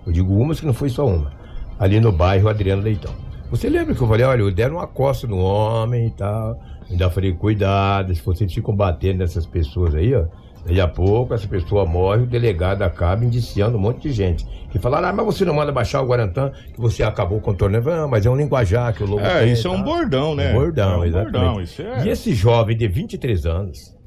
Eu 0.06 0.12
digo 0.12 0.36
umas 0.36 0.60
que 0.60 0.66
não 0.66 0.74
foi 0.74 0.90
só 0.90 1.08
uma. 1.08 1.32
Ali 1.80 2.02
no 2.02 2.12
bairro 2.12 2.50
Adriano 2.50 2.82
Leitão. 2.82 3.14
Você 3.50 3.70
lembra 3.70 3.96
que 3.96 4.02
eu 4.02 4.08
falei, 4.08 4.26
olha, 4.26 4.52
deram 4.52 4.76
uma 4.76 4.88
costa 4.88 5.28
no 5.28 5.38
homem 5.38 6.08
e 6.08 6.12
tal. 6.12 6.60
Ainda 6.92 7.10
falei, 7.10 7.34
cuidado, 7.34 8.14
se 8.14 8.22
vocês 8.22 8.54
ficam 8.54 8.76
batendo 8.76 9.20
nessas 9.20 9.46
pessoas 9.46 9.96
aí, 9.96 10.14
ó. 10.14 10.26
Daí 10.66 10.80
a 10.80 10.88
pouco 10.88 11.34
essa 11.34 11.48
pessoa 11.48 11.86
morre, 11.86 12.22
o 12.22 12.28
delegado 12.28 12.84
acaba 12.84 13.26
indiciando 13.26 13.78
um 13.78 13.82
monte 13.82 14.04
de 14.04 14.12
gente. 14.12 14.46
Que 14.70 14.78
falaram, 14.78 15.08
ah, 15.08 15.14
mas 15.14 15.26
você 15.26 15.44
não 15.44 15.56
manda 15.56 15.72
baixar 15.72 16.02
o 16.02 16.06
Guarantã, 16.06 16.52
que 16.72 16.80
você 16.80 17.02
acabou 17.02 17.40
contornando. 17.42 17.90
Ah, 17.90 18.08
mas 18.08 18.26
é 18.26 18.30
um 18.30 18.36
linguajar 18.36 18.94
que 18.94 19.04
o 19.04 19.08
lobo 19.08 19.22
É, 19.26 19.48
isso 19.48 19.68
é 19.68 19.72
um 19.72 19.78
tá? 19.78 19.84
bordão, 19.84 20.36
né? 20.36 20.52
Um 20.52 20.60
bordão, 20.60 20.94
é 20.94 20.98
um 20.98 21.06
exatamente. 21.06 21.32
bordão, 21.32 21.62
isso 21.62 21.82
é... 21.82 22.06
E 22.06 22.10
esse 22.10 22.34
jovem 22.34 22.78
de 22.78 22.88
23 22.88 23.46
anos, 23.48 23.98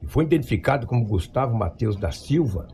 que 0.00 0.06
foi 0.06 0.24
identificado 0.24 0.86
como 0.86 1.04
Gustavo 1.04 1.54
Matheus 1.54 1.96
da 1.96 2.10
Silva, 2.10 2.68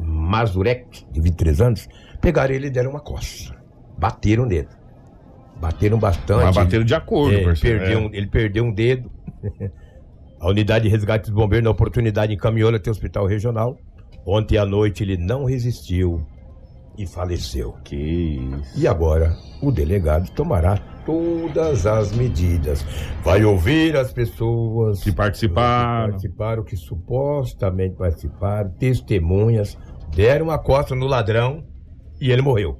Mazurek, 0.00 1.04
de 1.12 1.20
23 1.20 1.60
anos, 1.60 1.88
pegaram 2.20 2.54
ele 2.54 2.68
e 2.68 2.70
deram 2.70 2.90
uma 2.90 3.00
coça. 3.00 3.54
Bateram 3.98 4.46
nele. 4.46 4.68
Bateram 5.60 5.98
bastante. 5.98 6.44
Mas 6.44 6.54
bateram 6.56 6.84
de 6.84 6.94
acordo, 6.94 7.34
É, 7.34 7.38
ele, 7.38 7.44
parceiro. 7.46 7.78
perdeu 7.80 7.98
É. 7.98 8.02
um, 8.02 8.10
ele 8.12 8.26
perdeu 8.26 8.64
um 8.64 8.72
dedo. 8.72 9.10
A 10.40 10.48
unidade 10.48 10.84
de 10.84 10.90
resgate 10.90 11.24
dos 11.24 11.34
bombeiros, 11.34 11.64
na 11.64 11.70
oportunidade, 11.70 12.32
encaminhou 12.32 12.72
até 12.72 12.88
o 12.88 12.92
hospital 12.92 13.26
regional. 13.26 13.76
Ontem 14.24 14.56
à 14.56 14.64
noite 14.64 15.02
ele 15.02 15.16
não 15.16 15.44
resistiu 15.44 16.24
e 16.96 17.06
faleceu. 17.08 17.74
Que 17.82 17.96
isso. 17.96 18.78
E 18.80 18.86
agora 18.86 19.34
o 19.60 19.72
delegado 19.72 20.30
tomará 20.36 20.76
todas 21.04 21.86
as 21.86 22.12
medidas. 22.12 22.84
Vai 23.24 23.44
ouvir 23.44 23.96
as 23.96 24.12
pessoas 24.12 25.02
Que 25.02 25.10
participaram. 25.10 26.06
que 26.06 26.10
participaram, 26.12 26.62
que 26.62 26.76
supostamente 26.76 27.96
participaram, 27.96 28.70
testemunhas, 28.78 29.76
deram 30.14 30.46
uma 30.46 30.58
costa 30.58 30.94
no 30.94 31.06
ladrão 31.08 31.64
e 32.20 32.30
ele 32.30 32.42
morreu. 32.42 32.78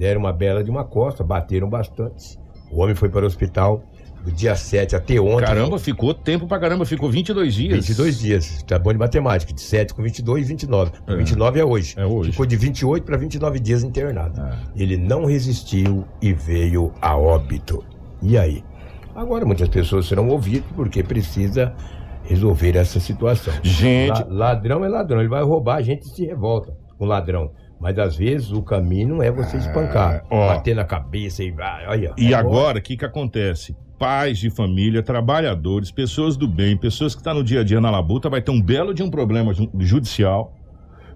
Deram 0.00 0.20
uma 0.20 0.32
bela 0.32 0.64
de 0.64 0.70
uma 0.70 0.82
costa, 0.82 1.22
bateram 1.22 1.68
bastante. 1.68 2.38
O 2.72 2.80
homem 2.80 2.94
foi 2.94 3.10
para 3.10 3.22
o 3.22 3.26
hospital 3.26 3.82
do 4.24 4.32
dia 4.32 4.56
7 4.56 4.96
até 4.96 5.20
ontem. 5.20 5.44
Caramba, 5.44 5.78
ficou 5.78 6.14
tempo 6.14 6.46
pra 6.46 6.58
caramba, 6.58 6.86
ficou 6.86 7.10
22 7.10 7.52
dias. 7.52 7.86
22 7.86 8.18
dias. 8.18 8.62
Tá 8.62 8.78
bom 8.78 8.92
de 8.94 8.98
matemática. 8.98 9.52
De 9.52 9.60
7 9.60 9.92
com 9.92 10.02
22 10.02 10.46
e 10.46 10.48
29. 10.48 10.92
É. 11.06 11.16
29 11.16 11.60
é 11.60 11.64
hoje. 11.66 11.94
É 11.98 12.06
hoje. 12.06 12.30
Ficou 12.30 12.46
de 12.46 12.56
28 12.56 13.04
para 13.04 13.18
29 13.18 13.60
dias 13.60 13.82
internado. 13.84 14.40
É. 14.40 14.56
Ele 14.74 14.96
não 14.96 15.26
resistiu 15.26 16.06
e 16.22 16.32
veio 16.32 16.94
a 17.02 17.14
óbito. 17.18 17.84
E 18.22 18.38
aí? 18.38 18.64
Agora 19.14 19.44
muitas 19.44 19.68
pessoas 19.68 20.06
serão 20.06 20.28
ouvidas 20.28 20.70
porque 20.74 21.02
precisa 21.02 21.74
resolver 22.24 22.74
essa 22.74 22.98
situação. 23.00 23.52
Gente, 23.62 24.18
La- 24.28 24.48
ladrão 24.48 24.82
é 24.82 24.88
ladrão. 24.88 25.20
Ele 25.20 25.28
vai 25.28 25.42
roubar, 25.42 25.76
a 25.76 25.82
gente 25.82 26.08
se 26.08 26.24
revolta 26.24 26.72
com 26.96 27.04
ladrão. 27.04 27.50
Mas 27.80 27.98
às 27.98 28.14
vezes 28.16 28.52
o 28.52 28.62
caminho 28.62 29.22
é 29.22 29.30
você 29.30 29.56
espancar, 29.56 30.24
ó. 30.30 30.48
bater 30.48 30.76
na 30.76 30.84
cabeça 30.84 31.42
e 31.42 31.50
vai, 31.50 31.86
olha. 31.86 32.12
E 32.18 32.32
é 32.32 32.36
agora, 32.36 32.78
o 32.78 32.82
que 32.82 32.96
que 32.96 33.04
acontece? 33.04 33.74
Pais 33.98 34.38
de 34.38 34.50
família, 34.50 35.02
trabalhadores, 35.02 35.90
pessoas 35.90 36.36
do 36.36 36.46
bem, 36.46 36.76
pessoas 36.76 37.14
que 37.14 37.20
estão 37.20 37.34
no 37.34 37.42
dia 37.44 37.60
a 37.60 37.64
dia 37.64 37.80
na 37.80 37.90
labuta, 37.90 38.28
vai 38.28 38.42
ter 38.42 38.50
um 38.50 38.60
belo 38.60 38.92
de 38.92 39.02
um 39.02 39.10
problema 39.10 39.52
ju- 39.54 39.70
judicial. 39.78 40.54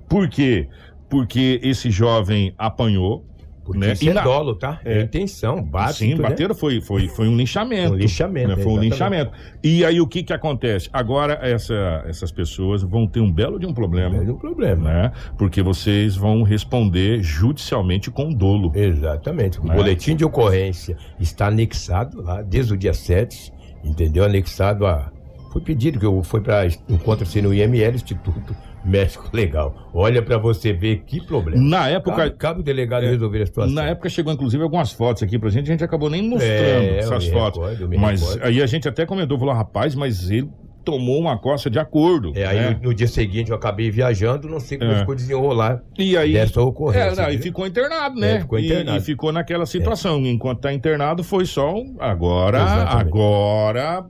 Por 0.09 0.29
quê? 0.29 0.69
Porque 1.09 1.61
esse 1.63 1.91
jovem 1.91 2.55
apanhou, 2.59 3.25
Porque 3.65 3.79
né? 3.79 3.93
isso 3.95 4.05
E 4.05 4.11
é 4.11 4.23
dolo, 4.23 4.55
tá? 4.55 4.79
É, 4.85 4.99
É. 4.99 5.03
intenção, 5.03 5.63
bate. 5.63 5.95
Sim, 5.99 6.17
bateram, 6.17 6.55
foi, 6.55 6.81
foi, 6.81 7.09
foi 7.09 7.27
um 7.29 7.37
linchamento. 7.37 7.95
Um 7.95 7.97
linchamento, 7.97 8.49
né? 8.57 8.63
Foi 8.63 8.73
um 8.73 8.79
linchamento. 8.79 9.33
E 9.63 9.85
aí 9.85 10.01
o 10.01 10.07
que 10.07 10.23
que 10.23 10.33
acontece? 10.33 10.89
Agora 10.93 11.39
essa- 11.43 12.05
essas 12.07 12.31
pessoas 12.31 12.83
vão 12.83 13.07
ter 13.07 13.21
um 13.21 13.33
belo 13.33 13.59
de 13.59 13.67
um 13.67 13.73
problema, 13.73 14.17
É 14.17 14.21
um 14.31 14.37
problema. 14.37 14.85
né? 14.91 15.13
Porque 15.39 15.63
vocês 15.63 16.15
vão 16.15 16.43
responder 16.43 17.23
judicialmente 17.23 18.11
com 18.11 18.33
dolo. 18.33 18.71
Exatamente. 18.75 19.59
O 19.61 19.65
Né? 19.65 19.75
boletim 19.75 20.15
de 20.15 20.25
ocorrência 20.25 20.97
está 21.19 21.47
anexado 21.47 22.21
lá 22.23 22.43
desde 22.43 22.75
o 22.75 22.77
dia 22.77 22.93
7, 22.93 23.53
entendeu? 23.83 24.25
Anexado 24.25 24.87
a. 24.87 25.11
Foi 25.53 25.63
pedido 25.63 25.99
que 26.01 26.05
eu 26.07 26.23
fui 26.23 26.41
para 26.41 26.67
encontro-se 26.89 27.41
no 27.41 27.55
IML, 27.55 27.95
Instituto 27.95 28.55
Médico 28.85 29.29
Legal. 29.33 29.75
Olha 29.95 30.21
para 30.23 30.37
você 30.39 30.73
ver 30.73 31.03
que 31.07 31.25
problema. 31.25 31.61
Na 31.63 31.89
época, 31.89 32.17
Cabe, 32.17 32.37
cabe 32.37 32.61
o 32.61 32.63
delegado 32.63 33.05
É. 33.05 33.11
resolver 33.11 33.43
a 33.43 33.47
situação. 33.47 33.75
Na 33.75 33.85
época 33.85 34.09
chegou 34.09 34.33
inclusive 34.33 34.63
algumas 34.63 34.93
fotos 34.93 35.23
aqui 35.23 35.39
pra 35.39 35.49
gente, 35.51 35.69
a 35.69 35.73
gente 35.73 35.85
acabou 35.85 36.11
nem 36.11 36.23
mostrando 36.29 36.53
É, 36.53 36.99
essas 36.99 37.27
fotos. 37.29 37.61
recordo, 37.67 37.99
mas 37.99 38.21
recordo. 38.21 38.45
aí 38.45 38.63
a 38.63 38.67
gente 38.67 38.89
até 38.89 39.07
comentou, 39.07 39.39
falou, 39.39 39.55
rapaz, 39.55 39.95
mas 39.95 40.31
ele 40.31 40.49
tomou 40.85 41.19
uma 41.19 41.39
costa 41.39 41.71
de 41.71 41.79
acordo. 41.79 42.33
É, 42.37 42.45
aí 42.45 42.57
né? 42.61 42.79
no, 42.83 42.89
no 42.91 42.95
dia 42.95 43.09
seguinte 43.09 43.51
eu 43.51 43.57
acabei 43.57 43.91
viajando, 43.91 44.47
não 44.49 44.61
sei 44.61 44.77
como 44.77 44.91
É. 44.91 44.97
as 44.97 45.03
coisas 45.05 45.27
iam 45.31 45.41
rolar 45.41 45.81
E 45.99 46.15
aí. 46.15 46.35
dessa 46.35 46.61
É, 46.61 46.63
ocorrência. 46.63 47.23
não, 47.23 47.29
e 47.31 47.37
viu? 47.37 47.43
ficou 47.45 47.67
internado, 47.67 48.21
né? 48.21 48.35
É, 48.37 48.41
ficou 48.41 48.59
E- 48.59 48.67
internado. 48.67 48.99
E, 48.99 49.01
ficou 49.01 49.33
naquela 49.33 49.65
situação. 49.65 50.21
Enquanto 50.27 50.61
tá 50.61 50.71
internado, 50.75 51.25
foi 51.25 51.47
só 51.47 51.75
um. 51.75 51.97
Agora, 51.99 52.59
Exatamente. 52.59 53.09
agora. 53.09 54.05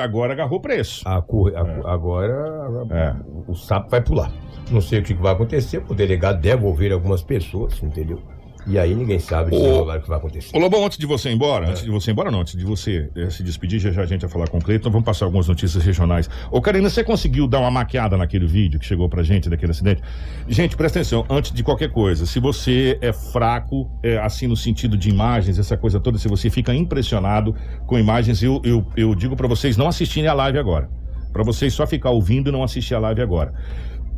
Agora 0.00 0.32
agarrou 0.32 0.60
preço. 0.60 1.06
A 1.08 1.20
cor- 1.20 1.52
a- 1.56 1.92
Agora 1.92 2.86
É. 2.90 3.14
o 3.50 3.54
sapo 3.54 3.90
vai 3.90 4.00
pular. 4.00 4.32
Não 4.70 4.80
sei 4.80 5.00
o 5.00 5.02
que 5.02 5.12
vai 5.14 5.32
acontecer, 5.32 5.82
o 5.88 5.94
delegado 5.94 6.40
deve 6.40 6.64
ouvir 6.64 6.92
algumas 6.92 7.22
pessoas, 7.22 7.82
entendeu? 7.82 8.20
E 8.66 8.78
aí 8.78 8.94
ninguém 8.94 9.18
sabe 9.18 9.54
Ô, 9.54 9.82
o 9.82 10.00
que 10.00 10.08
vai 10.08 10.18
acontecer. 10.18 10.56
Ô 10.56 10.60
Lobão, 10.60 10.84
antes 10.84 10.98
de 10.98 11.06
você 11.06 11.30
ir 11.30 11.34
embora, 11.34 11.70
antes 11.70 11.82
de 11.82 11.90
você 11.90 12.10
ir 12.10 12.12
embora 12.12 12.30
não, 12.30 12.40
antes 12.40 12.56
de 12.56 12.64
você 12.64 13.10
eh, 13.16 13.30
se 13.30 13.42
despedir, 13.42 13.80
já, 13.80 13.90
já 13.90 14.02
a 14.02 14.06
gente 14.06 14.20
vai 14.20 14.30
falar 14.30 14.48
com 14.48 14.58
o 14.58 14.62
Cleiton, 14.62 14.90
vamos 14.90 15.04
passar 15.04 15.24
algumas 15.24 15.48
notícias 15.48 15.84
regionais. 15.84 16.30
Ô 16.50 16.60
Karina, 16.60 16.88
você 16.88 17.02
conseguiu 17.02 17.46
dar 17.48 17.60
uma 17.60 17.70
maquiada 17.70 18.16
naquele 18.16 18.46
vídeo 18.46 18.78
que 18.78 18.86
chegou 18.86 19.08
pra 19.08 19.22
gente 19.22 19.48
daquele 19.48 19.72
acidente? 19.72 20.02
Gente, 20.48 20.76
presta 20.76 21.00
atenção, 21.00 21.26
antes 21.28 21.52
de 21.52 21.62
qualquer 21.62 21.90
coisa, 21.90 22.24
se 22.24 22.38
você 22.38 22.98
é 23.00 23.12
fraco, 23.12 23.90
é, 24.02 24.18
assim 24.18 24.46
no 24.46 24.56
sentido 24.56 24.96
de 24.96 25.10
imagens, 25.10 25.58
essa 25.58 25.76
coisa 25.76 25.98
toda, 25.98 26.18
se 26.18 26.28
você 26.28 26.48
fica 26.48 26.74
impressionado 26.74 27.54
com 27.86 27.98
imagens, 27.98 28.42
eu, 28.42 28.60
eu, 28.64 28.86
eu 28.96 29.14
digo 29.14 29.34
pra 29.36 29.48
vocês 29.48 29.76
não 29.76 29.88
assistirem 29.88 30.28
a 30.28 30.34
live 30.34 30.58
agora. 30.58 30.88
Pra 31.32 31.42
vocês 31.42 31.72
só 31.72 31.86
ficar 31.86 32.10
ouvindo 32.10 32.50
e 32.50 32.52
não 32.52 32.62
assistir 32.62 32.94
a 32.94 32.98
live 32.98 33.22
agora. 33.22 33.54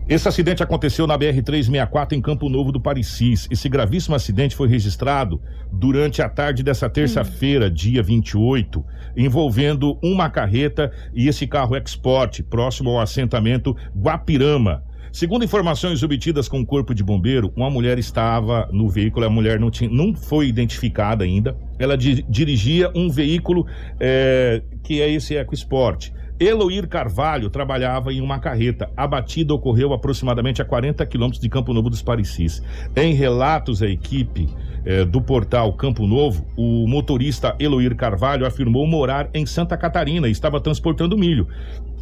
Esse 0.07 0.29
acidente 0.29 0.63
aconteceu 0.63 1.07
na 1.07 1.19
BR-364 1.19 2.13
em 2.13 2.21
Campo 2.21 2.51
Novo 2.51 2.71
do 2.71 2.79
Parecis. 2.79 3.49
Esse 3.51 3.71
gravíssimo 3.71 4.15
acidente 4.15 4.55
foi 4.55 4.69
registrado 4.69 5.41
durante 5.73 6.21
a 6.21 6.29
tarde 6.29 6.63
dessa 6.63 6.91
terça-feira, 6.91 7.71
dia 7.71 8.03
28, 8.03 8.85
envolvendo 9.17 9.99
uma 10.03 10.29
carreta 10.29 10.93
e 11.15 11.27
esse 11.27 11.47
carro 11.47 11.75
Export, 11.75 12.43
próximo 12.43 12.91
ao 12.91 13.01
assentamento 13.01 13.75
Guapirama. 13.97 14.83
Segundo 15.11 15.45
informações 15.45 16.03
obtidas 16.03 16.49
com 16.49 16.61
o 16.61 16.67
corpo 16.67 16.95
de 16.95 17.03
bombeiro, 17.03 17.51
uma 17.57 17.71
mulher 17.71 17.99
estava 17.99 18.69
no 18.73 18.89
veículo, 18.91 19.25
a 19.25 19.31
mulher 19.31 19.59
não, 19.59 19.71
tinha, 19.71 19.89
não 19.89 20.13
foi 20.13 20.49
identificada 20.49 21.25
ainda. 21.25 21.57
Ela 21.79 21.97
di- 21.97 22.27
dirigia 22.29 22.91
um 22.95 23.09
veículo 23.09 23.65
eh, 23.99 24.61
que 24.83 25.01
é 25.01 25.09
esse 25.11 25.35
EcoSport. 25.37 26.11
Eloir 26.45 26.87
Carvalho 26.87 27.49
trabalhava 27.49 28.13
em 28.13 28.21
uma 28.21 28.39
carreta. 28.39 28.91
A 28.95 29.07
batida 29.07 29.55
ocorreu 29.55 29.95
aproximadamente 29.95 30.61
a 30.61 30.65
40 30.65 31.07
quilômetros 31.07 31.41
de 31.41 31.49
Campo 31.49 31.73
Novo 31.73 31.89
dos 31.89 32.03
Parecis. 32.03 32.63
Em 32.95 33.15
relatos 33.15 33.83
à 33.83 33.87
equipe 33.87 34.47
eh, 34.85 35.07
do 35.07 35.23
portal 35.23 35.73
Campo 35.73 36.07
Novo, 36.07 36.45
o 36.55 36.87
motorista 36.87 37.57
Eloir 37.59 37.97
Carvalho 37.97 38.45
afirmou 38.45 38.87
morar 38.87 39.31
em 39.33 39.47
Santa 39.47 39.75
Catarina 39.75 40.29
e 40.29 40.33
estava 40.33 40.61
transportando 40.61 41.17
milho. 41.17 41.49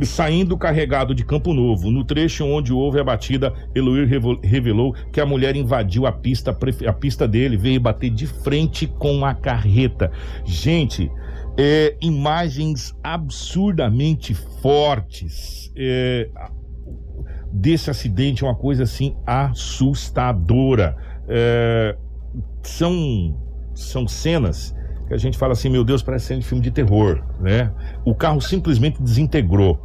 Saindo 0.00 0.59
carregado 0.59 1.14
de 1.14 1.24
Campo 1.24 1.55
Novo, 1.55 1.92
no 1.92 2.02
trecho 2.02 2.44
onde 2.44 2.72
houve 2.72 2.98
a 2.98 3.05
batida, 3.05 3.55
Eloir 3.72 4.09
revelou 4.42 4.92
que 5.12 5.20
a 5.20 5.26
mulher 5.26 5.55
invadiu 5.55 6.05
a 6.05 6.11
pista, 6.11 6.57
a 6.87 6.92
pista 6.92 7.28
dele, 7.28 7.57
veio 7.57 7.81
bater 7.81 8.11
de 8.11 8.26
frente 8.26 8.88
com 8.88 9.24
a 9.24 9.35
carreta. 9.35 10.11
Gente, 10.44 11.09
é, 11.56 11.96
imagens 12.00 12.96
absurdamente 13.02 14.34
fortes 14.34 15.72
é, 15.76 16.28
desse 17.52 17.90
acidente, 17.90 18.44
uma 18.44 18.54
coisa 18.54 18.84
assim 18.84 19.16
assustadora. 19.26 20.96
É, 21.28 21.96
são, 22.62 23.36
são 23.74 24.08
cenas 24.08 24.74
que 25.06 25.14
a 25.14 25.18
gente 25.18 25.36
fala 25.36 25.52
assim, 25.52 25.68
meu 25.68 25.84
Deus, 25.84 26.02
parece 26.02 26.26
cena 26.26 26.40
de 26.40 26.46
filme 26.46 26.62
de 26.62 26.70
terror, 26.70 27.22
né? 27.40 27.72
O 28.04 28.14
carro 28.14 28.40
simplesmente 28.40 29.02
desintegrou 29.02 29.78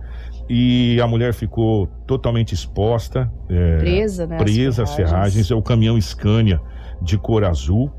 e 0.50 1.00
a 1.02 1.08
mulher 1.08 1.34
ficou 1.34 1.88
totalmente 2.06 2.54
exposta, 2.54 3.32
é, 3.50 3.78
Presa, 3.78 4.26
né? 4.26 4.38
presa 4.38 4.84
às 4.84 4.96
ferragens. 4.96 5.52
É 5.52 5.56
o 5.56 5.62
caminhão 5.62 6.00
Scania 6.00 6.62
de 7.02 7.18
cor 7.18 7.44
azul. 7.44 7.92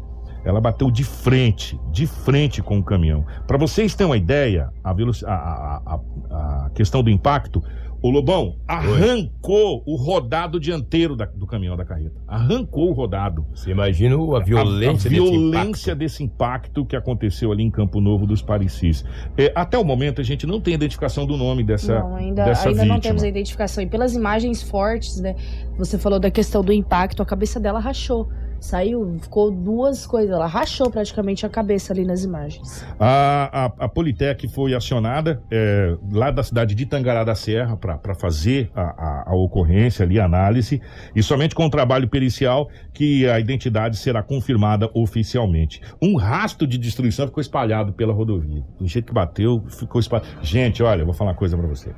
Ela 0.45 0.61
bateu 0.61 0.91
de 0.91 1.05
frente, 1.05 1.79
de 1.93 2.07
frente 2.07 2.63
com 2.63 2.79
o 2.79 2.83
caminhão. 2.83 3.25
Para 3.47 3.59
vocês 3.59 3.95
terem 3.95 4.11
uma 4.11 4.17
ideia, 4.17 4.71
a, 4.83 4.91
a- 4.91 5.83
a- 5.87 6.01
a- 6.31 6.71
questão 6.75 7.03
do 7.03 7.11
impacto, 7.11 7.63
o 8.01 8.11
Lobão 8.11 8.55
arrancou 8.67 9.83
o 9.85 9.97
rodado 9.97 10.61
dianteiro 10.61 11.17
da- 11.17 11.25
do 11.27 11.47
caminhão 11.47 11.77
da 11.77 11.85
carreta. 11.85 12.13
Arrancou 12.27 12.91
o 12.91 12.93
rodado. 12.93 13.45
Você 13.55 13.71
imagina 13.73 14.15
a 14.15 14.39
violência, 14.41 14.89
a, 14.89 14.91
a 14.91 14.95
desse 14.95 15.09
violência 15.09 15.95
desse 15.97 16.23
impacto 16.23 16.85
que 16.85 16.95
aconteceu 16.95 17.51
ali 17.51 17.65
em 17.65 17.71
Campo 17.71 18.01
Novo 18.01 18.25
dos 18.27 18.41
Parecis. 18.41 19.05
É, 19.37 19.53
até 19.55 19.77
o 19.77 19.85
momento 19.85 20.21
a 20.21 20.25
gente 20.25 20.47
não 20.47 20.61
tem 20.61 20.75
identificação 20.75 21.27
do 21.27 21.37
nome 21.37 21.65
dessa, 21.65 21.99
Não, 21.99 22.15
ainda, 22.17 22.45
dessa 22.45 22.69
ainda 22.69 22.81
vítima. 22.83 22.95
não 22.95 23.01
temos 23.01 23.23
a 23.25 23.29
identificação. 23.29 23.83
E 23.83 23.87
pelas 23.87 24.15
imagens 24.15 24.63
fortes, 24.63 25.21
né? 25.21 25.35
Você 25.77 25.99
falou 25.99 26.21
da 26.21 26.31
questão 26.31 26.63
do 26.63 26.73
impacto, 26.73 27.21
a 27.23 27.27
cabeça 27.27 27.59
dela 27.59 27.81
rachou. 27.81 28.29
Saiu, 28.61 29.19
ficou 29.21 29.51
duas 29.51 30.07
coisas. 30.07 30.31
Ela 30.31 30.47
rachou 30.47 30.91
praticamente 30.91 31.47
a 31.47 31.49
cabeça 31.49 31.93
ali 31.93 32.05
nas 32.05 32.25
imagens. 32.25 32.85
A, 32.99 33.67
a, 33.67 33.85
a 33.85 33.89
Politec 33.89 34.47
foi 34.49 34.75
acionada 34.75 35.43
é, 35.51 35.97
lá 36.13 36.31
da 36.31 36.43
cidade 36.43 36.75
de 36.75 36.87
Tangará 36.87 37.25
da 37.25 37.35
Serra 37.35 37.77
para 37.77 38.15
fazer 38.15 38.71
a, 38.75 38.83
a, 38.83 39.25
a 39.31 39.37
ocorrência 39.37 40.05
ali, 40.05 40.19
a 40.19 40.25
análise, 40.25 40.81
e 41.15 41.23
somente 41.23 41.55
com 41.55 41.67
o 41.67 41.71
trabalho 41.71 42.09
pericial 42.09 42.69
que 42.93 43.29
a 43.29 43.39
identidade 43.39 43.97
será 43.97 44.23
confirmada 44.23 44.91
oficialmente. 44.95 45.81
Um 46.03 46.17
rastro 46.17 46.67
de 46.67 46.79
destruição 46.79 47.27
ficou 47.27 47.41
espalhado 47.41 47.93
pela 47.93 48.13
rodovia. 48.13 48.65
Do 48.79 48.87
jeito 48.87 49.07
que 49.07 49.15
bateu, 49.15 49.65
ficou 49.69 50.01
espalhado. 50.01 50.29
Gente, 50.43 50.83
olha, 50.83 51.03
eu 51.03 51.07
vou 51.07 51.15
falar 51.15 51.31
uma 51.31 51.37
coisa 51.37 51.57
para 51.57 51.67
você. 51.67 51.91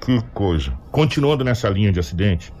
Que 0.00 0.20
coisa. 0.34 0.72
Continuando 0.90 1.42
nessa 1.44 1.68
linha 1.68 1.90
de 1.90 1.98
acidente, 1.98 2.52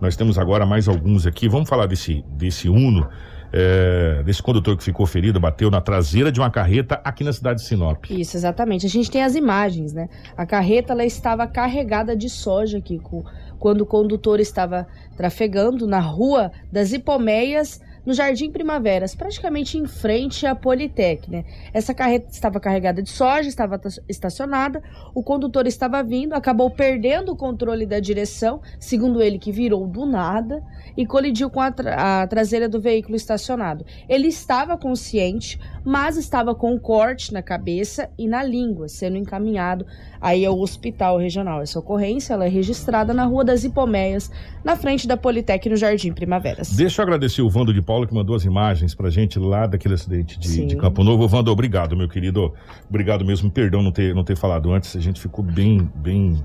nós 0.00 0.16
temos 0.16 0.38
agora 0.38 0.64
mais 0.64 0.88
alguns 0.88 1.26
aqui. 1.26 1.48
Vamos 1.48 1.68
falar 1.68 1.86
desse, 1.86 2.24
desse 2.30 2.68
Uno, 2.68 3.08
é, 3.52 4.22
desse 4.24 4.42
condutor 4.42 4.76
que 4.76 4.84
ficou 4.84 5.06
ferido, 5.06 5.40
bateu 5.40 5.70
na 5.70 5.80
traseira 5.80 6.30
de 6.30 6.38
uma 6.38 6.50
carreta 6.50 7.00
aqui 7.04 7.24
na 7.24 7.32
cidade 7.32 7.60
de 7.60 7.66
Sinop. 7.66 8.04
Isso, 8.10 8.36
exatamente. 8.36 8.86
A 8.86 8.88
gente 8.88 9.10
tem 9.10 9.22
as 9.22 9.34
imagens, 9.34 9.92
né? 9.92 10.08
A 10.36 10.44
carreta 10.44 10.92
ela 10.92 11.04
estava 11.04 11.46
carregada 11.46 12.16
de 12.16 12.28
soja, 12.28 12.80
Kiko, 12.80 13.24
quando 13.58 13.82
o 13.82 13.86
condutor 13.86 14.40
estava 14.40 14.86
trafegando 15.16 15.86
na 15.86 16.00
rua 16.00 16.52
das 16.70 16.92
Hipomeias, 16.92 17.80
no 18.08 18.14
Jardim 18.14 18.50
Primaveras, 18.50 19.14
praticamente 19.14 19.76
em 19.76 19.86
frente 19.86 20.46
à 20.46 20.54
Politec, 20.54 21.30
né? 21.30 21.44
Essa 21.74 21.92
carreta 21.92 22.30
estava 22.32 22.58
carregada 22.58 23.02
de 23.02 23.10
soja, 23.10 23.46
estava 23.46 23.78
ta- 23.78 23.90
estacionada, 24.08 24.82
o 25.14 25.22
condutor 25.22 25.66
estava 25.66 26.02
vindo, 26.02 26.32
acabou 26.32 26.70
perdendo 26.70 27.32
o 27.32 27.36
controle 27.36 27.84
da 27.84 28.00
direção, 28.00 28.62
segundo 28.80 29.20
ele 29.20 29.38
que 29.38 29.52
virou 29.52 29.86
do 29.86 30.06
nada 30.06 30.64
e 30.98 31.06
colidiu 31.06 31.48
com 31.48 31.60
a, 31.60 31.70
tra- 31.70 32.22
a 32.22 32.26
traseira 32.26 32.68
do 32.68 32.80
veículo 32.80 33.14
estacionado. 33.14 33.86
Ele 34.08 34.26
estava 34.26 34.76
consciente, 34.76 35.60
mas 35.84 36.16
estava 36.16 36.56
com 36.56 36.74
um 36.74 36.78
corte 36.78 37.32
na 37.32 37.40
cabeça 37.40 38.10
e 38.18 38.26
na 38.26 38.42
língua, 38.42 38.88
sendo 38.88 39.16
encaminhado 39.16 39.86
aí 40.20 40.44
ao 40.44 40.58
hospital 40.58 41.16
regional. 41.16 41.62
Essa 41.62 41.78
ocorrência 41.78 42.34
é 42.34 42.48
registrada 42.48 43.14
na 43.14 43.24
Rua 43.24 43.44
das 43.44 43.62
Hipomeias, 43.62 44.28
na 44.64 44.74
frente 44.74 45.06
da 45.06 45.16
Politec, 45.16 45.68
no 45.68 45.76
Jardim 45.76 46.12
Primaveras. 46.12 46.72
Deixa 46.72 47.00
eu 47.00 47.04
agradecer 47.04 47.42
o 47.42 47.48
Vando 47.48 47.72
de 47.72 47.80
Paula 47.80 48.04
que 48.04 48.12
mandou 48.12 48.34
as 48.34 48.44
imagens 48.44 48.92
pra 48.92 49.08
gente 49.08 49.38
lá 49.38 49.68
daquele 49.68 49.94
acidente 49.94 50.36
de, 50.36 50.66
de 50.66 50.76
Campo 50.76 51.04
Novo. 51.04 51.28
Vando, 51.28 51.52
obrigado, 51.52 51.96
meu 51.96 52.08
querido. 52.08 52.52
Obrigado 52.88 53.24
mesmo. 53.24 53.48
Perdão 53.48 53.84
não 53.84 53.92
ter, 53.92 54.12
não 54.12 54.24
ter 54.24 54.36
falado 54.36 54.72
antes. 54.72 54.96
A 54.96 55.00
gente 55.00 55.20
ficou 55.20 55.44
bem, 55.44 55.88
bem, 55.94 56.44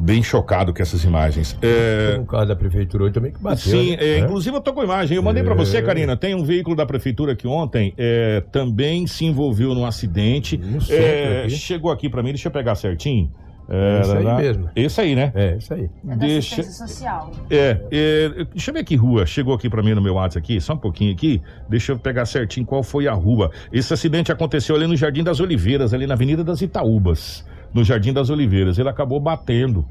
bem 0.00 0.22
chocado 0.22 0.72
com 0.72 0.82
essas 0.82 1.04
imagens. 1.04 1.56
É, 1.62 2.12
Tem 2.12 2.20
um 2.20 2.24
carro 2.26 2.46
da 2.46 2.56
prefeitura 2.56 3.04
hoje 3.04 3.12
também 3.12 3.32
que 3.32 3.38
bateu. 3.40 3.58
Sim, 3.58 3.90
né? 3.90 3.96
é, 4.00 4.08
É. 4.14 4.18
inclusive 4.20 4.56
eu 4.56 4.60
tô 4.60 4.72
com 4.72 4.80
a 4.80 4.84
imagem. 4.84 5.16
Eu 5.16 5.22
mandei 5.22 5.42
pra 5.42 5.54
você, 5.54 5.76
É. 5.78 5.82
Karina. 5.82 6.16
Tem 6.16 6.34
um 6.34 6.42
veículo 6.42 6.74
da 6.74 6.86
prefeitura 6.86 7.36
que 7.36 7.46
ontem 7.46 7.92
é, 7.98 8.42
também 8.50 9.06
se 9.06 9.24
envolveu 9.24 9.74
num 9.74 9.84
acidente. 9.84 10.56
No 10.56 10.80
centro 10.80 11.04
É, 11.04 11.40
aqui. 11.42 11.50
chegou 11.50 11.90
aqui 11.90 12.08
pra 12.08 12.22
mim, 12.22 12.30
deixa 12.30 12.48
eu 12.48 12.52
pegar 12.52 12.74
certinho. 12.74 13.30
É 13.72 14.00
isso 14.00 14.12
aí 14.16 14.24
mesmo. 14.36 14.70
Esse 14.74 15.00
aí, 15.00 15.14
né? 15.14 15.30
É, 15.32 15.56
isso 15.56 15.72
aí. 15.72 15.88
Deixa, 16.02 16.60
social. 16.64 17.30
é, 17.48 17.78
é, 17.92 18.44
deixa 18.52 18.70
eu 18.70 18.74
ver 18.74 18.82
que 18.82 18.96
rua 18.96 19.24
chegou 19.24 19.54
aqui 19.54 19.70
pra 19.70 19.80
mim 19.80 19.94
no 19.94 20.02
meu 20.02 20.14
WhatsApp 20.14 20.38
aqui, 20.44 20.60
só 20.60 20.72
um 20.72 20.76
pouquinho 20.76 21.12
aqui. 21.12 21.40
Deixa 21.68 21.92
eu 21.92 21.98
pegar 21.98 22.26
certinho 22.26 22.66
qual 22.66 22.82
foi 22.82 23.06
a 23.06 23.12
rua. 23.12 23.52
Esse 23.72 23.94
acidente 23.94 24.32
aconteceu 24.32 24.74
ali 24.74 24.88
no 24.88 24.96
Jardim 24.96 25.22
das 25.22 25.38
Oliveiras, 25.38 25.94
ali 25.94 26.04
na 26.04 26.14
Avenida 26.14 26.42
das 26.42 26.60
Itaúbas, 26.60 27.46
no 27.72 27.84
Jardim 27.84 28.12
das 28.12 28.30
Oliveiras. 28.30 28.78
Ele 28.78 28.88
acabou 28.88 29.20
batendo. 29.20 29.86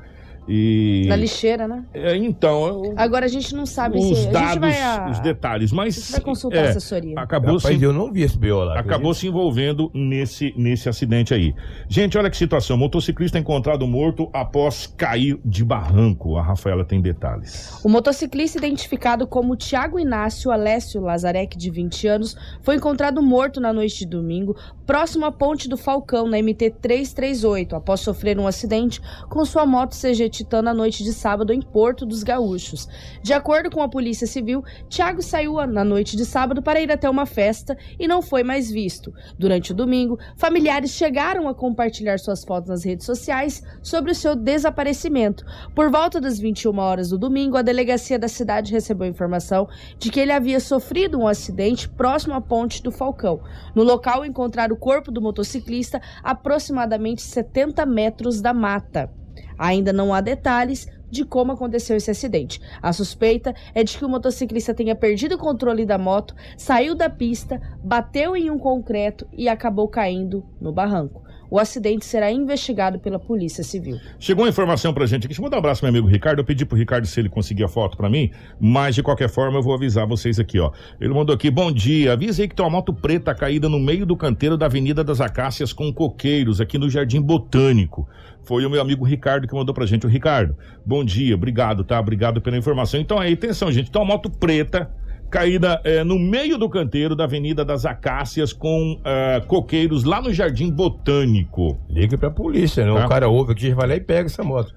E 0.51 1.05
Na 1.07 1.15
lixeira, 1.15 1.67
né? 1.67 1.85
É, 1.93 2.15
então, 2.17 2.65
eu- 2.67 2.93
Agora 2.97 3.25
a 3.25 3.29
gente 3.29 3.53
não 3.53 3.65
sabe 3.67 3.99
os 3.99 4.05
se. 4.05 4.12
A 4.13 4.15
gente 4.15 4.31
dados, 4.31 4.59
vai, 4.59 4.81
a, 4.81 5.09
os 5.12 5.19
detalhes, 5.19 5.71
mas 5.71 5.95
a 5.95 5.99
gente 6.01 6.12
vai 6.12 6.21
consultar 6.21 6.57
é, 6.57 6.67
a 6.67 6.69
assessoria. 6.71 7.13
acabou 7.19 7.57
Rapaz, 7.57 7.77
se 7.77 7.83
eu 7.83 7.93
não 7.93 8.12
vi 8.12 8.23
esse 8.23 8.38
BO 8.38 8.63
lá. 8.63 8.79
acabou 8.79 9.13
se 9.13 9.27
envolvendo 9.27 9.91
nesse, 9.93 10.51
nesse 10.57 10.89
acidente 10.89 11.33
aí. 11.33 11.53
Gente, 11.88 12.17
olha 12.17 12.29
que 12.29 12.38
situação. 12.38 12.75
Motociclista 12.77 13.38
encontrado 13.38 13.85
morto 13.88 14.27
após 14.33 14.88
cair 14.97 15.39
de 15.45 15.63
barranco. 15.63 16.35
A 16.35 16.41
Rafaela 16.41 16.83
tem 16.83 16.99
detalhes. 16.99 17.79
O 17.83 17.89
motociclista 17.89 18.57
identificado 18.57 19.27
como 19.27 19.55
Tiago 19.55 19.99
Inácio 19.99 20.49
Alessio 20.51 21.01
Lazarek, 21.01 21.55
de 21.55 21.69
20 21.69 22.07
anos, 22.07 22.35
foi 22.62 22.75
encontrado 22.75 23.21
morto 23.21 23.59
na 23.62 23.71
noite 23.71 23.99
de 23.99 24.05
domingo, 24.07 24.55
próximo 24.85 25.25
à 25.25 25.31
Ponte 25.31 25.69
do 25.69 25.77
Falcão, 25.77 26.27
na 26.27 26.38
MT 26.41 26.71
338, 26.81 27.75
após 27.75 27.99
sofrer 27.99 28.39
um 28.39 28.47
acidente 28.47 28.99
com 29.29 29.45
sua 29.45 29.65
moto 29.65 29.95
CG 29.95 30.29
Titã 30.39 30.62
na 30.62 30.73
noite 30.73 31.04
de 31.04 31.12
sábado 31.12 31.52
em 31.52 31.62
Porto 31.62 32.06
dos 32.06 32.23
Gaúchos. 32.23 32.88
De 33.21 33.34
acordo 33.34 33.69
com 33.69 33.82
a 33.82 33.89
Polícia 33.89 34.25
Civil, 34.25 34.63
Tiago 34.88 35.21
saiu 35.21 35.56
na 35.67 35.84
noite 35.84 36.15
de 36.15 36.23
sábado 36.23 36.62
para 36.62 36.80
ir 36.80 36.89
até 36.89 37.10
uma 37.10 37.25
festa 37.25 37.78
e 37.99 38.08
não 38.08 38.21
foi 38.21 38.41
mais 38.41 38.71
visto. 38.71 39.13
Durante 39.38 39.73
o 39.73 39.75
domingo, 39.75 40.17
familiares 40.38 40.91
chegaram 40.91 41.49
a 41.49 41.54
compartilhar 41.54 42.19
suas 42.19 42.45
fotos 42.45 42.69
nas 42.69 42.86
redes 42.86 43.06
sociais 43.06 43.62
sobre 43.84 44.12
o 44.12 44.15
seu 44.15 44.34
desaparecimento. 44.34 45.45
Por 45.75 45.91
volta 45.91 46.21
das 46.21 46.39
21 46.39 46.78
horas 46.80 47.10
do 47.10 47.17
domingo, 47.17 47.58
a 47.58 47.62
delegacia 47.62 48.17
da 48.17 48.30
cidade 48.30 48.71
recebeu 48.71 49.08
informação 49.08 49.67
de 49.97 50.10
que 50.10 50.21
ele 50.21 50.32
havia 50.32 50.62
sofrido 50.62 51.19
um 51.19 51.28
acidente 51.28 51.89
próximo 51.89 52.34
à 52.34 52.39
ponte 52.39 52.82
do 52.82 52.91
Falcão. 52.91 53.41
No 53.75 53.84
local, 53.84 54.23
encontraram 54.23 54.73
o 54.73 54.80
corpo 54.80 55.12
do 55.12 55.21
motociclista 55.21 56.02
aproximadamente 56.23 57.21
70 57.21 57.86
metros 57.86 58.39
da 58.39 58.54
mata. 58.54 59.18
Ainda 59.60 59.91
não 59.91 60.13
há 60.13 60.22
detalhes 60.22 60.88
de 61.12 61.26
como 61.26 61.52
aconteceu 61.52 61.98
esse 61.98 62.10
acidente. 62.10 62.62
A 62.82 62.93
suspeita 62.93 63.54
é 63.76 63.84
de 63.84 63.98
que 63.98 64.06
o 64.06 64.10
motociclista 64.10 64.74
tenha 64.74 64.95
perdido 64.95 65.36
o 65.36 65.39
controle 65.39 65.86
da 65.86 65.98
moto, 65.98 66.34
saiu 66.58 66.95
da 66.95 67.10
pista, 67.10 67.62
bateu 67.84 68.36
em 68.38 68.50
um 68.50 68.58
concreto 68.58 69.28
e 69.34 69.50
acabou 69.50 69.88
caindo 69.89 70.45
no 70.62 70.72
barranco. 70.72 71.29
O 71.51 71.57
acidente 71.57 72.05
será 72.05 72.31
investigado 72.31 72.99
pela 72.99 73.17
Polícia 73.17 73.63
Civil. 73.63 73.99
Chegou 74.19 74.43
uma 74.45 74.49
informação 74.49 74.93
pra 74.93 75.05
gente 75.05 75.21
aqui. 75.21 75.29
Deixa 75.29 75.41
eu 75.41 75.43
mandar 75.43 75.57
um 75.57 75.59
abraço 75.59 75.83
meu 75.83 75.89
amigo 75.89 76.07
Ricardo. 76.07 76.39
Eu 76.39 76.45
pedi 76.45 76.65
pro 76.65 76.77
Ricardo 76.77 77.07
se 77.07 77.19
ele 77.19 77.27
conseguir 77.27 77.63
a 77.63 77.67
foto 77.67 77.97
pra 77.97 78.10
mim, 78.10 78.29
mas 78.60 78.93
de 78.93 79.02
qualquer 79.02 79.29
forma 79.29 79.58
eu 79.58 79.63
vou 79.63 79.73
avisar 79.73 80.06
vocês 80.06 80.39
aqui, 80.39 80.60
ó. 80.60 80.71
Ele 81.02 81.13
mandou 81.13 81.33
aqui: 81.33 81.50
bom 81.50 81.71
dia. 81.71 82.13
Avisa 82.13 82.43
aí 82.43 82.47
que 82.47 82.56
tem 82.56 82.63
uma 82.63 82.71
moto 82.71 82.93
preta 82.93 83.33
caída 83.33 83.67
no 83.67 83.79
meio 83.79 84.06
do 84.06 84.15
canteiro 84.15 84.58
da 84.58 84.67
Avenida 84.67 85.04
das 85.04 85.19
Acácias 85.19 85.73
com 85.73 85.91
coqueiros 85.91 86.62
aqui 86.62 86.77
no 86.77 86.89
Jardim 86.89 87.21
Botânico. 87.21 88.08
Foi 88.43 88.65
o 88.65 88.69
meu 88.69 88.81
amigo 88.81 89.04
Ricardo 89.04 89.47
que 89.47 89.56
mandou 89.56 89.73
pra 89.73 89.85
gente. 89.85 90.06
O 90.06 90.10
Ricardo, 90.10 90.56
bom 90.85 91.04
dia, 91.04 91.33
obrigado, 91.33 91.83
tá? 91.83 92.00
Obrigado 92.00 92.41
pela 92.41 92.58
informação. 92.58 93.00
Então 93.00 93.17
aí, 93.17 93.33
atenção, 93.33 93.71
gente. 93.71 93.89
Tem 93.89 94.00
uma 94.02 94.08
moto 94.08 94.29
preta 94.29 94.89
caída 95.30 95.80
é, 95.84 96.04
no 96.04 96.17
meio 96.17 96.58
do 96.58 96.67
canteiro 96.69 97.15
da 97.15 97.25
Avenida 97.25 97.63
das 97.63 97.86
Acácias 97.86 98.52
com 98.52 98.94
uh, 98.94 99.46
coqueiros 99.48 100.04
lá 100.04 100.21
no 100.21 100.34
Jardim 100.34 100.71
Botânico. 100.71 101.77
Liga 101.90 102.17
pra 102.17 102.32
polícia, 102.32 102.86
né? 102.86 102.94
Tá? 102.94 103.06
O 103.06 103.10
cara 103.10 103.30
ouve 103.30 103.52
aqui, 103.52 103.73
vai 103.73 103.88
lá 103.88 103.96
e 103.96 104.02
pega 104.02 104.25
essa 104.25 104.44
moto. 104.44 104.73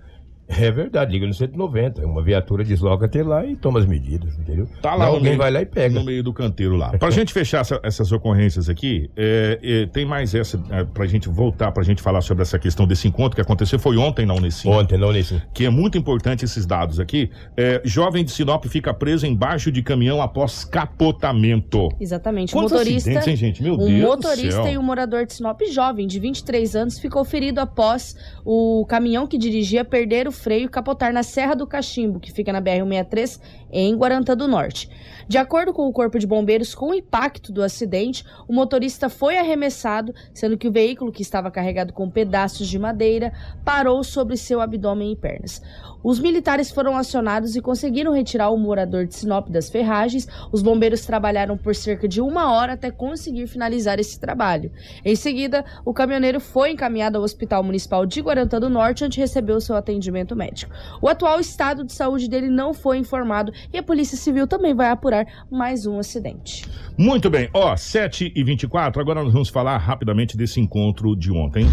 É 0.49 0.71
verdade, 0.71 1.13
liga 1.13 1.27
no 1.27 1.33
190. 1.33 2.05
Uma 2.05 2.23
viatura 2.23 2.65
desloca 2.65 3.07
até 3.07 3.23
lá 3.23 3.45
e 3.47 3.57
toma 3.57 3.79
as 3.79 3.87
medidas, 3.87 4.39
entendeu? 4.39 4.69
Tá 4.81 4.95
lá, 4.95 5.07
alguém 5.07 5.23
meio, 5.23 5.39
vai 5.39 5.51
lá 5.51 5.63
e 5.63 5.67
pega. 5.67 5.95
No 5.99 6.05
meio 6.05 6.23
do 6.23 6.33
canteiro 6.33 6.77
lá. 6.77 6.91
Pra 6.99 7.11
gente 7.11 7.33
fechar 7.33 7.61
essa, 7.61 7.81
essas 7.83 8.13
ocorrências 8.13 8.69
aqui, 8.69 9.11
é, 9.17 9.59
é, 9.63 9.87
tem 9.87 10.05
mais 10.05 10.35
essa, 10.35 10.63
é, 10.71 10.85
pra 10.85 11.07
gente 11.07 11.29
voltar, 11.29 11.73
pra 11.73 11.83
gente 11.83 12.03
falar 12.03 12.21
sobre 12.21 12.43
essa 12.43 12.59
questão 12.59 12.87
desse 12.87 13.09
encontro 13.09 13.35
que 13.35 13.41
aconteceu, 13.41 13.79
foi 13.79 13.97
ontem 13.97 14.27
na 14.27 14.35
Unesim. 14.35 14.69
Ontem 14.69 14.99
na 14.99 15.07
Unesim. 15.07 15.41
Que 15.55 15.65
é 15.65 15.71
muito 15.71 15.97
importante 15.97 16.45
esses 16.45 16.67
dados 16.67 17.01
aqui. 17.01 17.31
É, 17.57 17.81
jovem 17.85 18.25
de 18.25 18.31
Sinop 18.31 18.65
fica 18.67 18.93
preso 18.93 19.27
embaixo 19.27 19.71
de 19.71 19.83
caminhão 19.83 20.21
após 20.21 20.65
capotamento. 20.65 21.89
Exatamente. 22.01 22.53
Quantos 22.53 22.73
motorista, 22.73 23.11
hein, 23.11 23.37
gente? 23.37 23.63
Meu 23.63 23.75
um 23.75 23.87
Deus 23.87 24.01
motorista 24.03 24.71
e 24.71 24.77
um 24.77 24.83
morador 24.83 25.25
de 25.25 25.35
Sinop 25.35 25.61
jovem, 25.71 26.07
de 26.07 26.19
23 26.19 26.77
anos, 26.77 26.99
ficou 26.99 27.25
ferido 27.25 27.61
após 27.61 28.17
o 28.45 28.85
caminhão 28.87 29.27
que 29.27 29.39
dirigia 29.39 29.85
perder 29.85 30.27
o 30.29 30.32
freio 30.33 30.69
capotar 30.69 31.13
na 31.13 31.23
Serra 31.23 31.55
do 31.55 31.67
Cachimbo, 31.67 32.19
que 32.19 32.33
fica 32.33 32.53
na 32.53 32.61
BR-163, 32.61 33.41
em 33.73 33.97
Guarantã 33.97 34.37
do 34.37 34.47
Norte. 34.47 34.89
De 35.27 35.39
acordo 35.39 35.73
com 35.73 35.89
o 35.89 35.93
Corpo 35.93 36.19
de 36.19 36.27
Bombeiros, 36.27 36.75
com 36.75 36.91
o 36.91 36.95
impacto 36.95 37.53
do 37.53 37.63
acidente, 37.63 38.25
o 38.47 38.53
motorista 38.53 39.09
foi 39.09 39.39
arremessado, 39.39 40.15
sendo 40.35 40.59
que 40.59 40.69
o 40.69 40.73
veículo, 40.73 41.13
que 41.13 41.23
estava 41.23 41.51
carregado 41.51 41.93
com 41.93 42.11
pedaços 42.11 42.69
de 42.69 42.79
madeira, 42.79 43.33
parou 43.65 44.05
sobre 44.05 44.37
seu 44.37 44.61
abdômen 44.61 45.13
e 45.13 45.17
pernas. 45.17 45.63
Os 46.05 46.19
militares 46.19 46.71
foram 46.71 46.97
acionados 46.97 47.55
e 47.55 47.61
conseguiram 47.61 48.13
retirar 48.13 48.51
o 48.51 48.59
morador 48.59 49.07
de 49.07 49.15
Sinop 49.15 49.49
das 49.49 49.71
ferragens. 49.71 50.27
Os 50.51 50.61
bombeiros 50.61 51.07
trabalharam 51.07 51.57
por 51.57 51.75
cerca 51.77 52.09
de 52.09 52.21
uma 52.21 52.53
hora 52.53 52.73
até 52.73 52.91
conseguir 52.91 53.47
finalizar 53.47 54.01
esse 54.01 54.19
trabalho. 54.19 54.73
Em 55.05 55.15
seguida, 55.15 55.65
o 55.85 55.95
caminhoneiro 55.95 56.41
foi 56.41 56.73
encaminhado 56.73 57.19
ao 57.19 57.25
Hospital 57.25 57.63
Municipal 57.63 58.05
de 58.05 58.21
Guarantã 58.21 58.59
do 58.59 58.69
Norte, 58.69 59.05
onde 59.05 59.21
recebeu 59.21 59.61
seu 59.61 59.77
atendimento 59.77 60.35
médico. 60.35 60.75
O 61.01 61.09
atual 61.09 61.39
estado 61.39 61.85
de 61.85 61.93
saúde 61.93 62.29
dele 62.29 62.51
não 62.51 62.75
foi 62.75 62.99
informado 62.99 63.53
e 63.73 63.79
a 63.79 63.83
Polícia 63.83 64.17
Civil 64.17 64.47
também 64.47 64.75
vai 64.75 64.91
apurar 64.91 65.27
mais 65.51 65.87
um 65.87 65.99
acidente. 65.99 66.65
Muito 66.97 67.29
bem, 67.29 67.49
ó, 67.53 67.77
7 67.77 68.33
e 68.35 68.45
24 68.45 69.01
agora 69.01 69.23
nós 69.23 69.33
vamos 69.33 69.49
falar 69.49 69.77
rapidamente 69.79 70.37
desse 70.37 70.61
encontro 70.61 71.17
de 71.17 71.31
ontem. 71.31 71.67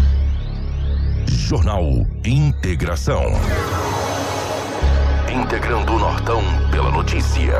Jornal 1.26 1.84
Integração. 2.24 3.24
Integrando 5.32 5.92
o 5.92 5.98
Nortão 5.98 6.40
pela 6.70 6.90
notícia. 6.90 7.54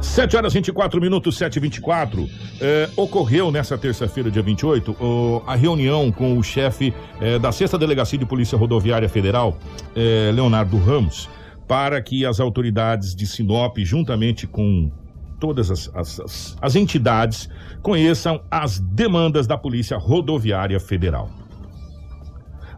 7 0.00 0.36
horas 0.36 0.52
24 0.52 1.00
minutos, 1.00 1.36
7 1.36 1.56
e 1.56 1.60
24 1.60 2.28
é, 2.60 2.88
Ocorreu 2.96 3.50
nessa 3.50 3.76
terça-feira, 3.76 4.30
dia 4.30 4.42
28, 4.42 4.92
o, 4.92 5.42
a 5.46 5.54
reunião 5.54 6.12
com 6.12 6.38
o 6.38 6.42
chefe 6.42 6.94
é, 7.20 7.38
da 7.38 7.50
Sexta 7.50 7.76
Delegacia 7.76 8.18
de 8.18 8.24
Polícia 8.24 8.56
Rodoviária 8.56 9.08
Federal, 9.08 9.58
é, 9.94 10.30
Leonardo 10.32 10.78
Ramos, 10.78 11.28
para 11.66 12.00
que 12.00 12.24
as 12.24 12.40
autoridades 12.40 13.14
de 13.14 13.26
Sinop, 13.26 13.76
juntamente 13.78 14.46
com 14.46 14.90
todas 15.38 15.70
as, 15.70 15.90
as, 15.94 16.56
as 16.60 16.76
entidades, 16.76 17.48
conheçam 17.82 18.40
as 18.50 18.78
demandas 18.78 19.46
da 19.46 19.58
Polícia 19.58 19.96
Rodoviária 19.96 20.80
Federal. 20.80 21.30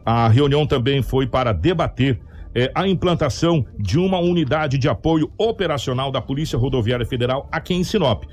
A 0.04 0.28
reunião 0.28 0.66
também 0.66 1.02
foi 1.02 1.26
para 1.26 1.52
debater 1.52 2.20
é, 2.54 2.70
a 2.74 2.88
implantação 2.88 3.64
de 3.78 3.98
uma 3.98 4.18
unidade 4.18 4.78
de 4.78 4.88
apoio 4.88 5.30
operacional 5.36 6.10
da 6.10 6.20
Polícia 6.20 6.58
Rodoviária 6.58 7.06
Federal 7.06 7.46
aqui 7.52 7.74
em 7.74 7.84
Sinop. 7.84 8.24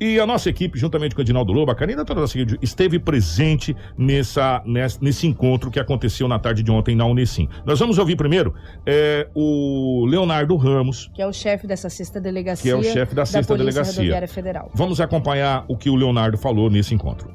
E 0.00 0.18
a 0.18 0.26
nossa 0.26 0.48
equipe, 0.48 0.78
juntamente 0.78 1.14
com 1.14 1.20
o 1.20 1.22
Edinaldo 1.22 1.52
Lobo, 1.52 1.70
a 1.70 1.74
Karina 1.74 2.06
toda 2.06 2.26
seguinte, 2.26 2.56
esteve 2.62 2.98
presente 2.98 3.76
nessa, 3.98 4.62
nesse, 4.64 5.26
encontro 5.26 5.70
que 5.70 5.78
aconteceu 5.78 6.26
na 6.26 6.38
tarde 6.38 6.62
de 6.62 6.70
ontem 6.70 6.96
na 6.96 7.04
Unesim. 7.04 7.46
Nós 7.66 7.78
vamos 7.78 7.98
ouvir 7.98 8.16
primeiro 8.16 8.54
é, 8.86 9.28
o 9.34 10.06
Leonardo 10.06 10.56
Ramos. 10.56 11.10
Que 11.14 11.20
é 11.20 11.26
o 11.26 11.32
chefe 11.32 11.66
dessa 11.66 11.90
sexta 11.90 12.18
delegacia. 12.18 12.72
Que 12.72 12.76
é 12.76 12.90
o 12.90 12.92
chefe 12.92 13.14
da 13.14 13.26
sexta 13.26 13.52
da 13.52 13.58
delegacia. 13.58 13.92
Rodoviária 13.92 14.28
Federal. 14.28 14.70
Vamos 14.74 15.00
acompanhar 15.02 15.66
o 15.68 15.76
que 15.76 15.90
o 15.90 15.96
Leonardo 15.96 16.38
falou 16.38 16.70
nesse 16.70 16.94
encontro. 16.94 17.30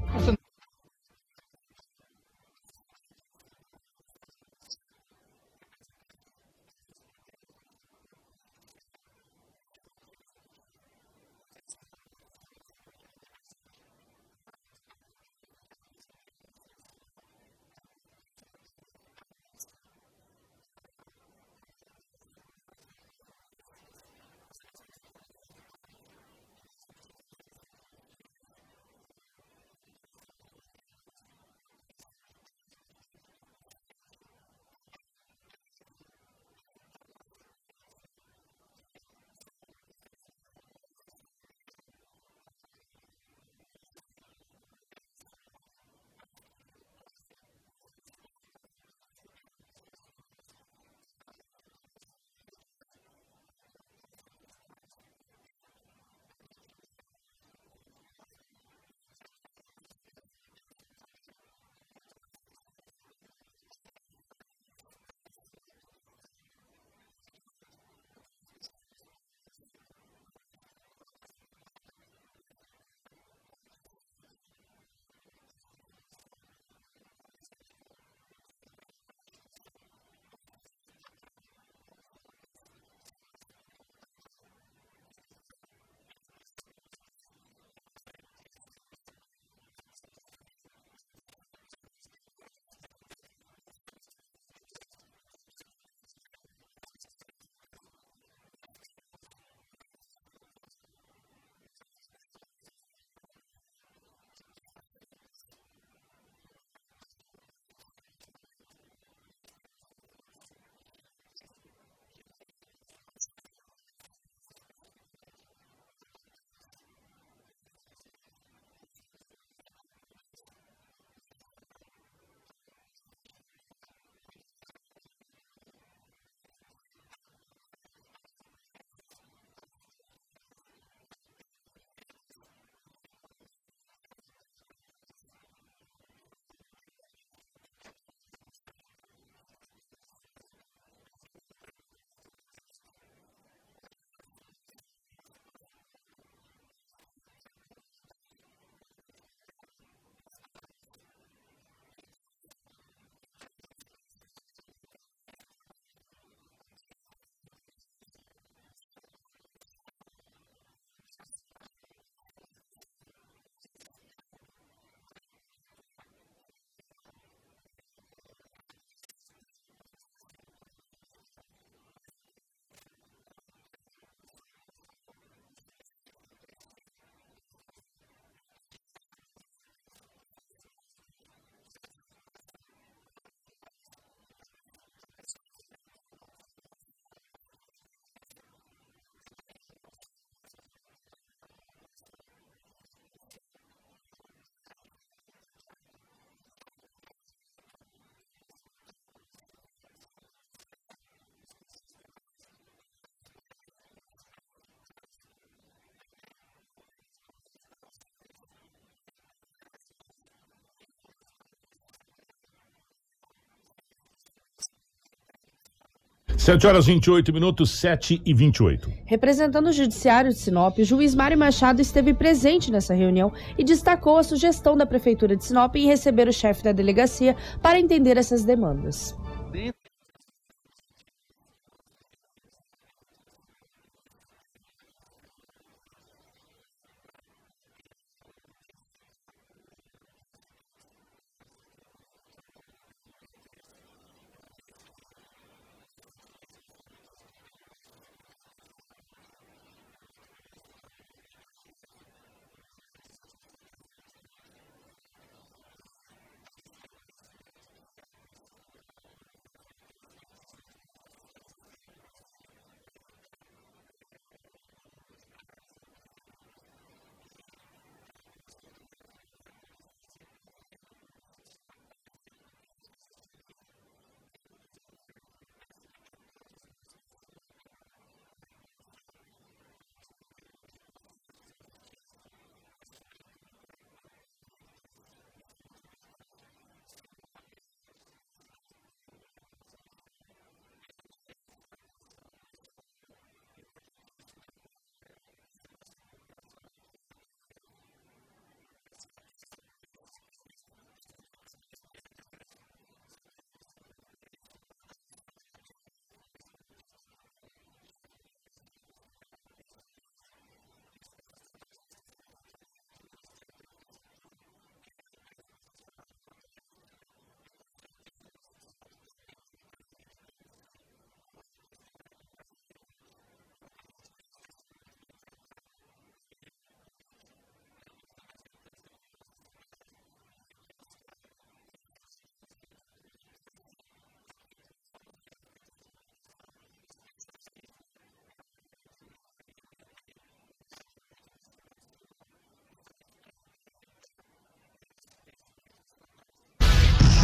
7 216.46 216.68
horas 216.68 216.86
28 216.86 217.34
minutos, 217.34 217.72
7 217.72 218.22
e 218.24 218.32
28. 218.32 218.94
Representando 219.08 219.66
o 219.66 219.74
Judiciário 219.74 220.32
de 220.32 220.38
Sinop, 220.38 220.78
o 220.78 220.84
juiz 220.84 221.16
Mário 221.16 221.36
Machado 221.36 221.82
esteve 221.82 222.14
presente 222.14 222.72
nessa 222.72 222.94
reunião 222.94 223.34
e 223.58 223.64
destacou 223.64 224.20
a 224.20 224.24
sugestão 224.24 224.78
da 224.78 224.86
Prefeitura 224.86 225.36
de 225.36 225.44
Sinop 225.44 225.76
em 225.76 225.88
receber 225.88 226.28
o 226.28 226.32
chefe 226.32 226.64
da 226.64 226.72
delegacia 226.72 227.36
para 227.64 227.80
entender 227.80 228.16
essas 228.16 228.46
demandas. 228.46 229.16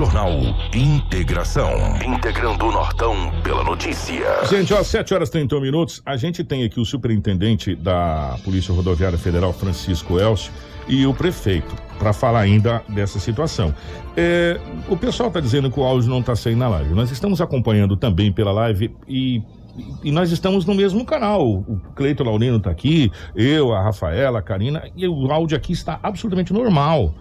Jornal 0.01 0.31
Integração. 0.73 1.69
Integrando 2.03 2.65
o 2.65 2.71
Nortão 2.71 3.31
pela 3.43 3.63
notícia. 3.63 4.43
Gente, 4.49 4.73
ó, 4.73 4.81
7 4.81 5.13
horas 5.13 5.29
e 5.29 5.33
31 5.33 5.61
minutos. 5.61 6.01
A 6.03 6.17
gente 6.17 6.43
tem 6.43 6.63
aqui 6.63 6.79
o 6.79 6.85
superintendente 6.85 7.75
da 7.75 8.35
Polícia 8.43 8.73
Rodoviária 8.73 9.15
Federal, 9.15 9.53
Francisco 9.53 10.19
Elcio, 10.19 10.51
e 10.87 11.05
o 11.05 11.13
prefeito, 11.13 11.75
para 11.99 12.13
falar 12.13 12.39
ainda 12.39 12.81
dessa 12.89 13.19
situação. 13.19 13.75
É, 14.17 14.59
o 14.89 14.97
pessoal 14.97 15.27
está 15.27 15.39
dizendo 15.39 15.69
que 15.69 15.79
o 15.79 15.83
áudio 15.83 16.09
não 16.09 16.21
está 16.21 16.35
saindo 16.35 16.57
na 16.57 16.69
live. 16.69 16.95
Nós 16.95 17.11
estamos 17.11 17.39
acompanhando 17.39 17.95
também 17.95 18.31
pela 18.31 18.51
live 18.51 18.91
e 19.07 19.43
e 20.03 20.11
nós 20.11 20.31
estamos 20.31 20.65
no 20.65 20.73
mesmo 20.73 21.05
canal. 21.05 21.47
O 21.47 21.79
Cleito 21.95 22.23
Laurino 22.23 22.57
está 22.57 22.71
aqui, 22.71 23.11
eu, 23.35 23.71
a 23.71 23.81
Rafaela, 23.81 24.39
a 24.39 24.41
Karina, 24.41 24.83
e 24.95 25.07
o 25.07 25.31
áudio 25.31 25.55
aqui 25.55 25.71
está 25.71 25.99
absolutamente 26.03 26.51
normal. 26.51 27.13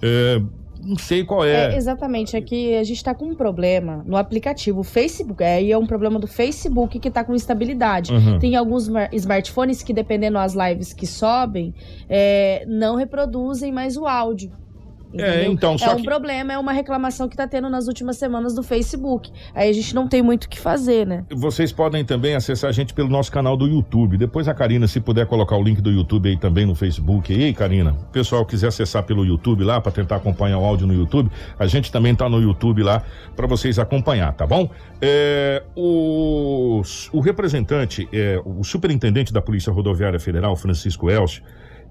É, 0.00 0.40
não 0.88 0.96
sei 0.96 1.22
qual 1.22 1.44
é. 1.44 1.74
é 1.74 1.76
exatamente, 1.76 2.34
é 2.34 2.40
que 2.40 2.74
a 2.74 2.82
gente 2.82 2.96
está 2.96 3.14
com 3.14 3.26
um 3.26 3.34
problema 3.34 4.02
no 4.06 4.16
aplicativo. 4.16 4.80
O 4.80 4.84
Facebook, 4.84 5.44
aí 5.44 5.70
é, 5.70 5.74
é 5.74 5.78
um 5.78 5.86
problema 5.86 6.18
do 6.18 6.26
Facebook 6.26 6.98
que 6.98 7.08
está 7.08 7.22
com 7.22 7.34
instabilidade. 7.34 8.10
Uhum. 8.10 8.38
Tem 8.38 8.56
alguns 8.56 8.90
smartphones 9.12 9.82
que, 9.82 9.92
dependendo 9.92 10.34
das 10.34 10.54
lives 10.54 10.94
que 10.94 11.06
sobem, 11.06 11.74
é, 12.08 12.64
não 12.66 12.96
reproduzem 12.96 13.70
mais 13.70 13.98
o 13.98 14.06
áudio. 14.06 14.50
É, 15.14 15.44
então, 15.46 15.76
é 15.80 15.90
um 15.90 15.96
que... 15.96 16.02
problema, 16.02 16.52
é 16.52 16.58
uma 16.58 16.72
reclamação 16.72 17.28
que 17.28 17.34
está 17.34 17.46
tendo 17.46 17.70
nas 17.70 17.86
últimas 17.88 18.16
semanas 18.18 18.54
do 18.54 18.62
Facebook. 18.62 19.32
Aí 19.54 19.70
a 19.70 19.72
gente 19.72 19.94
não 19.94 20.06
tem 20.06 20.22
muito 20.22 20.44
o 20.44 20.48
que 20.48 20.60
fazer, 20.60 21.06
né? 21.06 21.24
Vocês 21.30 21.72
podem 21.72 22.04
também 22.04 22.34
acessar 22.34 22.68
a 22.68 22.72
gente 22.72 22.92
pelo 22.92 23.08
nosso 23.08 23.32
canal 23.32 23.56
do 23.56 23.66
YouTube. 23.66 24.18
Depois 24.18 24.48
a 24.48 24.54
Karina, 24.54 24.86
se 24.86 25.00
puder 25.00 25.26
colocar 25.26 25.56
o 25.56 25.62
link 25.62 25.80
do 25.80 25.90
YouTube 25.90 26.28
aí 26.28 26.36
também 26.36 26.66
no 26.66 26.74
Facebook. 26.74 27.32
E 27.32 27.44
aí, 27.44 27.54
Karina, 27.54 27.92
o 27.92 28.12
pessoal 28.12 28.44
quiser 28.44 28.68
acessar 28.68 29.02
pelo 29.04 29.24
YouTube 29.24 29.64
lá 29.64 29.80
para 29.80 29.92
tentar 29.92 30.16
acompanhar 30.16 30.58
o 30.58 30.64
áudio 30.64 30.86
no 30.86 30.94
YouTube, 30.94 31.30
a 31.58 31.66
gente 31.66 31.90
também 31.90 32.12
está 32.12 32.28
no 32.28 32.40
YouTube 32.40 32.82
lá 32.82 33.02
para 33.34 33.46
vocês 33.46 33.78
acompanhar, 33.78 34.32
tá 34.34 34.46
bom? 34.46 34.70
É, 35.00 35.62
o, 35.74 36.82
o 37.12 37.20
representante, 37.20 38.08
é, 38.12 38.40
o 38.44 38.62
superintendente 38.62 39.32
da 39.32 39.40
Polícia 39.40 39.72
Rodoviária 39.72 40.20
Federal, 40.20 40.54
Francisco 40.56 41.10
Elcio, 41.10 41.42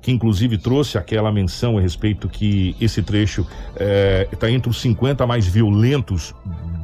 que 0.02 0.12
inclusive 0.12 0.58
trouxe 0.58 0.98
aquela 0.98 1.32
menção 1.32 1.78
a 1.78 1.82
respeito 1.82 2.30
que 2.30 2.76
esse 2.80 3.02
trecho 3.02 3.46
está 4.32 4.48
é, 4.48 4.52
entre 4.52 4.70
os 4.70 4.80
50 4.82 5.26
mais 5.26 5.46
violentos 5.48 6.34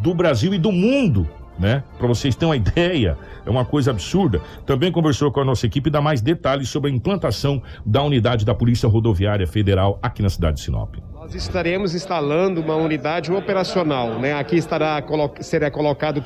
do 0.02 0.14
Brasil 0.14 0.54
e 0.54 0.58
do 0.58 0.72
mundo. 0.72 1.28
Né? 1.58 1.84
Para 2.00 2.08
vocês 2.08 2.36
terem 2.36 2.50
uma 2.50 2.58
ideia, 2.58 3.18
é 3.46 3.50
uma 3.50 3.64
coisa 3.64 3.92
absurda. 3.92 4.42
Também 4.66 4.92
conversou 4.92 5.32
com 5.32 5.40
a 5.40 5.46
nossa 5.46 5.66
equipe 5.66 5.88
e 5.88 5.92
dá 5.92 6.02
mais 6.02 6.22
detalhes 6.22 6.70
sobre 6.70 6.90
a 6.90 6.94
implantação 6.94 7.62
da 7.86 8.02
unidade 8.02 8.44
da 8.44 8.56
Polícia 8.56 8.90
Rodoviária 8.90 9.46
Federal 9.46 10.00
aqui 10.02 10.22
na 10.22 10.30
cidade 10.30 10.58
de 10.58 10.64
Sinop. 10.64 10.96
Nós 11.14 11.36
estaremos 11.36 11.94
instalando 11.94 12.60
uma 12.60 12.76
unidade 12.76 13.32
operacional, 13.32 14.20
né? 14.20 14.34
Aqui 14.34 14.58
estará 14.58 15.02
será 15.40 15.70
colocado 15.70 16.22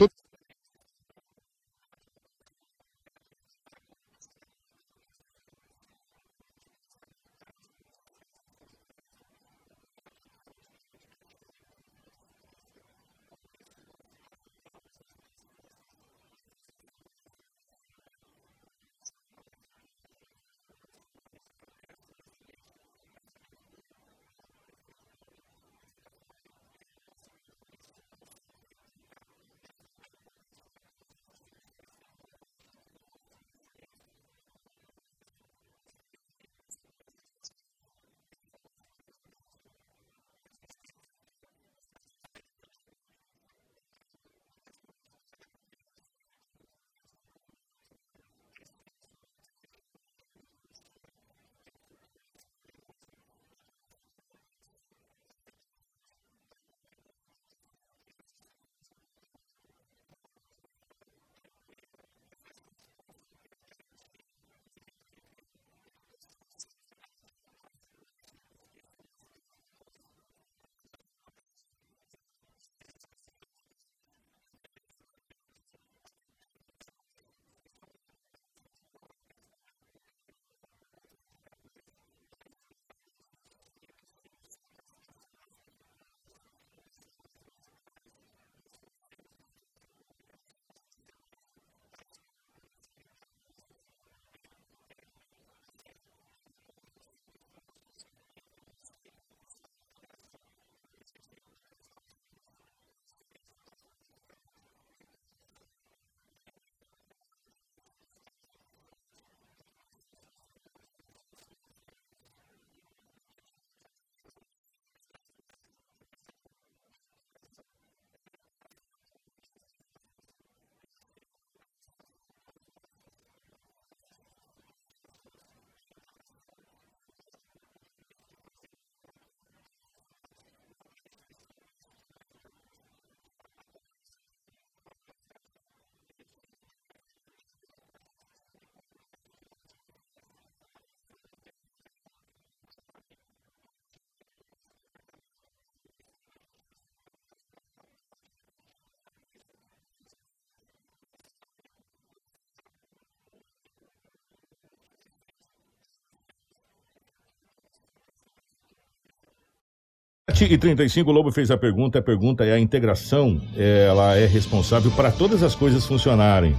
tudo 160.33 160.53
e 160.53 160.57
35 160.57 161.09
o 161.09 161.13
Lobo 161.13 161.31
fez 161.31 161.49
a 161.49 161.57
pergunta. 161.57 161.99
A 161.99 162.01
pergunta 162.01 162.43
é: 162.43 162.53
a 162.53 162.59
integração 162.59 163.41
ela 163.55 164.15
é 164.15 164.25
responsável 164.25 164.91
para 164.91 165.11
todas 165.11 165.41
as 165.41 165.55
coisas 165.55 165.85
funcionarem. 165.85 166.55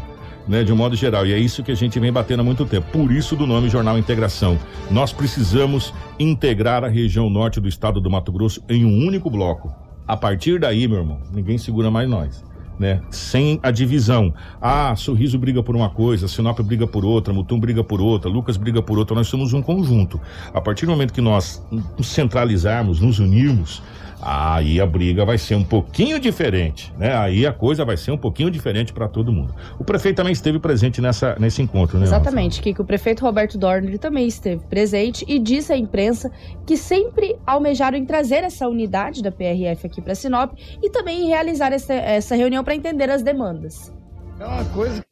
Né, 0.46 0.64
de 0.64 0.72
um 0.72 0.76
modo 0.76 0.96
geral, 0.96 1.26
e 1.26 1.32
é 1.34 1.38
isso 1.38 1.62
que 1.62 1.70
a 1.70 1.74
gente 1.74 2.00
vem 2.00 2.10
batendo 2.10 2.40
há 2.40 2.42
muito 2.42 2.64
tempo. 2.64 2.86
Por 2.90 3.12
isso 3.12 3.36
do 3.36 3.46
nome 3.46 3.68
Jornal 3.68 3.98
Integração. 3.98 4.58
Nós 4.90 5.12
precisamos 5.12 5.92
integrar 6.18 6.82
a 6.82 6.88
região 6.88 7.28
norte 7.28 7.60
do 7.60 7.68
estado 7.68 8.00
do 8.00 8.08
Mato 8.08 8.32
Grosso 8.32 8.64
em 8.66 8.82
um 8.82 9.06
único 9.06 9.28
bloco. 9.28 9.70
A 10.06 10.16
partir 10.16 10.58
daí, 10.58 10.88
meu 10.88 11.00
irmão, 11.00 11.20
ninguém 11.34 11.58
segura 11.58 11.90
mais 11.90 12.08
nós 12.08 12.47
né? 12.78 13.02
Sem 13.10 13.58
a 13.62 13.70
divisão. 13.70 14.32
Ah, 14.60 14.94
Sorriso 14.96 15.38
briga 15.38 15.62
por 15.62 15.74
uma 15.74 15.90
coisa, 15.90 16.28
Sinop 16.28 16.60
briga 16.60 16.86
por 16.86 17.04
outra, 17.04 17.32
Mutum 17.32 17.58
briga 17.58 17.82
por 17.82 18.00
outra, 18.00 18.30
Lucas 18.30 18.56
briga 18.56 18.82
por 18.82 18.98
outra. 18.98 19.14
Nós 19.14 19.28
somos 19.28 19.52
um 19.52 19.62
conjunto. 19.62 20.20
A 20.52 20.60
partir 20.60 20.86
do 20.86 20.92
momento 20.92 21.12
que 21.12 21.20
nós 21.20 21.64
nos 21.70 22.06
centralizarmos, 22.08 23.00
nos 23.00 23.18
unirmos, 23.18 23.82
aí 24.20 24.80
a 24.80 24.86
briga 24.86 25.24
vai 25.24 25.38
ser 25.38 25.54
um 25.54 25.64
pouquinho 25.64 26.18
diferente, 26.18 26.92
né? 26.98 27.16
Aí 27.16 27.46
a 27.46 27.52
coisa 27.52 27.84
vai 27.84 27.96
ser 27.96 28.10
um 28.10 28.18
pouquinho 28.18 28.50
diferente 28.50 28.92
para 28.92 29.08
todo 29.08 29.32
mundo. 29.32 29.54
O 29.78 29.84
prefeito 29.84 30.16
também 30.16 30.32
esteve 30.32 30.58
presente 30.58 31.00
nessa, 31.00 31.36
nesse 31.38 31.62
encontro, 31.62 31.98
né? 31.98 32.04
Exatamente, 32.04 32.60
que 32.60 32.74
o 32.80 32.84
prefeito 32.84 33.24
Roberto 33.24 33.56
Dorner 33.56 33.98
também 33.98 34.26
esteve 34.26 34.64
presente 34.66 35.24
e 35.28 35.38
disse 35.38 35.72
à 35.72 35.76
imprensa 35.76 36.30
que 36.66 36.76
sempre 36.76 37.36
almejaram 37.46 37.96
em 37.96 38.04
trazer 38.04 38.44
essa 38.44 38.68
unidade 38.68 39.22
da 39.22 39.30
PRF 39.30 39.86
aqui 39.86 40.00
para 40.00 40.14
Sinop 40.14 40.52
e 40.82 40.90
também 40.90 41.22
em 41.22 41.28
realizar 41.28 41.72
essa, 41.72 41.94
essa 41.94 42.34
reunião 42.34 42.64
para 42.64 42.74
entender 42.74 43.10
as 43.10 43.22
demandas. 43.22 43.92
É 44.38 44.46
uma 44.46 44.64
coisa 44.66 45.07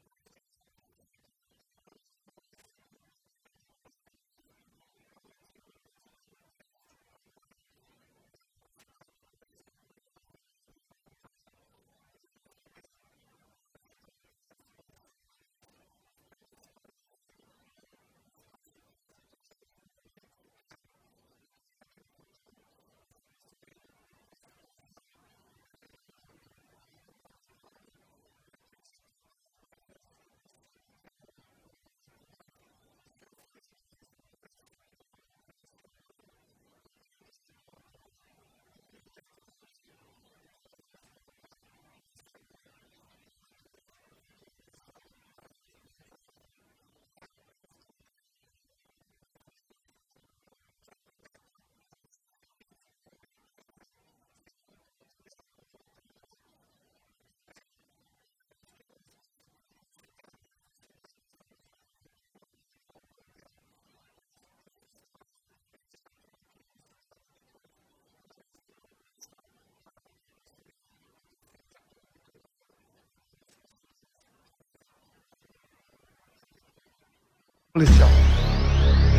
policial. 77.76 78.08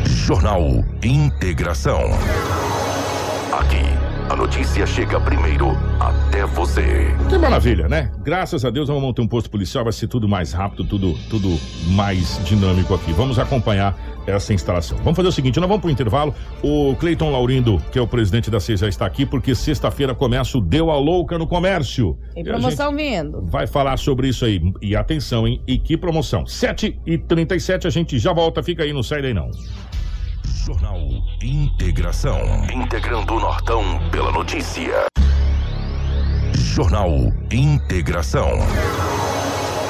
Jornal 0.03 0.83
Integração. 1.03 2.09
Aqui, 3.53 3.85
a 4.31 4.35
notícia 4.35 4.83
chega 4.87 5.19
primeiro 5.19 5.77
você. 6.47 7.15
Que 7.29 7.37
maravilha, 7.37 7.87
né? 7.87 8.11
Graças 8.23 8.65
a 8.65 8.69
Deus 8.69 8.87
vamos 8.87 9.03
montar 9.03 9.21
um 9.21 9.27
posto 9.27 9.49
policial, 9.49 9.83
vai 9.83 9.93
ser 9.93 10.07
tudo 10.07 10.27
mais 10.27 10.53
rápido, 10.53 10.83
tudo, 10.83 11.13
tudo 11.29 11.59
mais 11.91 12.39
dinâmico 12.43 12.93
aqui. 12.93 13.11
Vamos 13.13 13.39
acompanhar 13.39 13.97
essa 14.25 14.53
instalação. 14.53 14.97
Vamos 14.97 15.15
fazer 15.15 15.29
o 15.29 15.31
seguinte, 15.31 15.59
nós 15.59 15.67
vamos 15.67 15.81
para 15.81 15.87
o 15.87 15.91
intervalo. 15.91 16.35
O 16.61 16.95
Cleiton 16.95 17.31
Laurindo, 17.31 17.81
que 17.91 17.97
é 17.97 18.01
o 18.01 18.07
presidente 18.07 18.51
da 18.51 18.59
CES, 18.59 18.81
já 18.81 18.87
está 18.87 19.05
aqui, 19.05 19.25
porque 19.25 19.55
sexta-feira 19.55 20.13
começa 20.13 20.57
o 20.57 20.61
Deu 20.61 20.91
a 20.91 20.97
Louca 20.97 21.37
no 21.37 21.47
Comércio. 21.47 22.17
Tem 22.33 22.43
promoção 22.43 22.95
vindo. 22.95 23.41
Vai 23.45 23.67
falar 23.67 23.97
sobre 23.97 24.27
isso 24.27 24.45
aí. 24.45 24.61
E 24.81 24.95
atenção, 24.95 25.47
hein? 25.47 25.61
E 25.65 25.77
que 25.77 25.95
promoção? 25.95 26.45
7 26.45 26.99
e 27.05 27.17
37 27.17 27.87
a 27.87 27.89
gente 27.89 28.19
já 28.19 28.33
volta, 28.33 28.61
fica 28.61 28.83
aí, 28.83 28.91
não 28.91 29.03
sai 29.03 29.21
daí 29.21 29.33
não. 29.33 29.49
Jornal 30.65 30.99
Integração. 31.41 32.39
Integrando 32.73 33.35
o 33.35 33.39
Nortão 33.39 33.83
pela 34.11 34.31
notícia. 34.31 35.05
Jornal 36.77 37.33
Integração. 37.51 38.51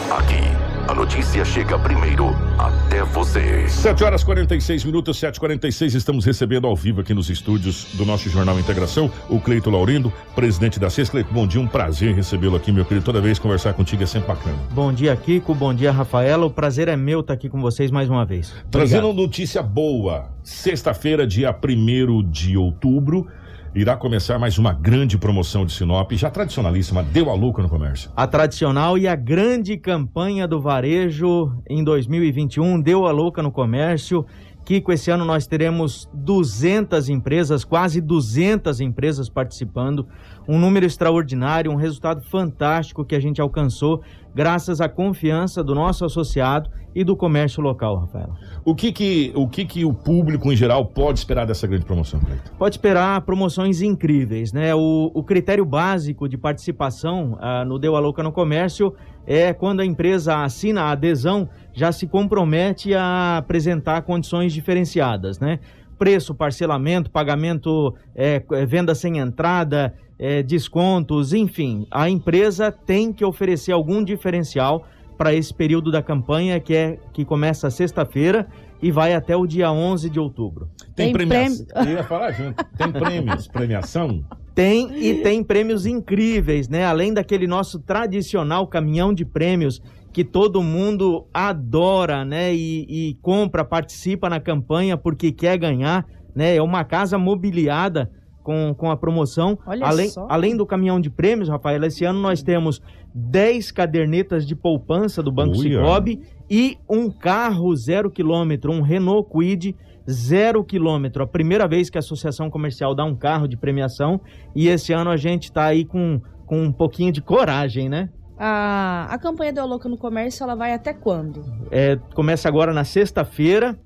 Aqui 0.10 0.40
a 0.88 0.94
notícia 0.96 1.44
chega 1.44 1.78
primeiro 1.78 2.30
até 2.58 3.04
você. 3.04 3.68
7 3.68 4.06
horas 4.06 4.24
46 4.24 4.86
minutos, 4.86 5.20
7h46. 5.20 5.96
Estamos 5.96 6.24
recebendo 6.24 6.66
ao 6.66 6.74
vivo 6.78 7.02
aqui 7.02 7.14
nos 7.14 7.30
estúdios 7.30 7.94
do 7.96 8.06
nosso 8.06 8.30
Jornal 8.30 8.58
Integração 8.58 9.12
o 9.30 9.38
Cleito 9.38 9.70
Laurindo, 9.70 10.14
presidente 10.34 10.80
da 10.80 10.90
CES. 10.90 11.10
Cleito, 11.10 11.34
bom 11.34 11.46
dia, 11.46 11.60
um 11.60 11.68
prazer 11.68 12.16
recebê-lo 12.16 12.56
aqui, 12.56 12.72
meu 12.72 12.86
querido. 12.86 13.04
Toda 13.04 13.20
vez 13.20 13.38
conversar 13.38 13.74
contigo 13.74 14.04
é 14.04 14.06
sempre 14.06 14.30
bacana. 14.30 14.56
Bom 14.72 14.94
dia, 14.94 15.14
Kiko. 15.14 15.54
Bom 15.54 15.74
dia, 15.74 15.92
Rafaela. 15.92 16.46
O 16.46 16.50
prazer 16.50 16.88
é 16.88 16.96
meu 16.96 17.20
estar 17.20 17.34
aqui 17.34 17.50
com 17.50 17.60
vocês 17.60 17.92
mais 17.92 18.10
uma 18.10 18.24
vez. 18.24 18.56
Trazendo 18.72 19.12
notícia 19.12 19.62
boa. 19.62 20.30
Sexta-feira, 20.42 21.28
dia 21.28 21.54
1 21.54 22.32
de 22.32 22.56
outubro 22.56 23.28
irá 23.76 23.96
começar 23.96 24.40
mais 24.40 24.58
uma 24.58 24.74
grande 24.74 25.18
promoção 25.18 25.66
de 25.66 25.72
Sinop, 25.72 26.12
já 26.14 26.30
tradicionalíssima, 26.30 27.04
deu 27.04 27.30
a 27.30 27.34
louca 27.34 27.62
no 27.62 27.70
comércio. 27.70 28.12
A 28.16 28.26
tradicional 28.28 28.98
e 28.98 29.08
a 29.08 29.16
grande 29.16 29.78
campanha 29.78 30.48
do 30.48 30.60
varejo 30.60 31.54
em 31.70 31.84
2021 31.84 32.82
deu 32.82 33.06
a 33.06 33.12
louca 33.12 33.42
no 33.42 33.52
comércio. 33.52 34.26
Kiko, 34.66 34.92
esse 34.92 35.10
ano 35.10 35.24
nós 35.24 35.48
teremos 35.48 36.10
200 36.14 37.08
empresas, 37.08 37.64
quase 37.64 38.02
200 38.02 38.82
empresas 38.82 39.30
participando 39.30 40.06
um 40.48 40.58
número 40.58 40.86
extraordinário, 40.86 41.72
um 41.72 41.76
resultado 41.76 42.22
fantástico 42.22 43.04
que 43.04 43.16
a 43.16 43.20
gente 43.20 43.42
alcançou 43.42 44.02
graças 44.34 44.80
à 44.80 44.88
confiança 44.88 45.64
do 45.64 45.74
nosso 45.74 46.06
associado 46.06 46.70
e 46.94 47.04
do 47.04 47.16
comércio 47.16 47.62
local, 47.62 47.96
Rafael. 47.98 48.34
O 48.66 48.74
que 48.74 48.92
que 48.92 49.32
o, 49.36 49.48
que 49.48 49.66
que 49.66 49.86
o 49.86 49.94
público 49.94 50.52
em 50.52 50.56
geral 50.56 50.84
pode 50.86 51.20
esperar 51.20 51.46
dessa 51.46 51.68
grande 51.68 51.86
promoção, 51.86 52.20
Cleiton? 52.20 52.52
Pode 52.58 52.74
esperar 52.74 53.22
promoções 53.22 53.82
incríveis, 53.82 54.52
né? 54.52 54.74
O, 54.74 55.12
o 55.14 55.24
critério 55.24 55.64
básico 55.64 56.28
de 56.28 56.38
participação 56.38 57.38
ah, 57.40 57.64
no 57.64 57.78
Deu 57.78 57.96
a 57.96 58.00
Louca 58.00 58.24
no 58.24 58.32
Comércio 58.32 58.96
é 59.28 59.54
quando 59.54 59.82
a 59.82 59.86
empresa 59.86 60.44
assina 60.44 60.84
a 60.84 60.92
adesão, 60.92 61.50
já 61.74 61.92
se 61.92 62.08
compromete 62.08 62.96
a 62.96 63.38
apresentar 63.38 64.02
condições 64.02 64.54
diferenciadas, 64.54 65.40
né? 65.40 65.60
Preço, 66.00 66.34
parcelamento, 66.34 67.12
pagamento, 67.12 67.94
é, 68.16 68.40
venda 68.66 68.96
sem 68.96 69.18
entrada, 69.18 69.94
é, 70.20 70.42
descontos, 70.42 71.34
enfim, 71.34 71.86
a 71.92 72.10
empresa 72.10 72.72
tem 72.72 73.14
que 73.14 73.24
oferecer 73.24 73.72
algum 73.72 74.04
diferencial 74.04 74.86
para 75.18 75.34
esse 75.34 75.54
período 75.54 75.92
da 75.92 76.02
campanha 76.02 76.60
que 76.60 76.76
é 76.76 77.00
que 77.12 77.26
começa 77.26 77.70
sexta-feira 77.70 78.48
e 78.82 78.92
vai 78.92 79.14
até 79.14 79.36
o 79.36 79.48
dia 79.48 79.72
11 79.72 80.10
de 80.10 80.20
outubro. 80.20 80.70
Tem, 80.96 81.08
tem 81.08 81.14
premiação? 81.14 81.66
Prêmio... 81.66 81.92
Eu 81.92 81.98
ia 81.98 82.04
falar 82.04 82.32
junto. 82.32 82.64
Tem 82.78 82.92
prêmios, 82.92 83.48
premiação? 83.50 84.24
Tem 84.54 84.90
e 85.04 85.22
tem 85.22 85.44
prêmios 85.44 85.86
incríveis, 85.86 86.68
né? 86.68 86.86
Além 86.86 87.14
daquele 87.14 87.48
nosso 87.48 87.80
tradicional 87.80 88.68
caminhão 88.68 89.14
de 89.14 89.26
prêmios 89.26 89.82
que 90.14 90.24
todo 90.24 90.64
mundo 90.64 91.28
adora, 91.34 92.24
né? 92.26 92.54
E, 92.54 92.86
e 92.90 93.14
compra, 93.22 93.64
participa 93.64 94.30
na 94.30 94.40
campanha 94.40 94.98
porque 94.98 95.32
quer 95.32 95.58
ganhar, 95.58 96.06
né? 96.36 96.56
É 96.56 96.62
uma 96.62 96.84
casa 96.84 97.18
mobiliada 97.18 98.12
com, 98.48 98.74
com 98.74 98.90
a 98.90 98.96
promoção. 98.96 99.60
Olha 99.66 99.86
além, 99.86 100.08
só. 100.08 100.26
além 100.30 100.56
do 100.56 100.66
caminhão 100.66 101.02
de 101.02 101.10
prêmios, 101.10 101.50
Rafael, 101.50 101.84
esse 101.84 102.06
ano 102.06 102.22
nós 102.22 102.42
temos 102.42 102.82
10 103.14 103.74
cadernetas 103.74 104.48
de 104.48 104.56
poupança 104.56 105.22
do 105.22 105.30
Banco. 105.30 105.56
Cicobi 105.56 106.22
e 106.50 106.78
um 106.90 107.12
carro 107.12 107.76
zero 107.76 108.10
quilômetro, 108.10 108.72
um 108.72 108.80
Renault 108.80 109.30
Kwid 109.30 109.76
zero 110.10 110.64
quilômetro. 110.64 111.22
A 111.22 111.28
primeira 111.28 111.68
vez 111.68 111.90
que 111.90 111.98
a 111.98 112.00
Associação 112.00 112.50
Comercial 112.50 112.96
dá 112.96 113.04
um 113.04 113.14
carro 113.14 113.50
de 113.50 113.58
premiação 113.58 114.22
e 114.56 114.70
esse 114.70 114.94
ano 114.94 115.10
a 115.10 115.18
gente 115.18 115.44
está 115.44 115.66
aí 115.66 115.84
com, 115.84 116.22
com 116.46 116.64
um 116.64 116.72
pouquinho 116.72 117.12
de 117.12 117.22
coragem, 117.22 117.90
né? 117.90 118.08
A, 118.40 119.08
a 119.10 119.18
campanha 119.18 119.52
do 119.52 119.66
Louca 119.66 119.90
no 119.90 119.98
Comércio, 119.98 120.46
ela 120.46 120.56
vai 120.56 120.72
até 120.72 120.94
quando? 120.94 121.44
É, 121.70 121.98
começa 122.16 122.48
agora 122.48 122.72
na 122.72 122.86
sexta-feira 122.86 123.78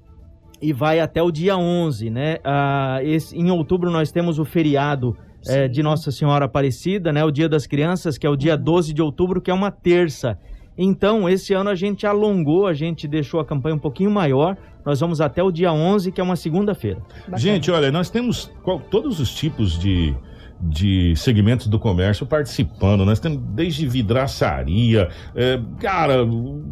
e 0.62 0.72
vai 0.72 1.00
até 1.00 1.22
o 1.24 1.32
dia 1.32 1.58
11, 1.58 2.10
né? 2.10 2.38
Ah, 2.44 3.00
esse, 3.04 3.36
em 3.38 3.50
outubro 3.52 3.90
nós 3.90 4.12
temos 4.12 4.38
o 4.40 4.46
feriado 4.46 5.18
é, 5.48 5.68
de 5.68 5.82
Nossa 5.82 6.12
Senhora 6.12 6.46
Aparecida, 6.46 7.12
né? 7.12 7.24
O 7.24 7.32
Dia 7.32 7.50
das 7.50 7.66
Crianças, 7.66 8.18
que 8.18 8.28
é 8.28 8.30
o 8.30 8.36
dia 8.36 8.56
12 8.56 8.94
de 8.94 9.02
outubro, 9.02 9.42
que 9.42 9.50
é 9.50 9.54
uma 9.54 9.72
terça. 9.72 10.38
Então, 10.78 11.28
esse 11.28 11.54
ano 11.54 11.70
a 11.70 11.76
gente 11.76 12.06
alongou, 12.08 12.66
a 12.68 12.74
gente 12.74 13.08
deixou 13.08 13.40
a 13.40 13.46
campanha 13.46 13.76
um 13.76 13.80
pouquinho 13.80 14.10
maior. 14.12 14.56
Nós 14.86 15.00
vamos 15.00 15.20
até 15.20 15.44
o 15.44 15.52
dia 15.52 15.72
11, 15.72 16.12
que 16.12 16.22
é 16.22 16.24
uma 16.24 16.36
segunda-feira. 16.36 17.00
Gente, 17.38 17.70
olha, 17.70 17.92
nós 17.92 18.10
temos 18.10 18.52
qual- 18.64 18.80
todos 18.80 19.20
os 19.20 19.34
tipos 19.34 19.78
de, 19.78 20.16
de 20.64 21.16
segmentos 21.16 21.68
do 21.68 21.80
comércio 21.80 22.26
participando. 22.26 23.04
Nós 23.06 23.20
temos 23.20 23.40
desde 23.54 23.88
vidraçaria, 23.88 25.10
é, 25.36 25.60
cara, 25.80 26.18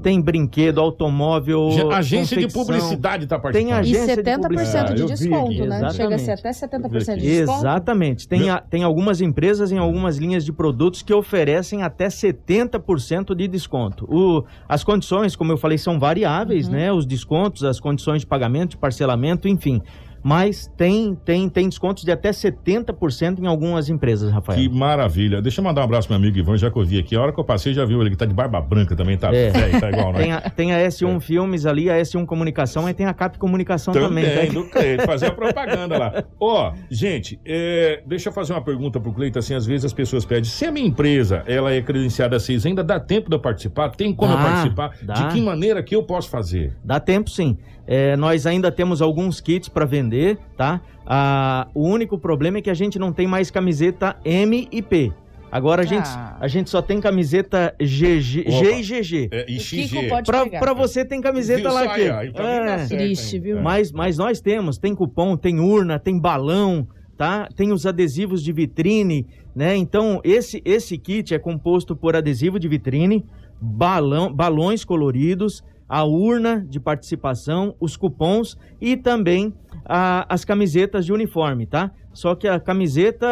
Tem 0.02 0.22
brinquedo, 0.22 0.80
automóvel, 0.80 1.70
agência 1.92 2.38
de 2.38 2.44
confecção. 2.44 2.66
publicidade 2.66 3.24
está 3.24 3.36
Tem 3.40 3.68
participando. 3.68 3.86
E 3.86 3.98
agência 3.98 4.16
de 4.16 4.22
70% 4.32 4.94
de, 4.94 5.02
vi 5.04 5.08
desconto, 5.08 5.66
né? 5.66 5.90
Chega 5.92 6.16
a 6.16 6.18
ser 6.20 6.32
exatamente. 6.34 6.40
até 6.40 6.52
70% 6.52 7.16
de 7.16 7.22
desconto. 7.22 7.60
Exatamente. 7.60 8.28
Tem, 8.28 8.50
a- 8.50 8.60
tem 8.60 8.84
algumas 8.84 9.22
empresas 9.22 9.72
em 9.72 9.78
algumas 9.78 10.18
linhas 10.18 10.46
de 10.46 10.54
produtos 10.54 11.02
que 11.02 11.14
oferecem 11.14 11.82
até 11.82 12.10
70% 12.10 13.34
de 13.36 13.48
desconto. 13.48 14.06
O, 14.06 14.44
as 14.68 14.84
condições, 14.84 15.36
como 15.36 15.52
eu 15.52 15.58
falei, 15.58 15.78
são 15.78 16.00
variáveis, 16.00 16.68
Uhum. 16.68 16.74
né? 16.74 16.92
Os 16.92 17.06
descontos, 17.06 17.64
as 17.64 17.80
condições 17.80 18.22
de 18.22 18.28
pagamento, 18.28 18.72
de 18.72 18.78
parcelamento, 18.78 19.48
enfim. 19.48 19.82
Mas 20.24 20.68
tem, 20.78 21.16
tem, 21.26 21.48
tem 21.50 21.68
descontos 21.70 22.04
de 22.04 22.12
até 22.12 22.32
70% 22.32 23.40
em 23.40 23.48
algumas 23.48 23.90
empresas, 23.90 24.32
Rafael. 24.32 24.60
Que 24.60 24.70
maravilha. 24.70 25.42
Deixa 25.42 25.62
eu 25.62 25.64
mandar 25.66 25.82
um 25.82 25.86
abraço 25.86 26.10
meu 26.10 26.18
amigo 26.18 26.38
Ivan, 26.38 26.58
já 26.58 26.70
que 26.70 26.78
eu 26.78 26.86
vi 26.86 27.00
aqui. 27.00 27.16
A 27.16 27.22
hora 27.22 27.32
que 27.34 27.40
eu 27.40 27.44
passei, 27.44 27.74
já 27.74 27.86
viu 27.86 28.02
ele 28.02 28.10
que 28.10 28.18
tá 28.18 28.26
de 28.26 28.34
barba 28.34 28.60
branca 28.62 28.96
também, 28.96 29.18
tá 29.18 29.34
É. 29.34 29.52
tá 29.80 29.90
igual, 29.90 30.12
né? 30.14 30.20
Tem 30.20 30.32
a, 30.32 30.42
tem 30.42 30.74
a 30.74 30.80
S1 30.88 31.20
Filmes 31.22 31.66
ali, 31.66 31.90
a 31.90 31.96
S1 32.00 32.26
Comunicação, 32.26 32.88
e 32.90 32.94
tem 32.94 33.06
a 33.06 33.14
Cap 33.14 33.38
Comunicação 33.38 33.94
também. 33.94 34.26
Também, 34.26 34.48
tá? 34.48 34.54
do 34.54 34.66
Cleito, 34.66 35.06
fazer 35.06 35.28
a 35.28 35.32
propaganda 35.32 35.98
lá. 35.98 36.24
Ó, 36.40 36.74
gente, 36.90 37.40
é, 37.46 38.02
deixa 38.06 38.30
eu 38.30 38.34
fazer 38.34 38.54
uma 38.54 38.62
pergunta 38.62 39.00
pro 39.00 39.12
Cleito, 39.14 39.40
assim, 39.40 39.54
às 39.54 39.66
vezes 39.66 39.86
as 39.86 39.94
pessoas 39.94 40.26
pedem, 40.26 40.44
se 40.44 40.66
a 40.66 40.72
minha 40.72 40.88
empresa, 40.88 41.44
ela 41.48 41.72
é 41.74 41.82
credenciada 41.82 42.36
a 42.36 42.40
seis, 42.40 42.66
ainda 42.66 42.84
dá 42.84 43.00
tempo 43.00 43.30
de 43.30 43.36
eu 43.36 43.40
participar? 43.40 43.90
Tem 43.90 44.14
como 44.14 44.34
eu 44.34 44.38
Dá, 44.38 44.44
participar? 44.44 44.92
dá. 45.02 45.14
De 45.14 45.34
que 45.34 45.42
maneira 45.42 45.82
que 45.84 45.96
eu 45.96 46.04
posso 46.04 46.30
fazer? 46.30 46.76
Dá 46.84 47.00
tempo 47.00 47.30
sim. 47.30 47.58
É, 47.92 48.16
nós 48.16 48.46
ainda 48.46 48.72
temos 48.72 49.02
alguns 49.02 49.42
kits 49.42 49.68
para 49.68 49.84
vender, 49.84 50.38
tá? 50.56 50.80
Ah, 51.08 51.68
o 51.74 51.88
único 51.88 52.20
problema 52.20 52.60
é 52.60 52.62
que 52.62 52.70
a 52.70 52.74
gente 52.76 53.00
não 53.00 53.12
tem 53.12 53.26
mais 53.26 53.50
camiseta 53.50 54.16
M 54.24 54.68
e 54.72 54.80
P. 54.80 55.12
Agora 55.52 55.82
a, 55.82 55.86
gente, 55.86 56.06
Ah. 56.08 56.38
a 56.40 56.48
gente 56.48 56.70
só 56.70 56.80
tem 56.84 57.02
camiseta 57.02 57.74
GG, 57.80 58.42
Opa. 58.42 58.52
G 58.52 58.76
e 58.76 58.82
GG. 58.84 59.30
É, 59.32 59.46
e 59.52 59.58
O 59.58 59.60
XG. 59.60 60.08
Pra, 60.24 60.44
pegar. 60.44 60.60
pra 60.60 60.74
você 60.76 61.04
tem 61.04 61.20
camiseta 61.20 61.62
Viu 61.64 61.74
lá 61.74 61.84
aqui. 61.86 62.02
e 62.02 62.32
tá 62.32 62.44
É. 62.44 62.86
Triste, 62.86 63.38
hein? 63.38 63.42
viu? 63.42 63.58
É. 63.58 63.62
Mas, 63.64 63.92
mas 63.92 64.20
nós 64.20 64.40
temos, 64.40 64.78
tem 64.78 64.94
cupom, 64.94 65.36
tem 65.36 65.60
urna, 65.60 65.98
tem 65.98 66.20
balão, 66.20 66.88
tá? 67.18 67.50
Tem 67.56 67.72
os 67.72 67.88
adesivos 67.88 68.44
de 68.44 68.52
vitrine, 68.54 69.26
né? 69.56 69.76
Então, 69.76 70.22
esse, 70.24 70.62
esse 70.64 70.96
kit 71.00 71.34
é 71.34 71.40
composto 71.40 71.96
por 71.96 72.16
adesivo 72.16 72.60
de 72.60 72.68
vitrine, 72.68 73.26
balão, 73.60 74.32
balões 74.32 74.86
coloridos, 74.86 75.64
a 75.90 76.04
urna 76.06 76.64
de 76.70 76.80
participação, 76.80 77.74
os 77.80 77.98
cupons 77.98 78.56
e 78.80 78.96
também 78.96 79.52
a- 79.84 80.26
as 80.30 80.46
camisetas 80.46 81.06
de 81.06 81.12
uniforme, 81.12 81.66
tá? 81.66 81.92
Só 82.14 82.36
que 82.36 82.48
a 82.48 82.60
camiseta 82.60 83.28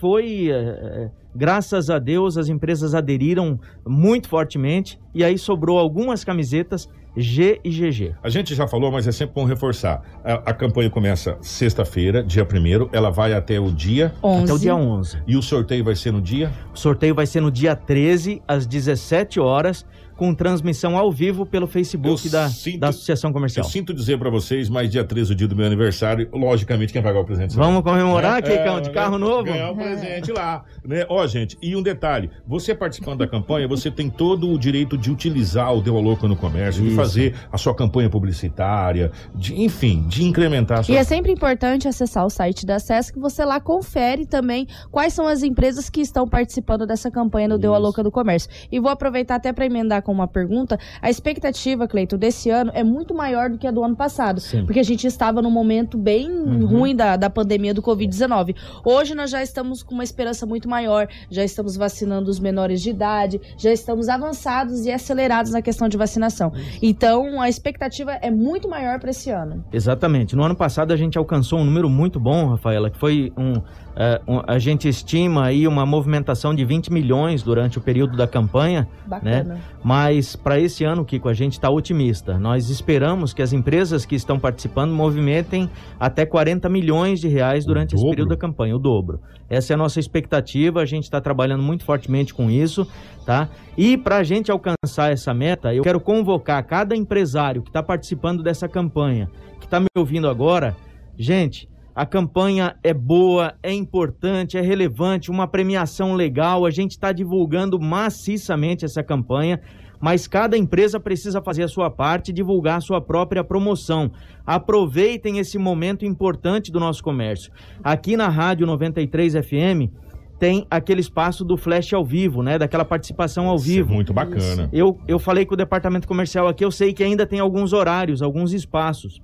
foi, 0.00 0.48
eh, 0.50 1.10
graças 1.34 1.90
a 1.90 1.98
Deus, 1.98 2.36
as 2.38 2.48
empresas 2.48 2.94
aderiram 2.94 3.58
muito 3.86 4.28
fortemente 4.28 4.98
e 5.14 5.22
aí 5.22 5.36
sobrou 5.38 5.78
algumas 5.78 6.24
camisetas 6.24 6.88
G 7.16 7.58
e 7.64 7.70
GG. 7.70 8.14
A 8.22 8.28
gente 8.28 8.54
já 8.54 8.68
falou, 8.68 8.92
mas 8.92 9.08
é 9.08 9.12
sempre 9.12 9.34
bom 9.34 9.44
reforçar. 9.44 10.02
A, 10.22 10.34
a 10.50 10.54
campanha 10.54 10.88
começa 10.88 11.36
sexta-feira, 11.40 12.22
dia 12.22 12.44
1 12.44 12.88
ela 12.92 13.10
vai 13.10 13.32
até 13.32 13.58
o 13.58 13.72
dia 13.72 14.14
11. 14.22 14.44
Até 14.44 14.52
o 14.52 14.58
dia 14.58 14.76
11. 14.76 15.18
e 15.26 15.36
o 15.36 15.42
sorteio 15.42 15.82
vai 15.84 15.96
ser 15.96 16.12
no 16.12 16.20
dia. 16.22 16.52
O 16.72 16.78
sorteio 16.78 17.14
vai 17.16 17.26
ser 17.26 17.40
no 17.40 17.50
dia 17.50 17.74
13, 17.74 18.40
às 18.46 18.66
17 18.66 19.40
horas, 19.40 19.84
com 20.18 20.34
transmissão 20.34 20.98
ao 20.98 21.10
vivo 21.10 21.46
pelo 21.46 21.66
Facebook 21.66 22.26
Eu 22.26 22.30
da, 22.32 22.48
sinto- 22.50 22.80
da 22.80 22.88
Associação 22.88 23.30
Eu 23.30 23.34
Comercial. 23.34 23.64
sinto 23.64 23.94
dizer 23.94 24.18
pra 24.18 24.28
vocês, 24.28 24.68
mas 24.68 24.90
dia 24.90 25.04
13, 25.04 25.32
o 25.32 25.34
dia 25.34 25.46
do 25.48 25.54
meu 25.56 25.64
aniversário, 25.64 26.28
logicamente 26.32 26.92
quem 26.92 27.00
vai 27.00 27.12
pagar 27.12 27.22
o 27.22 27.24
presente 27.24 27.52
será 27.54 27.64
Vamos 27.64 27.82
comemorar, 27.82 28.38
É, 28.38 28.42
Kikão, 28.42 28.78
é, 28.78 28.80
de 28.80 28.90
carro 28.90 29.16
né? 29.16 29.24
novo? 29.26 29.44
Ganhar 29.44 29.70
um 29.70 29.76
presente 29.76 30.32
lá, 30.32 30.64
né? 30.84 31.06
Ó, 31.08 31.26
gente, 31.26 31.56
e 31.62 31.74
um 31.76 31.82
detalhe, 31.82 32.28
você 32.46 32.74
participando 32.74 33.20
da 33.20 33.28
campanha, 33.28 33.68
você 33.68 33.90
tem 33.90 34.10
todo 34.10 34.50
o 34.50 34.58
direito 34.58 34.98
de 34.98 35.10
utilizar 35.10 35.72
o 35.74 35.80
Deu 35.80 35.96
a 35.96 36.00
Louca 36.00 36.26
no 36.26 36.36
comércio, 36.36 36.82
de 36.82 36.88
Isso. 36.88 36.96
fazer 36.96 37.34
a 37.52 37.56
sua 37.56 37.74
campanha 37.74 38.10
publicitária, 38.10 39.12
de, 39.34 39.54
enfim, 39.62 40.04
de 40.08 40.24
incrementar 40.24 40.80
a 40.80 40.82
sua... 40.82 40.94
E 40.94 40.98
é 40.98 41.04
sempre 41.04 41.30
importante 41.32 41.86
acessar 41.86 42.26
o 42.26 42.30
site 42.30 42.66
da 42.66 42.78
SESC, 42.78 43.12
que 43.14 43.20
você 43.20 43.44
lá 43.44 43.60
confere 43.60 44.26
também 44.26 44.66
quais 44.90 45.12
são 45.12 45.26
as 45.28 45.42
empresas 45.42 45.88
que 45.88 46.00
estão 46.00 46.26
participando 46.26 46.86
dessa 46.86 47.10
campanha 47.10 47.48
no 47.48 47.58
Deu 47.58 47.72
a 47.72 47.76
Isso. 47.76 47.82
Louca 47.84 48.02
do 48.02 48.10
Comércio. 48.10 48.50
E 48.72 48.80
vou 48.80 48.90
aproveitar 48.90 49.36
até 49.36 49.52
para 49.52 49.64
emendar 49.66 50.02
com 50.08 50.12
uma 50.12 50.26
pergunta. 50.26 50.78
A 51.02 51.10
expectativa, 51.10 51.86
Cleito, 51.86 52.16
desse 52.16 52.48
ano 52.48 52.70
é 52.74 52.82
muito 52.82 53.14
maior 53.14 53.50
do 53.50 53.58
que 53.58 53.66
a 53.66 53.70
do 53.70 53.84
ano 53.84 53.94
passado. 53.94 54.40
Sim. 54.40 54.64
Porque 54.64 54.80
a 54.80 54.82
gente 54.82 55.06
estava 55.06 55.42
num 55.42 55.50
momento 55.50 55.98
bem 55.98 56.30
Uhum. 56.30 56.66
ruim 56.66 56.96
da, 56.96 57.14
da 57.16 57.28
pandemia 57.28 57.74
do 57.74 57.82
Covid-19. 57.82 58.56
Hoje 58.82 59.14
nós 59.14 59.30
já 59.30 59.42
estamos 59.42 59.82
com 59.82 59.92
uma 59.92 60.02
esperança 60.04 60.46
muito 60.46 60.66
maior, 60.66 61.08
já 61.30 61.44
estamos 61.44 61.76
vacinando 61.76 62.30
os 62.30 62.40
menores 62.40 62.80
de 62.80 62.88
idade, 62.88 63.38
já 63.58 63.70
estamos 63.70 64.08
avançados 64.08 64.86
e 64.86 64.90
acelerados 64.90 65.52
na 65.52 65.60
questão 65.60 65.88
de 65.90 65.98
vacinação. 65.98 66.52
Então 66.80 67.38
a 67.40 67.48
expectativa 67.50 68.12
é 68.12 68.30
muito 68.30 68.66
maior 68.66 68.98
para 68.98 69.10
esse 69.10 69.30
ano. 69.30 69.62
Exatamente. 69.70 70.34
No 70.34 70.42
ano 70.42 70.56
passado 70.56 70.90
a 70.92 70.96
gente 70.96 71.18
alcançou 71.18 71.58
um 71.58 71.64
número 71.64 71.90
muito 71.90 72.18
bom, 72.18 72.46
Rafaela, 72.48 72.88
que 72.90 72.98
foi 72.98 73.30
um, 73.36 73.60
é, 74.00 74.20
um- 74.28 74.40
a 74.46 74.60
gente 74.60 74.88
estima 74.88 75.44
aí 75.46 75.66
uma 75.66 75.84
movimentação 75.84 76.54
de 76.54 76.64
20 76.64 76.92
milhões 76.92 77.42
durante 77.42 77.78
o 77.78 77.80
período 77.80 78.16
da 78.16 78.28
campanha, 78.28 78.86
Bacana. 79.04 79.58
mas 79.82 80.36
para 80.36 80.60
esse 80.60 80.84
ano, 80.84 81.04
Kiko, 81.04 81.28
a 81.28 81.34
gente 81.34 81.54
está 81.54 81.68
otimista. 81.68 82.38
Nós 82.38 82.70
esperamos 82.70 83.32
que 83.34 83.42
as 83.42 83.52
empresas 83.52 84.06
que 84.06 84.14
estão 84.14 84.38
participando 84.38 84.92
movimentem 84.92 85.68
até 85.98 86.24
40 86.24 86.68
milhões 86.68 87.18
de 87.18 87.26
reais 87.26 87.64
durante 87.66 87.96
esse 87.96 88.08
período 88.08 88.28
da 88.28 88.36
campanha, 88.36 88.76
o 88.76 88.78
dobro. 88.78 89.20
Essa 89.50 89.72
é 89.72 89.74
a 89.74 89.76
nossa 89.76 89.98
expectativa, 89.98 90.80
a 90.80 90.86
gente 90.86 91.02
está 91.04 91.20
trabalhando 91.20 91.64
muito 91.64 91.82
fortemente 91.84 92.32
com 92.32 92.48
isso, 92.48 92.86
tá? 93.26 93.48
E 93.76 93.96
para 93.96 94.18
a 94.18 94.22
gente 94.22 94.48
alcançar 94.50 95.10
essa 95.10 95.34
meta, 95.34 95.74
eu 95.74 95.82
quero 95.82 95.98
convocar 95.98 96.62
cada 96.64 96.94
empresário 96.94 97.62
que 97.62 97.70
está 97.70 97.82
participando 97.82 98.44
dessa 98.44 98.68
campanha, 98.68 99.28
que 99.58 99.64
está 99.66 99.80
me 99.80 99.86
ouvindo 99.96 100.28
agora, 100.28 100.76
gente. 101.18 101.68
A 101.98 102.06
campanha 102.06 102.76
é 102.84 102.94
boa, 102.94 103.54
é 103.60 103.72
importante, 103.72 104.56
é 104.56 104.60
relevante, 104.60 105.32
uma 105.32 105.48
premiação 105.48 106.14
legal. 106.14 106.64
A 106.64 106.70
gente 106.70 106.92
está 106.92 107.10
divulgando 107.10 107.76
maciçamente 107.80 108.84
essa 108.84 109.02
campanha, 109.02 109.60
mas 110.00 110.28
cada 110.28 110.56
empresa 110.56 111.00
precisa 111.00 111.42
fazer 111.42 111.64
a 111.64 111.68
sua 111.68 111.90
parte 111.90 112.28
e 112.28 112.32
divulgar 112.32 112.76
a 112.76 112.80
sua 112.80 113.00
própria 113.00 113.42
promoção. 113.42 114.12
Aproveitem 114.46 115.40
esse 115.40 115.58
momento 115.58 116.04
importante 116.04 116.70
do 116.70 116.78
nosso 116.78 117.02
comércio. 117.02 117.50
Aqui 117.82 118.16
na 118.16 118.28
Rádio 118.28 118.64
93 118.64 119.32
FM 119.32 119.90
tem 120.38 120.64
aquele 120.70 121.00
espaço 121.00 121.44
do 121.44 121.56
flash 121.56 121.92
ao 121.92 122.04
vivo, 122.04 122.44
né? 122.44 122.58
Daquela 122.58 122.84
participação 122.84 123.48
ao 123.48 123.56
Isso 123.56 123.70
é 123.70 123.74
vivo. 123.74 123.92
muito 123.92 124.14
bacana. 124.14 124.68
Eu, 124.72 124.96
eu 125.08 125.18
falei 125.18 125.44
com 125.44 125.54
o 125.54 125.56
departamento 125.56 126.06
comercial 126.06 126.46
aqui, 126.46 126.64
eu 126.64 126.70
sei 126.70 126.92
que 126.92 127.02
ainda 127.02 127.26
tem 127.26 127.40
alguns 127.40 127.72
horários, 127.72 128.22
alguns 128.22 128.52
espaços, 128.52 129.20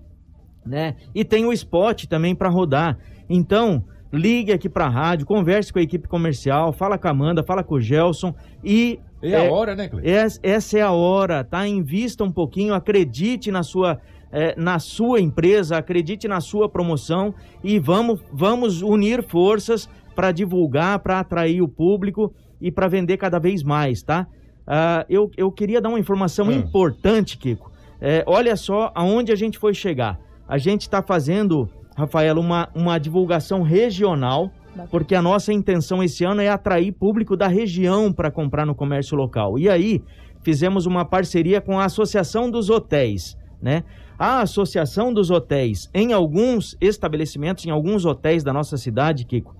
né? 0.65 0.95
E 1.15 1.25
tem 1.25 1.45
o 1.45 1.53
spot 1.53 2.05
também 2.07 2.35
para 2.35 2.49
rodar. 2.49 2.99
Então, 3.29 3.85
ligue 4.13 4.53
aqui 4.53 4.69
para 4.69 4.87
a 4.87 4.89
rádio, 4.89 5.27
converse 5.27 5.73
com 5.73 5.79
a 5.79 5.83
equipe 5.83 6.07
comercial, 6.09 6.73
fala 6.73 6.97
com 6.99 7.09
a 7.09 7.11
Amanda, 7.11 7.43
fala 7.43 7.63
com 7.65 7.75
o 7.75 7.81
Gelson 7.81 8.35
e 8.63 8.99
É, 9.23 9.31
É, 9.31 9.49
a 9.49 9.53
hora, 9.53 9.75
né, 9.75 9.89
Cleiton? 9.89 10.07
es- 10.09 10.39
essa 10.43 10.79
é 10.79 10.83
a 10.83 10.93
hora, 10.93 11.43
tá? 11.43 11.67
Invista 11.67 12.23
um 12.23 12.31
pouquinho, 12.31 12.75
acredite 12.75 13.51
na 13.51 13.63
sua, 13.63 13.99
eh, 14.31 14.55
na 14.57 14.79
sua 14.79 15.19
empresa, 15.19 15.79
acredite 15.79 16.29
na 16.29 16.43
sua 16.43 16.69
promoção 16.69 17.35
e 17.63 17.79
vamos, 17.79 18.21
vamos 18.31 18.83
unir 18.83 19.23
forças 19.23 19.89
para 20.15 20.31
divulgar, 20.31 20.99
para 20.99 21.21
atrair 21.21 21.63
o 21.63 21.69
público 21.69 22.35
e 22.61 22.71
para 22.71 22.87
vender 22.87 23.17
cada 23.17 23.39
vez 23.39 23.63
mais, 23.63 24.03
tá? 24.03 24.27
Ah, 24.67 25.07
eu, 25.09 25.31
eu 25.39 25.51
queria 25.51 25.81
dar 25.81 25.89
uma 25.89 25.99
informação 25.99 26.49
Hum. 26.49 26.53
importante, 26.53 27.39
Kiko. 27.39 27.73
Eh, 28.03 28.23
olha 28.27 28.55
só 28.57 28.93
aonde 28.95 29.33
a 29.33 29.35
gente 29.37 29.59
foi 29.59 29.73
chegar. 29.73 30.21
A 30.49 30.59
gente 30.59 30.83
está 30.83 31.03
fazendo, 31.03 31.69
Rafaela, 31.97 32.41
uma, 32.41 32.69
uma 32.75 32.99
divulgação 32.99 33.63
regional 33.63 34.51
porque 34.91 35.15
a 35.15 35.23
nossa 35.23 35.53
intenção 35.53 36.03
esse 36.03 36.25
ano 36.25 36.41
é 36.41 36.49
atrair 36.49 36.93
público 36.93 37.37
da 37.37 37.47
região 37.47 38.13
para 38.13 38.31
comprar 38.31 38.67
no 38.67 38.75
comércio 38.75 39.17
local. 39.17 39.59
E 39.59 39.69
aí, 39.69 40.03
fizemos 40.43 40.87
uma 40.87 41.05
parceria 41.05 41.61
com 41.61 41.79
a 41.79 41.85
Associação 41.85 42.51
dos 42.51 42.71
Hotéis, 42.71 43.37
né? 43.63 43.85
A 44.19 44.41
Associação 44.41 45.13
dos 45.13 45.31
Hotéis, 45.31 45.89
em 45.93 46.13
alguns 46.13 46.77
estabelecimentos, 46.81 47.67
em 47.67 47.71
alguns 47.71 48.05
hotéis 48.05 48.45
da 48.45 48.53
nossa 48.53 48.77
cidade, 48.77 49.25
Kiko, 49.25 49.55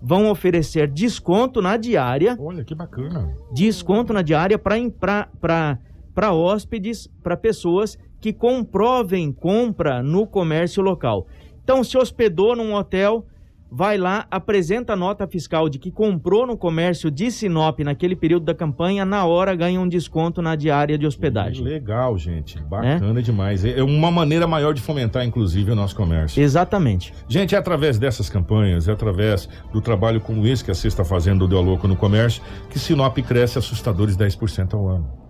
vão 0.00 0.30
oferecer 0.30 0.88
desconto 0.88 1.60
na 1.60 1.76
diária 1.76 2.36
Olha, 2.38 2.62
que 2.64 2.74
bacana. 2.74 3.34
desconto 3.52 4.12
na 4.12 4.22
diária 4.22 4.58
para 4.58 6.32
hóspedes, 6.32 7.08
para 7.22 7.36
pessoas 7.36 7.98
que 8.20 8.32
comprovem 8.32 9.32
compra 9.32 10.02
no 10.02 10.26
comércio 10.26 10.82
local. 10.82 11.26
Então, 11.62 11.82
se 11.82 11.98
hospedou 11.98 12.54
num 12.54 12.74
hotel, 12.74 13.26
vai 13.70 13.98
lá, 13.98 14.26
apresenta 14.30 14.92
a 14.92 14.96
nota 14.96 15.26
fiscal 15.26 15.68
de 15.68 15.78
que 15.78 15.90
comprou 15.90 16.46
no 16.46 16.56
comércio 16.56 17.10
de 17.10 17.30
Sinop 17.30 17.80
naquele 17.80 18.14
período 18.14 18.44
da 18.44 18.54
campanha, 18.54 19.04
na 19.04 19.24
hora 19.24 19.54
ganha 19.54 19.80
um 19.80 19.88
desconto 19.88 20.40
na 20.40 20.54
diária 20.54 20.96
de 20.96 21.06
hospedagem. 21.06 21.64
Legal, 21.64 22.16
gente. 22.16 22.58
Bacana 22.60 23.18
é? 23.18 23.22
demais. 23.22 23.64
É 23.64 23.82
uma 23.82 24.10
maneira 24.10 24.46
maior 24.46 24.72
de 24.72 24.80
fomentar, 24.80 25.24
inclusive, 25.24 25.72
o 25.72 25.74
nosso 25.74 25.96
comércio. 25.96 26.40
Exatamente. 26.40 27.12
Gente, 27.28 27.54
é 27.54 27.58
através 27.58 27.98
dessas 27.98 28.30
campanhas, 28.30 28.88
é 28.88 28.92
através 28.92 29.48
do 29.72 29.80
trabalho 29.80 30.20
como 30.20 30.46
esse 30.46 30.64
que 30.64 30.70
a 30.70 30.74
Cê 30.74 30.88
está 30.88 31.04
fazendo 31.04 31.40
do 31.40 31.48
Deu 31.48 31.60
Louco 31.60 31.88
no 31.88 31.96
Comércio, 31.96 32.42
que 32.70 32.78
Sinop 32.78 33.18
cresce 33.18 33.58
assustadores 33.58 34.16
10% 34.16 34.74
ao 34.74 34.88
ano. 34.88 35.25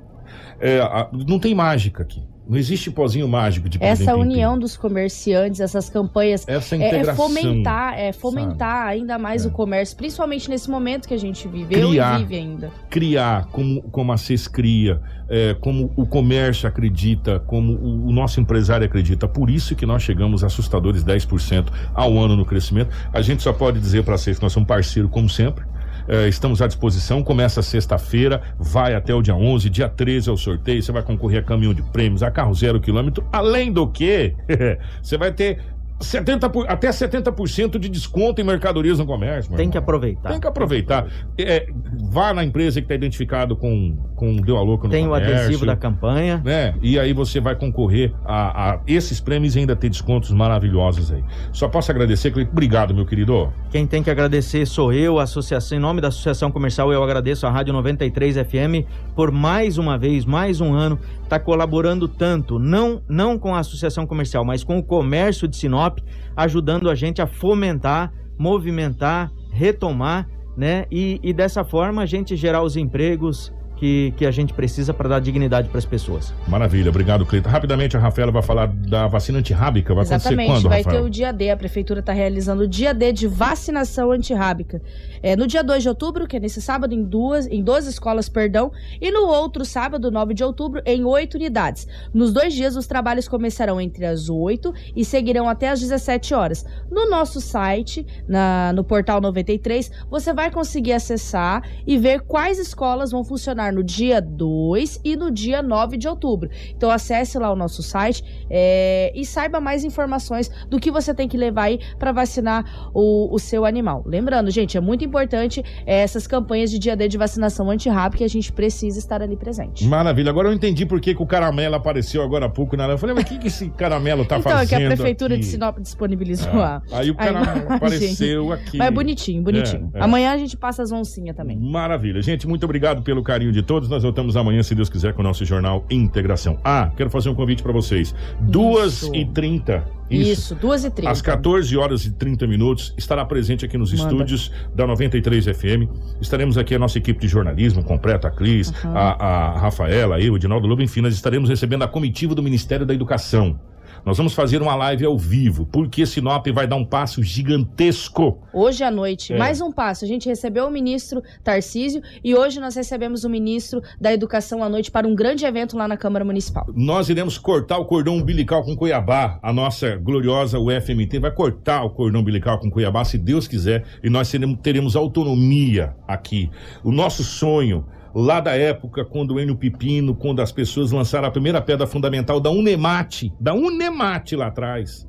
É, 0.61 0.81
não 1.27 1.39
tem 1.39 1.55
mágica 1.55 2.03
aqui. 2.03 2.23
Não 2.49 2.57
existe 2.57 2.93
pozinho 2.93 3.27
mágico 3.27 3.69
de 3.69 3.77
Essa 3.81 4.15
união 4.15 4.57
dos 4.57 4.77
comerciantes, 4.77 5.61
essas 5.61 5.91
campanhas. 5.91 6.47
Essa. 6.47 6.77
É, 6.77 7.01
é 7.01 7.15
fomentar, 7.15 7.99
é 7.99 8.13
fomentar 8.13 8.85
sabe? 8.85 8.93
ainda 8.93 9.19
mais 9.19 9.45
é. 9.45 9.49
o 9.49 9.51
comércio, 9.51 9.97
principalmente 9.97 10.49
nesse 10.49 10.71
momento 10.71 11.09
que 11.09 11.15
a 11.15 11.19
gente 11.19 11.49
viveu 11.49 11.89
criar, 11.89 12.21
e 12.21 12.23
vive 12.23 12.37
ainda. 12.37 12.71
Criar, 12.89 13.47
como, 13.47 13.83
como 13.83 14.13
a 14.13 14.17
CES 14.17 14.47
cria, 14.47 15.01
é, 15.29 15.55
como 15.55 15.93
o 15.97 16.07
comércio 16.07 16.69
acredita, 16.69 17.41
como 17.41 17.73
o, 17.73 18.07
o, 18.07 18.13
nosso 18.13 18.41
empresário 18.41 18.87
acredita. 18.87 19.27
Por 19.27 19.51
isso 19.51 19.75
que 19.75 19.85
nós 19.85 20.03
chegamos 20.05 20.45
a 20.45 20.47
assustadores 20.47 21.05
10% 21.05 21.67
ao 21.93 22.17
ano 22.17 22.37
no 22.37 22.45
crescimento. 22.45 22.91
A 23.13 23.23
gente 23.23 23.43
só 23.43 23.53
pode 23.53 23.81
dizer 23.81 24.05
para 24.05 24.17
vocês 24.17 24.37
que 24.37 24.43
nós 24.45 24.53
somos 24.53 24.69
parceiro, 24.69 25.09
como 25.09 25.29
sempre 25.29 25.65
Uh, 26.09 26.29
estamos 26.29 26.63
à 26.63 26.67
disposição. 26.67 27.23
Começa 27.23 27.63
sexta-feira, 27.63 28.43
vai 28.59 28.95
até 28.95 29.15
o 29.15 29.23
dia 29.23 29.35
11. 29.35 29.69
Dia 29.71 29.89
13 29.89 30.29
é 30.29 30.33
o 30.33 30.37
sorteio. 30.37 30.83
Você 30.83 30.93
vai 30.93 31.03
concorrer 31.03 31.41
a 31.41 31.43
caminhão 31.43 31.75
de 31.75 31.83
prêmios, 31.83 32.23
a 32.23 32.31
carro 32.31 32.55
zero 32.55 32.81
quilômetro. 32.81 33.25
Além 33.33 33.73
do 33.73 33.87
que, 33.89 34.35
você 35.03 35.17
vai 35.17 35.33
ter 35.33 35.59
70 36.01 36.51
por, 36.51 36.69
até 36.69 36.91
70% 36.91 37.79
de 37.79 37.89
desconto 37.89 38.41
em 38.41 38.45
mercadorias 38.45 38.99
no 38.99 39.07
comércio. 39.07 39.55
Tem 39.57 39.71
que 39.71 39.79
aproveitar. 39.79 40.31
Tem 40.31 40.41
que 40.41 40.47
aproveitar. 40.47 41.07
É, 41.39 41.69
vá 42.11 42.35
na 42.35 42.45
empresa 42.45 42.81
que 42.81 42.85
está 42.85 42.95
identificado 42.95 43.57
com, 43.57 43.97
com 44.15 44.37
Deu 44.37 44.59
a 44.59 44.63
Louca 44.63 44.85
no 44.85 44.91
Tem 44.91 45.07
comércio. 45.07 45.27
Tem 45.27 45.35
o 45.35 45.39
adesivo 45.39 45.67
da 45.67 45.77
campanha. 45.77 46.43
Né? 46.45 46.75
E 46.83 46.99
aí 46.99 47.13
você 47.13 47.41
vai 47.41 47.57
concorrer 47.57 48.13
a, 48.25 48.73
a, 48.73 48.81
esses 48.87 49.21
prêmios 49.21 49.57
e 49.57 49.61
ainda 49.61 49.75
ter 49.75 49.89
descontos 49.89 50.31
maravilhosos 50.31 51.11
aí. 51.11 51.25
Só 51.53 51.69
posso 51.69 51.91
agradecer, 51.91 52.31
Cleiton. 52.31 52.53
Obrigado, 52.53 52.95
meu 52.95 53.07
querido. 53.07 53.53
Quem 53.71 53.87
tem 53.87 54.03
que 54.03 54.11
agradecer 54.11 54.67
sou 54.67 54.93
eu, 54.93 55.19
a 55.19 55.23
associação, 55.23 55.79
em 55.79 55.81
nome 55.81 56.01
da 56.01 56.09
Associação 56.09 56.51
Comercial, 56.51 56.93
eu 56.93 57.03
agradeço 57.03 57.47
a 57.47 57.51
Rádio 57.51 57.73
93 57.73 58.37
FM 58.37 58.87
por 59.15 59.31
mais 59.31 59.79
uma 59.79 59.97
vez, 59.97 60.25
mais 60.25 60.61
um 60.61 60.75
ano, 60.75 60.99
está 61.27 61.41
colaborando 61.41 62.07
tanto, 62.07 62.59
não, 62.59 63.03
não 63.09 63.39
com 63.39 63.55
a 63.55 63.59
Associação 63.59 64.07
Comercial, 64.07 64.45
mas 64.45 64.63
com 64.63 64.79
o 64.79 64.83
comércio 64.83 65.49
de 65.49 65.57
Sinop, 65.57 65.99
ajudando 66.37 66.89
a 66.89 66.95
gente 66.95 67.21
a 67.21 67.27
fomentar, 67.27 68.13
movimentar, 68.39 69.33
retomar, 69.51 70.29
né? 70.57 70.87
E, 70.91 71.21
e 71.23 71.33
dessa 71.33 71.65
forma 71.65 72.03
a 72.03 72.07
gente 72.07 72.37
gerar 72.37 72.63
os 72.63 72.77
empregos, 72.77 73.53
que, 73.77 74.13
que 74.17 74.27
a 74.27 74.31
gente 74.31 74.53
precisa 74.55 74.93
para 74.93 75.09
dar 75.09 75.21
dignidade 75.21 75.69
para 75.69 75.79
as 75.79 75.85
pessoas. 75.85 76.33
Maravilha, 76.49 76.89
obrigado, 76.89 77.25
Cleiton. 77.27 77.49
Rapidamente 77.49 77.97
a 77.97 78.01
Rafaela 78.01 78.33
vai 78.33 78.43
falar 78.43 78.67
da 78.67 79.07
vacina 79.07 79.39
antirrábica. 79.39 79.95
Vai 79.95 80.05
Exatamente, 80.05 80.51
acontecer 80.51 80.63
quando, 80.63 80.69
vai 80.71 80.83
Rafael? 80.83 81.03
ter 81.03 81.07
o 81.07 81.11
dia 81.11 81.33
D. 81.33 81.51
A 81.51 81.57
prefeitura 81.57 82.01
está 82.01 82.13
realizando 82.13 82.63
o 82.63 82.69
dia 82.69 82.95
D 82.95 83.13
de 83.13 83.27
vacinação 83.27 84.11
antirrábica. 84.11 84.81
É, 85.23 85.37
no 85.37 85.47
dia 85.47 85.63
2 85.63 85.83
de 85.83 85.89
outubro, 85.89 86.27
que 86.27 86.37
é 86.37 86.41
nesse 86.41 86.61
sábado, 86.61 86.95
em 86.95 87.05
duas, 87.05 87.47
em 87.47 87.63
duas 87.63 87.87
escolas, 87.87 88.29
perdão, 88.29 88.73
e 89.01 89.11
no 89.11 89.27
outro 89.27 89.65
sábado, 89.65 90.11
9 90.11 90.35
de 90.35 90.43
outubro, 90.43 90.81
em 90.87 91.05
oito 91.05 91.35
unidades. 91.35 91.87
Nos 92.15 92.33
dois 92.33 92.55
dias, 92.55 92.77
os 92.77 92.87
trabalhos 92.87 93.29
começarão 93.29 93.81
entre 93.81 94.07
as 94.07 94.29
8 94.29 94.73
e 94.95 95.05
seguirão 95.05 95.49
até 95.49 95.69
as 95.69 95.81
17 95.81 96.35
horas. 96.35 96.65
No 96.91 97.09
nosso 97.11 97.41
site, 97.41 98.07
na, 98.27 98.73
no 98.73 98.83
portal 98.83 99.21
93, 99.21 99.91
você 100.11 100.33
vai 100.33 100.51
conseguir 100.51 100.93
acessar 100.93 101.63
e 101.87 101.99
ver 101.99 102.21
quais 102.21 102.59
escolas 102.59 103.11
vão 103.11 103.25
funcionar 103.25 103.66
no 103.73 103.83
dia 103.83 104.21
2 104.21 105.01
e 105.05 105.17
no 105.17 105.31
dia 105.31 105.63
9 105.63 105.97
de 105.97 106.09
outubro. 106.09 106.49
Então 106.77 106.91
acesse 106.91 107.39
lá 107.39 107.53
o 107.53 107.57
nosso 107.57 107.83
site 107.83 108.23
é, 108.51 109.13
e 109.15 109.25
saiba 109.25 109.61
mais 109.61 109.85
informações 109.85 110.51
do 110.69 110.79
que 110.79 110.91
você 110.91 111.15
tem 111.15 111.29
que 111.29 111.37
levar 111.37 111.65
aí 111.65 111.81
para 111.99 112.13
vacinar 112.13 112.91
o, 112.95 113.35
o, 113.35 113.39
seu 113.39 113.65
animal. 113.65 114.03
Lembrando, 114.07 114.51
gente, 114.51 114.77
é 114.77 114.81
muito 114.81 115.05
importante 115.05 115.63
é, 115.85 116.01
essas 116.01 116.27
campanhas 116.27 116.71
de 116.71 116.79
dia 116.79 116.97
D 116.97 117.09
de 117.09 117.19
vacinação 117.19 117.71
antirrábica 117.71 118.17
que 118.17 118.25
a 118.25 118.29
gente 118.29 118.53
precisa 118.53 118.99
estar 118.99 119.21
ali 119.21 119.37
presente. 119.37 119.85
Maravilha. 119.85 120.31
Agora 120.31 120.49
eu 120.49 120.53
entendi 120.53 120.87
por 120.87 121.01
que, 121.01 121.15
que 121.15 121.23
o 121.23 121.27
caramelo 121.27 121.75
apareceu 121.75 122.23
agora 122.23 122.47
há 122.47 122.49
pouco 122.49 122.77
na 122.77 122.87
Eu 122.87 122.99
falei, 122.99 123.15
mas 123.15 123.25
o 123.25 123.27
que, 123.27 123.39
que 123.39 123.49
esse 123.49 123.69
caramelo 123.71 124.25
tá 124.25 124.39
então, 124.39 124.51
fazendo? 124.51 124.67
Então, 124.67 124.77
é 124.77 124.81
que 124.81 124.85
a 124.85 124.97
prefeitura 124.97 125.35
aqui? 125.35 125.43
de 125.43 125.47
Sinop 125.47 125.79
disponibilizou 125.79 126.61
é. 126.61 126.81
Aí 126.93 127.11
o 127.11 127.15
caramelo 127.15 127.69
Aí, 127.69 127.77
apareceu 127.77 128.49
gente, 128.49 128.53
aqui. 128.53 128.79
Mas 128.79 128.91
bonitinho, 128.91 129.43
bonitinho. 129.43 129.91
É, 129.95 129.99
é. 129.99 130.03
Amanhã 130.03 130.33
a 130.33 130.39
gente 130.39 130.57
passa 130.57 130.83
as 130.83 130.93
oncinhas 130.93 131.37
também. 131.37 131.59
Maravilha. 131.59 132.23
Gente, 132.23 132.47
muito 132.47 132.65
obrigado 132.65 133.03
pelo 133.03 133.23
carinho 133.23 133.53
de 133.53 133.56
todos. 133.63 133.89
Nós 133.89 134.03
voltamos 134.03 134.37
amanhã, 134.37 134.63
se 134.63 134.75
Deus 134.75 134.89
quiser, 134.89 135.13
com 135.13 135.21
o 135.21 135.25
nosso 135.25 135.45
jornal 135.45 135.85
Integração. 135.91 136.59
Ah, 136.65 136.91
quero 136.97 137.11
fazer 137.11 137.29
um 137.29 137.35
convite 137.35 137.63
para 137.63 137.73
vocês. 137.73 138.15
Duas 138.41 139.03
e 139.13 139.25
trinta. 139.25 139.85
Isso, 140.11 140.31
Isso, 140.31 140.55
duas 140.55 140.85
e 140.85 140.91
trinta. 140.91 141.11
Às 141.11 141.21
14 141.21 141.77
horas 141.77 142.05
e 142.05 142.13
30 142.13 142.47
minutos, 142.47 142.95
estará 142.97 143.25
presente 143.25 143.65
aqui 143.65 143.77
nos 143.77 143.93
Manda. 143.93 144.05
estúdios 144.05 144.53
da 144.75 144.87
93 144.87 145.47
FM. 145.47 145.91
Estaremos 146.21 146.57
aqui 146.57 146.75
a 146.75 146.79
nossa 146.79 146.99
equipe 146.99 147.19
de 147.21 147.29
jornalismo 147.29 147.83
completa, 147.83 148.29
a 148.29 148.31
Cris, 148.31 148.73
uhum. 148.85 148.97
a, 148.97 149.13
a 149.13 149.59
Rafaela, 149.59 150.21
eu, 150.21 150.35
o 150.35 150.39
Dinaldo 150.39 150.67
Lobo, 150.67 150.83
enfim, 150.83 151.01
nós 151.01 151.15
estaremos 151.15 151.49
recebendo 151.49 151.83
a 151.83 151.89
comitiva 151.89 152.35
do 152.35 152.43
Ministério 152.43 152.87
da 152.87 152.95
Educação. 152.95 153.59
Nós 154.07 154.19
vamos 154.19 154.35
fazer 154.35 154.63
uma 154.63 154.77
live 154.77 155.05
ao 155.05 155.19
vivo, 155.19 155.67
porque 155.67 156.07
Sinop 156.07 156.47
vai 156.55 156.65
dar 156.65 156.77
um 156.77 156.85
passo 156.85 157.25
gigantesco. 157.25 158.41
Hoje 158.55 158.85
à 158.85 158.91
noite, 158.91 159.33
é. 159.33 159.37
mais 159.37 159.61
um 159.61 159.73
passo. 159.73 160.05
A 160.05 160.07
gente 160.07 160.29
recebeu 160.29 160.69
o 160.69 160.71
ministro 160.71 161.25
Tarcísio 161.43 162.01
e 162.23 162.33
hoje 162.33 162.61
nós 162.61 162.77
recebemos 162.77 163.25
o 163.25 163.29
ministro 163.29 163.83
da 164.01 164.13
Educação 164.13 164.63
à 164.63 164.69
noite 164.69 164.93
para 164.93 165.09
um 165.09 165.15
grande 165.17 165.45
evento 165.45 165.77
lá 165.77 165.89
na 165.89 165.97
Câmara 165.97 166.25
Municipal. 166.25 166.69
Nós 166.73 167.09
iremos 167.09 167.37
cortar 167.37 167.79
o 167.79 167.85
cordão 167.85 168.15
umbilical 168.15 168.63
com 168.63 168.77
Cuiabá. 168.77 169.41
A 169.43 169.53
nossa 169.53 169.97
gloriosa 169.97 170.57
UFMT 170.57 171.19
vai 171.19 171.33
cortar 171.33 171.83
o 171.83 171.91
cordão 171.91 172.21
umbilical 172.21 172.61
com 172.61 172.71
Cuiabá, 172.71 173.05
se 173.05 173.19
Deus 173.19 173.49
quiser, 173.49 173.83
e 174.05 174.09
nós 174.09 174.31
teremos, 174.31 174.57
teremos 174.63 174.95
autonomia 174.95 175.97
aqui. 176.07 176.49
O 176.85 176.93
nosso 176.93 177.25
sonho 177.25 177.85
lá 178.19 178.41
da 178.41 178.57
época, 178.57 179.05
quando 179.05 179.35
o 179.35 179.41
Enio 179.41 179.55
Pipino, 179.55 180.15
quando 180.15 180.41
as 180.41 180.51
pessoas 180.51 180.91
lançaram 180.91 181.29
a 181.29 181.31
primeira 181.31 181.61
pedra 181.61 181.87
fundamental 181.87 182.41
da 182.41 182.49
Unemate, 182.49 183.31
da 183.39 183.53
Unemate 183.53 184.35
lá 184.35 184.47
atrás, 184.47 185.07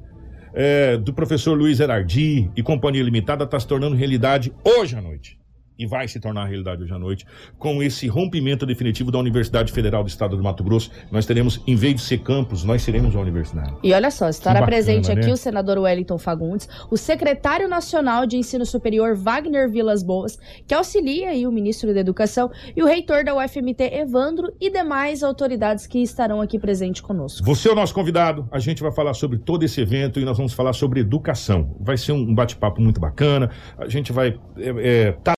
é, 0.53 0.97
do 0.97 1.13
professor 1.13 1.57
Luiz 1.57 1.79
Erardi 1.79 2.51
e 2.53 2.61
Companhia 2.61 3.01
Limitada, 3.01 3.45
está 3.45 3.57
se 3.57 3.65
tornando 3.65 3.95
realidade 3.95 4.53
hoje 4.61 4.97
à 4.97 5.01
noite 5.01 5.39
e 5.77 5.85
vai 5.85 6.07
se 6.07 6.19
tornar 6.19 6.45
realidade 6.45 6.83
hoje 6.83 6.93
à 6.93 6.99
noite, 6.99 7.25
com 7.57 7.81
esse 7.81 8.07
rompimento 8.07 8.65
definitivo 8.65 9.11
da 9.11 9.19
Universidade 9.19 9.71
Federal 9.71 10.03
do 10.03 10.09
Estado 10.09 10.35
do 10.35 10.43
Mato 10.43 10.63
Grosso. 10.63 10.91
Nós 11.11 11.25
teremos, 11.25 11.61
em 11.67 11.75
vez 11.75 11.95
de 11.95 12.01
ser 12.01 12.19
campus, 12.19 12.63
nós 12.63 12.81
seremos 12.81 13.15
a 13.15 13.19
universidade. 13.19 13.73
E 13.83 13.93
olha 13.93 14.11
só, 14.11 14.29
estará 14.29 14.61
bacana, 14.61 14.67
presente 14.67 15.11
aqui 15.11 15.27
né? 15.27 15.33
o 15.33 15.37
senador 15.37 15.77
Wellington 15.77 16.17
Fagundes, 16.17 16.67
o 16.89 16.97
secretário 16.97 17.67
nacional 17.67 18.25
de 18.25 18.37
Ensino 18.37 18.65
Superior 18.65 19.15
Wagner 19.15 19.69
Vilas 19.69 20.03
Boas, 20.03 20.37
que 20.65 20.73
auxilia 20.73 21.29
aí 21.29 21.45
o 21.45 21.51
ministro 21.51 21.93
da 21.93 21.99
Educação, 21.99 22.49
e 22.75 22.81
o 22.81 22.85
reitor 22.85 23.23
da 23.23 23.35
UFMT 23.35 23.83
Evandro 23.93 24.53
e 24.59 24.69
demais 24.69 25.23
autoridades 25.23 25.85
que 25.85 25.99
estarão 25.99 26.41
aqui 26.41 26.59
presentes 26.59 27.01
conosco. 27.01 27.45
Você 27.45 27.69
é 27.69 27.71
o 27.71 27.75
nosso 27.75 27.93
convidado, 27.93 28.47
a 28.51 28.59
gente 28.59 28.81
vai 28.81 28.91
falar 28.91 29.13
sobre 29.13 29.37
todo 29.37 29.63
esse 29.63 29.81
evento 29.81 30.19
e 30.19 30.25
nós 30.25 30.37
vamos 30.37 30.53
falar 30.53 30.73
sobre 30.73 30.99
educação. 30.99 31.75
Vai 31.79 31.97
ser 31.97 32.11
um 32.11 32.33
bate-papo 32.33 32.81
muito 32.81 32.99
bacana, 32.99 33.49
a 33.77 33.87
gente 33.87 34.11
vai 34.11 34.39
é, 34.57 35.07
é, 35.07 35.11
tá 35.11 35.35